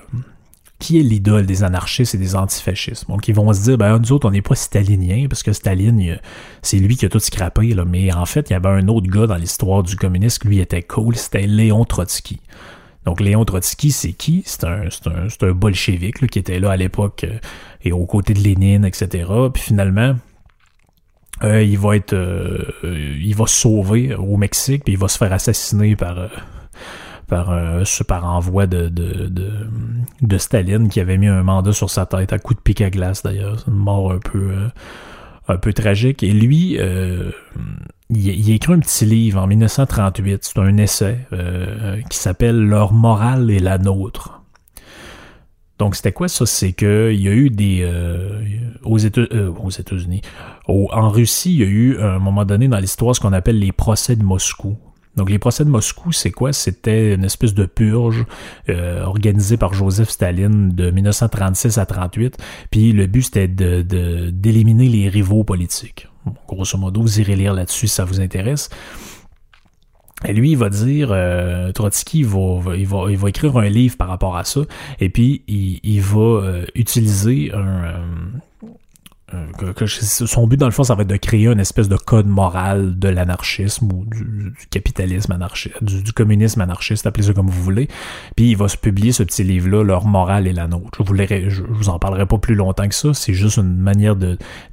qui 0.80 0.98
est 0.98 1.02
l'idole 1.02 1.46
des 1.46 1.62
anarchistes 1.62 2.14
et 2.14 2.18
des 2.18 2.34
antifascistes. 2.34 3.06
Donc, 3.08 3.28
ils 3.28 3.34
vont 3.34 3.52
se 3.52 3.62
dire, 3.62 3.78
ben, 3.78 3.98
nous 3.98 4.12
autres, 4.12 4.26
on 4.26 4.30
n'est 4.30 4.42
pas 4.42 4.54
staliniens, 4.54 5.26
parce 5.28 5.42
que 5.42 5.52
Staline, 5.52 6.18
c'est 6.62 6.78
lui 6.78 6.96
qui 6.96 7.04
a 7.04 7.08
tout 7.08 7.20
scrappé, 7.20 7.74
là. 7.74 7.84
Mais 7.84 8.12
en 8.12 8.24
fait, 8.24 8.48
il 8.50 8.54
y 8.54 8.56
avait 8.56 8.70
un 8.70 8.88
autre 8.88 9.06
gars 9.06 9.26
dans 9.26 9.36
l'histoire 9.36 9.82
du 9.82 9.94
communisme, 9.94 10.48
lui 10.48 10.58
était 10.58 10.82
cool, 10.82 11.14
c'était 11.16 11.46
Léon 11.46 11.84
Trotsky. 11.84 12.40
Donc, 13.04 13.20
Léon 13.20 13.44
Trotsky, 13.44 13.92
c'est 13.92 14.12
qui? 14.12 14.42
C'est 14.46 14.64
un, 14.64 14.84
un, 15.06 15.46
un 15.48 15.52
bolchevique, 15.52 16.26
qui 16.28 16.38
était 16.38 16.58
là 16.58 16.70
à 16.70 16.76
l'époque, 16.76 17.24
euh, 17.24 17.38
et 17.82 17.92
aux 17.92 18.06
côtés 18.06 18.32
de 18.32 18.40
Lénine, 18.40 18.86
etc. 18.86 19.30
Puis 19.52 19.62
finalement, 19.62 20.16
euh, 21.44 21.62
il 21.62 21.78
va 21.78 21.96
être, 21.96 22.14
euh, 22.14 23.18
il 23.22 23.34
va 23.34 23.46
se 23.46 23.56
sauver 23.56 24.14
au 24.14 24.38
Mexique, 24.38 24.84
puis 24.84 24.94
il 24.94 24.98
va 24.98 25.08
se 25.08 25.18
faire 25.18 25.32
assassiner 25.32 25.94
par 25.94 26.30
par, 27.30 27.50
un, 27.50 27.82
par 28.06 28.26
envoi 28.26 28.66
de, 28.66 28.88
de, 28.88 29.30
de, 30.20 30.38
Staline 30.38 30.88
qui 30.90 31.00
avait 31.00 31.16
mis 31.16 31.28
un 31.28 31.42
mandat 31.42 31.72
sur 31.72 31.88
sa 31.88 32.04
tête 32.04 32.32
à 32.34 32.38
coup 32.38 32.52
de 32.52 32.60
pic 32.60 32.82
à 32.82 32.90
glace 32.90 33.22
d'ailleurs. 33.22 33.60
C'est 33.60 33.70
une 33.70 33.76
mort 33.76 34.12
un 34.12 34.18
peu, 34.18 34.52
un 35.48 35.56
peu 35.56 35.72
tragique. 35.72 36.22
Et 36.22 36.32
lui, 36.32 36.74
il, 36.74 37.32
il, 38.10 38.50
a 38.50 38.54
écrit 38.54 38.74
un 38.74 38.80
petit 38.80 39.06
livre 39.06 39.40
en 39.40 39.46
1938. 39.46 40.44
C'est 40.44 40.58
un 40.58 40.76
essai 40.76 41.18
qui 42.10 42.18
s'appelle 42.18 42.60
Leur 42.60 42.92
morale 42.92 43.50
et 43.50 43.60
la 43.60 43.78
nôtre. 43.78 44.40
Donc, 45.80 45.96
c'était 45.96 46.12
quoi 46.12 46.28
ça? 46.28 46.44
C'est 46.44 46.74
qu'il 46.74 47.20
y 47.22 47.26
a 47.26 47.32
eu 47.32 47.48
des... 47.48 47.80
Euh, 47.82 48.38
euh, 48.86 49.50
aux 49.54 49.70
États-Unis, 49.70 50.20
en 50.68 51.08
Russie, 51.08 51.54
il 51.54 51.60
y 51.60 51.62
a 51.62 51.66
eu, 51.66 51.98
à 51.98 52.16
un 52.16 52.18
moment 52.18 52.44
donné 52.44 52.68
dans 52.68 52.78
l'histoire, 52.78 53.16
ce 53.16 53.20
qu'on 53.20 53.32
appelle 53.32 53.58
les 53.58 53.72
procès 53.72 54.14
de 54.14 54.22
Moscou. 54.22 54.76
Donc, 55.16 55.28
les 55.28 55.38
procès 55.38 55.64
de 55.64 55.70
Moscou, 55.70 56.12
c'est 56.12 56.30
quoi? 56.30 56.52
C'était 56.52 57.14
une 57.14 57.24
espèce 57.24 57.54
de 57.54 57.66
purge 57.66 58.24
euh, 58.68 59.02
organisée 59.04 59.56
par 59.56 59.74
Joseph 59.74 60.08
Staline 60.08 60.70
de 60.70 60.90
1936 60.90 61.78
à 61.78 61.86
38. 61.86 62.38
Puis, 62.70 62.92
le 62.92 63.06
but, 63.06 63.22
c'était 63.22 63.48
de, 63.48 64.30
d'éliminer 64.30 64.88
les 64.88 65.08
rivaux 65.08 65.44
politiques. 65.44 66.08
grosso 66.46 66.78
modo, 66.78 67.02
vous 67.02 67.20
irez 67.20 67.36
lire 67.36 67.54
là-dessus 67.54 67.88
si 67.88 67.94
ça 67.94 68.04
vous 68.04 68.20
intéresse. 68.20 68.70
Et 70.26 70.32
lui, 70.32 70.52
il 70.52 70.56
va 70.56 70.68
dire, 70.68 71.08
euh, 71.12 71.72
Trotsky, 71.72 72.20
il 72.20 72.26
va, 72.26 72.76
il, 72.76 72.86
va, 72.86 73.06
il 73.08 73.16
va 73.16 73.28
écrire 73.30 73.56
un 73.56 73.68
livre 73.68 73.96
par 73.96 74.08
rapport 74.08 74.36
à 74.36 74.44
ça, 74.44 74.60
et 74.98 75.08
puis 75.08 75.42
il, 75.48 75.80
il 75.82 76.02
va 76.02 76.20
euh, 76.20 76.66
utiliser 76.74 77.50
un, 77.54 78.02
euh, 79.34 79.86
son 79.86 80.46
but 80.46 80.56
dans 80.56 80.66
le 80.66 80.72
fond 80.72 80.82
ça 80.82 80.94
va 80.94 81.02
être 81.02 81.08
de 81.08 81.16
créer 81.16 81.46
une 81.46 81.60
espèce 81.60 81.88
de 81.88 81.96
code 81.96 82.26
moral 82.26 82.98
de 82.98 83.08
l'anarchisme 83.08 83.92
ou 83.92 84.04
du, 84.06 84.52
capitalisme 84.70 85.32
anarchiste 85.32 85.82
du, 85.82 86.12
communisme 86.12 86.60
anarchiste 86.60 87.06
appelez 87.06 87.26
ça 87.26 87.32
comme 87.32 87.48
vous 87.48 87.62
voulez. 87.62 87.88
Puis 88.36 88.50
il 88.50 88.56
va 88.56 88.68
se 88.68 88.76
publier 88.76 89.12
ce 89.12 89.22
petit 89.22 89.44
livre 89.44 89.68
là 89.68 89.84
leur 89.84 90.04
morale 90.04 90.46
et 90.46 90.52
la 90.52 90.66
nôtre. 90.66 91.02
Je 91.04 91.62
vous, 91.62 91.74
vous 91.74 91.88
en 91.88 91.98
parlerai 91.98 92.26
pas 92.26 92.38
plus 92.38 92.54
longtemps 92.54 92.88
que 92.88 92.94
ça. 92.94 93.14
C'est 93.14 93.34
juste 93.34 93.58
une 93.58 93.76
manière 93.76 94.16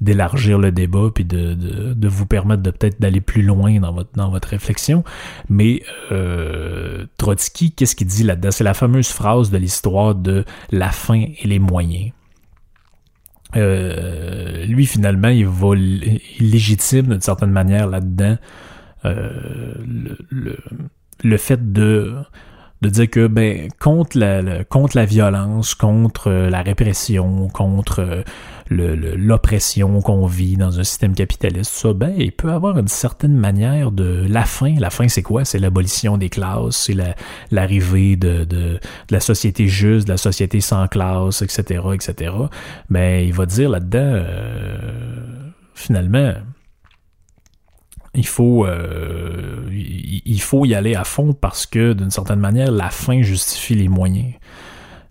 d'élargir 0.02 0.58
le 0.58 0.72
débat 0.72 1.10
puis 1.14 1.26
de, 1.26 2.08
vous 2.08 2.26
permettre 2.26 2.64
de 2.64 2.72
peut-être 2.72 3.00
d'aller 3.00 3.22
plus 3.22 3.44
loin 3.44 3.80
dans 3.80 3.94
votre 3.94 4.12
dans 4.16 4.30
votre 4.30 4.48
réflexion. 4.50 5.04
Mais 5.50 5.84
euh, 6.12 7.06
Trotsky 7.18 7.72
qu'est-ce 7.72 7.96
qu'il 7.96 8.08
dit 8.08 8.24
là-dedans? 8.24 8.52
C'est 8.52 8.64
la 8.64 8.74
fameuse 8.74 9.10
phrase 9.10 9.52
de 9.52 9.58
l'histoire 9.58 10.16
de 10.16 10.46
la 10.72 10.92
fin 10.92 11.22
et 11.22 11.48
les 11.48 11.60
moyens 11.60 12.12
euh, 13.56 14.66
lui 14.66 14.86
finalement 14.86 15.30
il 15.30 15.48
va 15.48 15.76
il 15.76 16.52
légitime 16.52 17.08
d'une 17.08 17.22
certaine 17.22 17.52
manière 17.52 17.88
là-dedans 17.88 18.38
euh, 19.06 19.74
le, 20.30 20.58
le, 21.24 21.38
fait 21.38 21.72
de 21.72 22.16
de 22.82 22.90
dire 22.90 23.10
que 23.10 23.28
ben 23.28 23.70
contre 23.80 24.18
la, 24.18 24.64
contre 24.64 24.98
la 24.98 25.06
violence, 25.06 25.76
contre 25.76 26.30
la 26.30 26.62
répression, 26.62 27.48
contre 27.50 28.24
l'oppression 28.70 30.02
qu'on 30.02 30.26
vit 30.26 30.58
dans 30.58 30.80
un 30.80 30.84
système 30.84 31.16
capitaliste, 31.16 31.72
ça, 31.72 31.94
ben, 31.94 32.14
il 32.18 32.32
peut 32.32 32.52
avoir 32.52 32.78
une 32.78 32.88
certaine 32.88 33.36
manière 33.36 33.92
de 33.92 34.26
la 34.28 34.44
fin. 34.44 34.76
La 34.78 34.90
fin, 34.90 35.08
c'est 35.08 35.22
quoi? 35.22 35.46
C'est 35.46 35.60
l'abolition 35.60 36.18
des 36.18 36.30
classes, 36.30 36.76
c'est 36.76 36.96
l'arrivée 37.52 38.16
de, 38.16 38.44
de, 38.44 38.80
la 39.10 39.20
société 39.20 39.68
juste, 39.68 40.08
de 40.08 40.14
la 40.14 40.18
société 40.18 40.60
sans 40.62 40.88
classe, 40.88 41.42
etc., 41.42 41.82
etc. 41.94 42.34
Ben, 42.90 43.26
il 43.26 43.34
va 43.34 43.46
dire 43.46 43.70
là-dedans, 43.70 44.00
euh, 44.00 44.78
finalement, 45.74 46.34
il 48.18 48.26
faut, 48.26 48.66
euh, 48.66 49.70
il 49.72 50.42
faut 50.42 50.66
y 50.66 50.74
aller 50.74 50.96
à 50.96 51.04
fond 51.04 51.34
parce 51.34 51.68
que, 51.68 51.94
d'une 51.94 52.10
certaine 52.10 52.40
manière, 52.40 52.72
la 52.72 52.90
fin 52.90 53.22
justifie 53.22 53.76
les 53.76 53.88
moyens. 53.88 54.34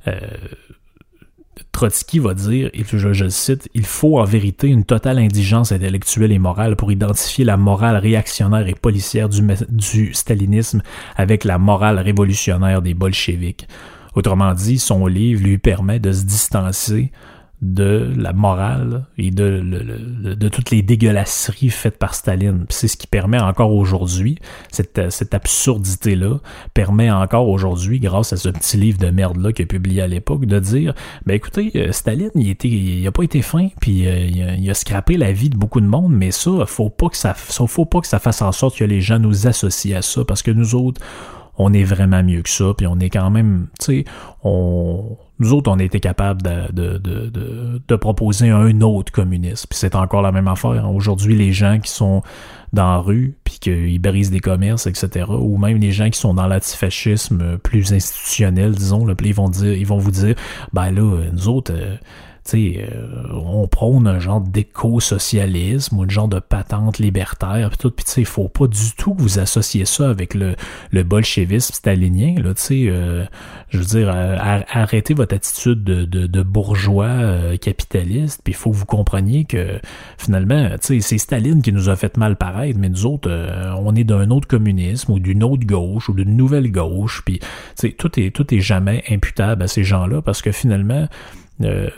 Euh, 0.09 0.18
Trotsky 1.70 2.18
va 2.18 2.34
dire, 2.34 2.68
et 2.74 2.82
je, 2.84 3.12
je, 3.12 3.24
le 3.24 3.30
cite, 3.30 3.68
il 3.74 3.86
faut 3.86 4.18
en 4.18 4.24
vérité 4.24 4.66
une 4.66 4.84
totale 4.84 5.18
indigence 5.18 5.70
intellectuelle 5.70 6.32
et 6.32 6.38
morale 6.38 6.74
pour 6.74 6.90
identifier 6.90 7.44
la 7.44 7.57
morale 7.57 7.96
réactionnaire 7.96 8.66
et 8.66 8.74
policière 8.74 9.28
du, 9.28 9.40
du 9.68 10.12
stalinisme 10.12 10.82
avec 11.16 11.44
la 11.44 11.59
morale 11.59 12.00
révolutionnaire 12.00 12.82
des 12.82 12.94
bolcheviks. 12.94 13.68
Autrement 14.16 14.52
dit, 14.52 14.78
son 14.78 15.07
livre 15.07 15.44
lui 15.44 15.59
permet 15.59 16.00
de 16.00 16.11
se 16.11 16.24
distancer 16.24 17.12
de 17.62 18.12
la 18.16 18.32
morale 18.34 19.07
et 19.16 19.30
de, 19.30 20.48
toutes 20.48 20.70
les 20.70 20.82
dégueulasseries 20.82 21.70
faites 21.70 21.98
par 21.98 22.14
Staline. 22.14 22.66
C'est 22.68 22.88
ce 22.88 22.96
qui 22.96 23.07
permet 23.07 23.40
encore 23.40 23.72
aujourd'hui, 23.72 24.38
cette, 24.70 25.11
cette 25.11 25.32
absurdité-là, 25.32 26.38
permet 26.74 27.11
encore 27.11 27.48
aujourd'hui, 27.48 27.98
grâce 27.98 28.32
à 28.32 28.36
ce 28.36 28.50
petit 28.50 28.76
livre 28.76 28.98
de 28.98 29.09
merde-là 29.09 29.52
qu'il 29.52 29.64
a 29.64 29.66
publié 29.66 30.02
à 30.02 30.07
l'époque, 30.07 30.44
de 30.44 30.59
dire, 30.59 30.94
ben 31.24 31.34
écoutez, 31.34 31.72
euh, 31.76 31.92
Staline, 31.92 32.30
il, 32.34 32.50
était, 32.50 32.68
il 32.68 33.07
a 33.07 33.12
pas 33.12 33.22
été 33.22 33.40
fin, 33.40 33.68
puis 33.80 34.07
euh, 34.07 34.18
il, 34.18 34.42
a, 34.42 34.54
il, 34.54 34.70
a, 34.70 34.74
scrappé 34.74 35.16
la 35.16 35.32
vie 35.32 35.48
de 35.48 35.57
beaucoup 35.57 35.80
de 35.80 35.86
monde, 35.86 36.12
mais 36.12 36.30
ça, 36.30 36.50
faut 36.66 36.90
pas 36.90 37.09
que 37.09 37.16
ça, 37.16 37.34
faut 37.34 37.86
pas 37.86 38.00
que 38.00 38.07
ça 38.07 38.18
fasse 38.18 38.42
en 38.42 38.52
sorte 38.52 38.76
que 38.76 38.84
les 38.84 39.00
gens 39.00 39.18
nous 39.18 39.46
associent 39.46 39.98
à 39.98 40.02
ça, 40.02 40.24
parce 40.24 40.42
que 40.42 40.50
nous 40.50 40.74
autres, 40.74 41.00
on 41.59 41.72
est 41.72 41.84
vraiment 41.84 42.22
mieux 42.22 42.42
que 42.42 42.50
ça, 42.50 42.72
puis 42.76 42.86
on 42.86 42.98
est 42.98 43.11
quand 43.11 43.30
même, 43.30 43.68
tu 43.78 43.84
sais, 43.84 44.04
on 44.42 45.16
nous 45.38 45.52
autres, 45.52 45.70
on 45.70 45.78
a 45.78 45.82
été 45.82 46.00
capables 46.00 46.40
de, 46.40 46.72
de, 46.72 46.98
de, 46.98 47.82
de, 47.86 47.96
proposer 47.96 48.48
un 48.48 48.80
autre 48.80 49.12
communisme. 49.12 49.66
Puis 49.68 49.78
c'est 49.78 49.94
encore 49.94 50.22
la 50.22 50.32
même 50.32 50.48
affaire. 50.48 50.90
Aujourd'hui, 50.90 51.36
les 51.36 51.52
gens 51.52 51.78
qui 51.78 51.90
sont 51.90 52.22
dans 52.72 52.88
la 52.88 52.98
rue, 52.98 53.36
puis 53.44 53.59
qu'ils 53.59 53.98
brisent 54.00 54.30
des 54.30 54.40
commerces, 54.40 54.86
etc., 54.86 55.26
ou 55.28 55.59
même 55.59 55.78
les 55.78 55.92
gens 55.92 56.09
qui 56.09 56.18
sont 56.18 56.32
dans 56.32 56.46
l'antifascisme 56.46 57.59
plus 57.59 57.92
institutionnel, 57.92 58.72
disons, 58.72 59.04
là, 59.04 59.14
puis 59.14 59.28
ils 59.28 59.34
vont 59.34 59.50
dire, 59.50 59.74
ils 59.74 59.86
vont 59.86 59.98
vous 59.98 60.11
dire, 60.11 60.34
ben 60.72 60.90
là, 60.90 61.24
nous 61.32 61.48
autres, 61.48 61.74
euh, 62.55 62.80
euh, 62.80 63.32
on 63.32 63.66
prône 63.66 64.07
un 64.07 64.18
genre 64.18 64.40
d'éco-socialisme 64.40 65.99
ou 65.99 66.03
un 66.03 66.09
genre 66.09 66.28
de 66.28 66.38
patente 66.38 66.99
libertaire, 66.99 67.68
puis 67.70 67.78
tout, 67.78 67.90
puis 67.90 68.05
tu 68.05 68.11
sais, 68.11 68.24
faut 68.24 68.49
pas 68.49 68.66
du 68.66 68.92
tout 68.97 69.14
que 69.14 69.22
vous 69.22 69.38
associez 69.38 69.84
ça 69.84 70.09
avec 70.09 70.34
le, 70.34 70.55
le 70.90 71.03
bolchevisme 71.03 71.74
stalinien, 71.74 72.34
là, 72.38 72.55
tu 72.55 72.62
sais, 72.62 72.84
euh, 72.88 73.24
je 73.70 73.78
veux 73.78 73.84
dire, 73.84 74.09
arrêtez 74.11 75.14
votre 75.14 75.34
attitude 75.34 75.82
de, 75.84 76.05
de, 76.05 76.42
bourgeois 76.42 77.07
euh, 77.07 77.57
capitaliste, 77.57 78.40
puis 78.44 78.53
il 78.53 78.57
faut 78.57 78.70
que 78.70 78.76
vous 78.76 78.86
compreniez 78.86 79.44
que, 79.44 79.80
finalement, 80.18 80.70
tu 80.70 80.78
sais, 80.80 81.01
c'est 81.01 81.18
Staline 81.18 81.62
qui 81.62 81.72
nous 81.72 81.88
a 81.88 81.97
fait 81.97 82.16
mal 82.16 82.36
paraître, 82.36 82.78
mais 82.78 82.88
nous 82.88 83.07
autres, 83.07 83.30
on 83.78 83.94
est 83.94 84.05
d'un 84.05 84.30
autre 84.30 84.47
communisme 84.47 85.12
ou 85.12 85.18
d'une 85.18 85.42
autre 85.42 85.66
gauche 85.66 86.09
ou 86.09 86.14
d'une 86.14 86.36
nouvelle 86.36 86.70
gauche, 86.70 87.22
puis, 87.24 87.40
tu 87.78 87.94
tout 87.94 88.20
est, 88.20 88.30
tout 88.30 88.55
est 88.55 88.61
jamais 88.61 89.03
imputable 89.11 89.62
à 89.62 89.68
ces 89.68 89.84
gens-là, 89.84 90.22
parce 90.22 90.42
que 90.42 90.53
finalement, 90.53 91.09
euh, 91.62 91.88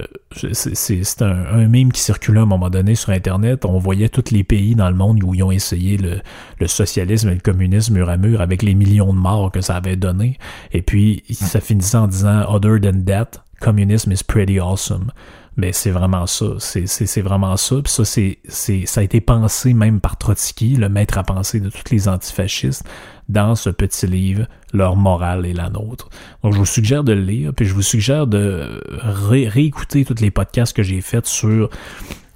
c'est 0.52 1.22
un, 1.22 1.46
un 1.46 1.66
mime 1.66 1.90
qui 1.90 2.00
circulait 2.00 2.38
à 2.38 2.42
un 2.42 2.46
moment 2.46 2.70
donné 2.70 2.94
sur 2.94 3.10
Internet. 3.10 3.64
On 3.64 3.78
voyait 3.78 4.08
tous 4.08 4.30
les 4.30 4.44
pays 4.44 4.74
dans 4.74 4.88
le 4.88 4.94
monde 4.94 5.22
où 5.22 5.34
ils 5.34 5.42
ont 5.42 5.50
essayé 5.50 5.96
le, 5.96 6.20
le 6.60 6.66
socialisme 6.66 7.28
et 7.30 7.34
le 7.34 7.40
communisme 7.40 7.94
mur 7.94 8.08
à 8.08 8.16
mur 8.16 8.40
avec 8.40 8.62
les 8.62 8.74
millions 8.74 9.12
de 9.12 9.18
morts 9.18 9.50
que 9.50 9.60
ça 9.60 9.76
avait 9.76 9.96
donné. 9.96 10.38
Et 10.72 10.82
puis, 10.82 11.24
ça 11.30 11.60
finissait 11.60 11.96
en 11.96 12.06
disant 12.06 12.44
«Other 12.48 12.80
than 12.80 13.02
that, 13.06 13.42
communism 13.60 14.12
is 14.12 14.22
pretty 14.26 14.60
awesome». 14.60 15.10
Mais 15.58 15.72
c'est 15.72 15.90
vraiment 15.90 16.26
ça, 16.26 16.46
c'est 16.58 17.20
vraiment 17.20 17.56
ça. 17.56 17.76
Puis 17.82 17.92
ça, 17.92 18.04
c'est 18.04 18.38
ça 18.86 19.00
a 19.00 19.04
été 19.04 19.20
pensé 19.20 19.74
même 19.74 20.00
par 20.00 20.16
Trotsky, 20.16 20.76
le 20.76 20.88
maître 20.88 21.18
à 21.18 21.24
penser 21.24 21.58
de 21.58 21.68
tous 21.68 21.90
les 21.90 22.08
antifascistes, 22.08 22.84
dans 23.28 23.56
ce 23.56 23.68
petit 23.68 24.06
livre, 24.06 24.46
Leur 24.72 24.94
morale 24.94 25.44
et 25.44 25.52
la 25.52 25.68
nôtre. 25.68 26.10
Donc 26.44 26.52
je 26.52 26.58
vous 26.58 26.64
suggère 26.64 27.02
de 27.02 27.12
le 27.12 27.22
lire, 27.22 27.52
puis 27.52 27.66
je 27.66 27.74
vous 27.74 27.82
suggère 27.82 28.28
de 28.28 28.80
réécouter 29.02 30.04
tous 30.04 30.22
les 30.22 30.30
podcasts 30.30 30.74
que 30.74 30.84
j'ai 30.84 31.00
faits 31.00 31.26
sur 31.26 31.70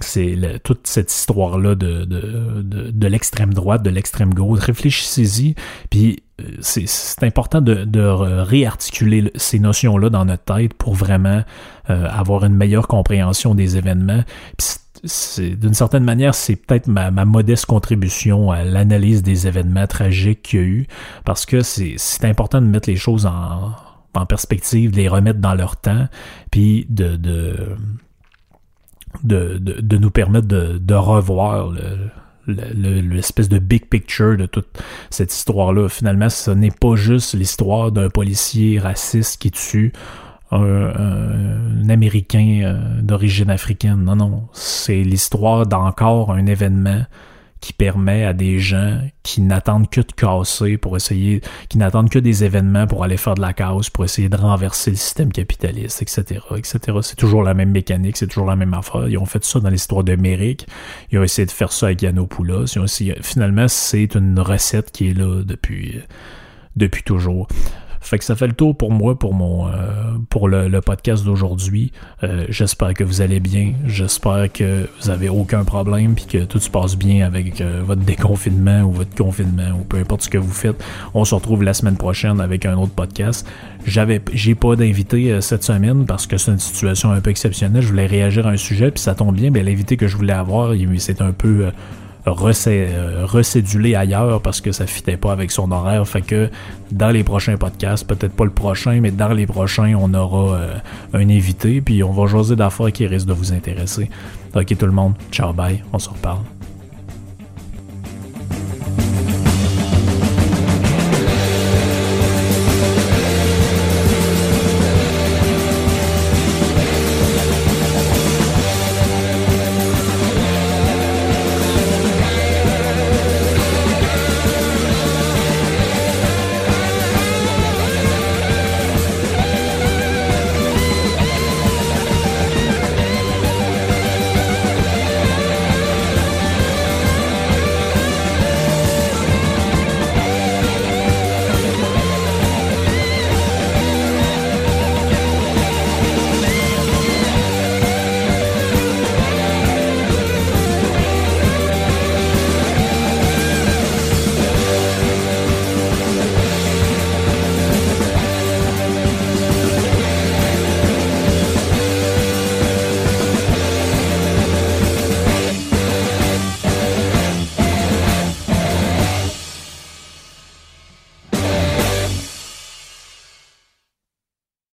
c'est 0.04 0.60
toute 0.64 0.86
cette 0.86 1.12
histoire-là 1.12 1.74
de, 1.74 2.04
de, 2.04 2.62
de, 2.62 2.90
de 2.90 3.06
l'extrême 3.06 3.54
droite, 3.54 3.82
de 3.82 3.90
l'extrême 3.90 4.34
gauche. 4.34 4.60
Réfléchissez-y, 4.60 5.54
puis 5.90 6.22
euh, 6.40 6.44
c'est 6.60 7.22
important 7.22 7.60
de, 7.60 7.84
de 7.84 8.00
réarticuler 8.00 9.30
ces 9.34 9.58
notions-là 9.58 10.10
dans 10.10 10.24
notre 10.24 10.44
tête 10.44 10.74
pour 10.74 10.94
vraiment 10.94 11.42
euh, 11.90 12.08
avoir 12.08 12.44
une 12.44 12.54
meilleure 12.54 12.88
compréhension 12.88 13.54
des 13.54 13.76
événements. 13.76 14.22
d'une 15.38 15.74
certaine 15.74 16.04
manière, 16.04 16.34
c'est 16.34 16.56
peut-être 16.56 16.86
ma, 16.86 17.10
ma, 17.10 17.24
modeste 17.24 17.66
contribution 17.66 18.50
à 18.50 18.64
l'analyse 18.64 19.22
des 19.22 19.46
événements 19.46 19.86
tragiques 19.86 20.42
qu'il 20.42 20.60
y 20.60 20.62
a 20.62 20.66
eu, 20.66 20.86
parce 21.24 21.46
que 21.46 21.60
c'est 21.62 22.24
important 22.24 22.60
de 22.60 22.66
mettre 22.66 22.88
les 22.88 22.96
choses 22.96 23.26
en, 23.26 23.72
en 24.14 24.26
perspective, 24.26 24.92
de 24.92 24.96
les 24.96 25.08
remettre 25.08 25.40
dans 25.40 25.54
leur 25.54 25.76
temps, 25.76 26.08
puis 26.50 26.86
de 26.88 27.16
de, 29.22 29.58
de, 29.58 29.96
nous 29.96 30.10
permettre 30.10 30.48
de, 30.48 30.78
de 30.78 30.94
revoir 30.94 31.72
l'espèce 32.46 33.48
de 33.48 33.58
big 33.58 33.86
picture 33.86 34.36
de 34.36 34.46
toute 34.46 34.68
cette 35.10 35.32
histoire-là. 35.32 35.88
Finalement, 35.88 36.28
ce 36.28 36.50
n'est 36.50 36.70
pas 36.70 36.96
juste 36.96 37.34
l'histoire 37.34 37.92
d'un 37.92 38.08
policier 38.08 38.78
raciste 38.78 39.40
qui 39.40 39.50
tue 39.50 39.92
un, 40.50 41.88
Américain 41.88 42.60
euh, 42.64 43.00
d'origine 43.00 43.50
africaine. 43.50 44.04
Non, 44.04 44.16
non. 44.16 44.48
C'est 44.52 45.02
l'histoire 45.02 45.66
d'encore 45.66 46.32
un 46.32 46.46
événement 46.46 47.02
qui 47.62 47.72
permet 47.72 48.24
à 48.24 48.34
des 48.34 48.58
gens 48.58 49.00
qui 49.22 49.40
n'attendent 49.40 49.88
que 49.88 50.00
de 50.00 50.12
casser 50.12 50.76
pour 50.76 50.96
essayer, 50.96 51.40
qui 51.68 51.78
n'attendent 51.78 52.10
que 52.10 52.18
des 52.18 52.42
événements 52.44 52.88
pour 52.88 53.04
aller 53.04 53.16
faire 53.16 53.36
de 53.36 53.40
la 53.40 53.52
casse, 53.52 53.88
pour 53.88 54.04
essayer 54.04 54.28
de 54.28 54.36
renverser 54.36 54.90
le 54.90 54.96
système 54.96 55.32
capitaliste, 55.32 56.02
etc., 56.02 56.40
etc. 56.56 56.98
C'est 57.02 57.16
toujours 57.16 57.44
la 57.44 57.54
même 57.54 57.70
mécanique, 57.70 58.16
c'est 58.16 58.26
toujours 58.26 58.46
la 58.46 58.56
même 58.56 58.74
affaire. 58.74 59.08
Ils 59.08 59.16
ont 59.16 59.26
fait 59.26 59.44
ça 59.44 59.60
dans 59.60 59.70
l'histoire 59.70 60.02
de 60.02 60.16
Méric. 60.16 60.66
Ils 61.12 61.18
ont 61.20 61.22
essayé 61.22 61.46
de 61.46 61.52
faire 61.52 61.72
ça 61.72 61.86
avec 61.86 62.02
Yanopoulos. 62.02 62.66
Finalement, 63.22 63.68
c'est 63.68 64.14
une 64.16 64.40
recette 64.40 64.90
qui 64.90 65.10
est 65.10 65.14
là 65.14 65.42
depuis 65.44 67.02
toujours. 67.04 67.46
Fait 68.02 68.18
que 68.18 68.24
ça 68.24 68.34
fait 68.34 68.48
le 68.48 68.52
tour 68.52 68.76
pour 68.76 68.90
moi 68.90 69.16
pour 69.16 69.32
mon 69.32 69.68
euh, 69.68 69.70
pour 70.28 70.48
le, 70.48 70.80
podcast 70.80 71.24
d'aujourd'hui. 71.24 71.92
Euh, 72.24 72.44
j'espère 72.48 72.94
que 72.94 73.04
vous 73.04 73.20
allez 73.20 73.38
bien. 73.38 73.74
J'espère 73.86 74.50
que 74.52 74.88
vous 75.00 75.08
avez 75.08 75.28
aucun 75.28 75.64
problème 75.64 76.14
puis 76.14 76.26
que 76.26 76.44
tout 76.44 76.58
se 76.58 76.68
passe 76.68 76.96
bien 76.96 77.24
avec 77.24 77.60
euh, 77.60 77.80
votre 77.84 78.02
déconfinement 78.02 78.82
ou 78.82 78.90
votre 78.90 79.14
confinement 79.14 79.70
ou 79.78 79.84
peu 79.84 79.98
importe 79.98 80.22
ce 80.22 80.28
que 80.28 80.38
vous 80.38 80.52
faites. 80.52 80.82
On 81.14 81.24
se 81.24 81.34
retrouve 81.34 81.62
la 81.62 81.74
semaine 81.74 81.96
prochaine 81.96 82.40
avec 82.40 82.66
un 82.66 82.76
autre 82.76 82.92
podcast. 82.92 83.48
J'avais 83.86 84.20
j'ai 84.32 84.56
pas 84.56 84.74
d'invité 84.74 85.40
cette 85.40 85.62
semaine 85.62 86.04
parce 86.04 86.26
que 86.26 86.36
c'est 86.36 86.50
une 86.50 86.58
situation 86.58 87.12
un 87.12 87.20
peu 87.20 87.30
exceptionnelle. 87.30 87.82
Je 87.82 87.88
voulais 87.88 88.06
réagir 88.06 88.48
à 88.48 88.50
un 88.50 88.56
sujet 88.56 88.90
puis 88.90 89.00
ça 89.00 89.14
tombe 89.14 89.36
bien. 89.36 89.50
Mais 89.50 89.62
l'invité 89.62 89.96
que 89.96 90.08
je 90.08 90.16
voulais 90.16 90.32
avoir, 90.32 90.74
c'est 90.98 91.22
un 91.22 91.32
peu 91.32 91.70
euh, 92.26 93.26
recédulé 93.26 93.94
ailleurs 93.94 94.40
parce 94.40 94.60
que 94.60 94.72
ça 94.72 94.86
fitait 94.86 95.16
pas 95.16 95.32
avec 95.32 95.50
son 95.50 95.70
horaire. 95.72 96.06
Fait 96.06 96.22
que 96.22 96.50
dans 96.90 97.10
les 97.10 97.24
prochains 97.24 97.56
podcasts, 97.56 98.06
peut-être 98.06 98.34
pas 98.34 98.44
le 98.44 98.50
prochain, 98.50 99.00
mais 99.00 99.10
dans 99.10 99.32
les 99.32 99.46
prochains, 99.46 99.94
on 99.98 100.12
aura 100.14 100.56
euh, 100.56 100.74
un 101.14 101.28
invité, 101.28 101.80
puis 101.80 102.02
on 102.02 102.12
va 102.12 102.26
jaser 102.26 102.56
d'affaires 102.56 102.92
qui 102.92 103.06
risquent 103.06 103.28
de 103.28 103.32
vous 103.32 103.52
intéresser. 103.52 104.10
Ok 104.54 104.76
tout 104.76 104.86
le 104.86 104.92
monde, 104.92 105.14
ciao 105.30 105.52
bye, 105.52 105.82
on 105.92 105.98
se 105.98 106.10
reparle. 106.10 106.61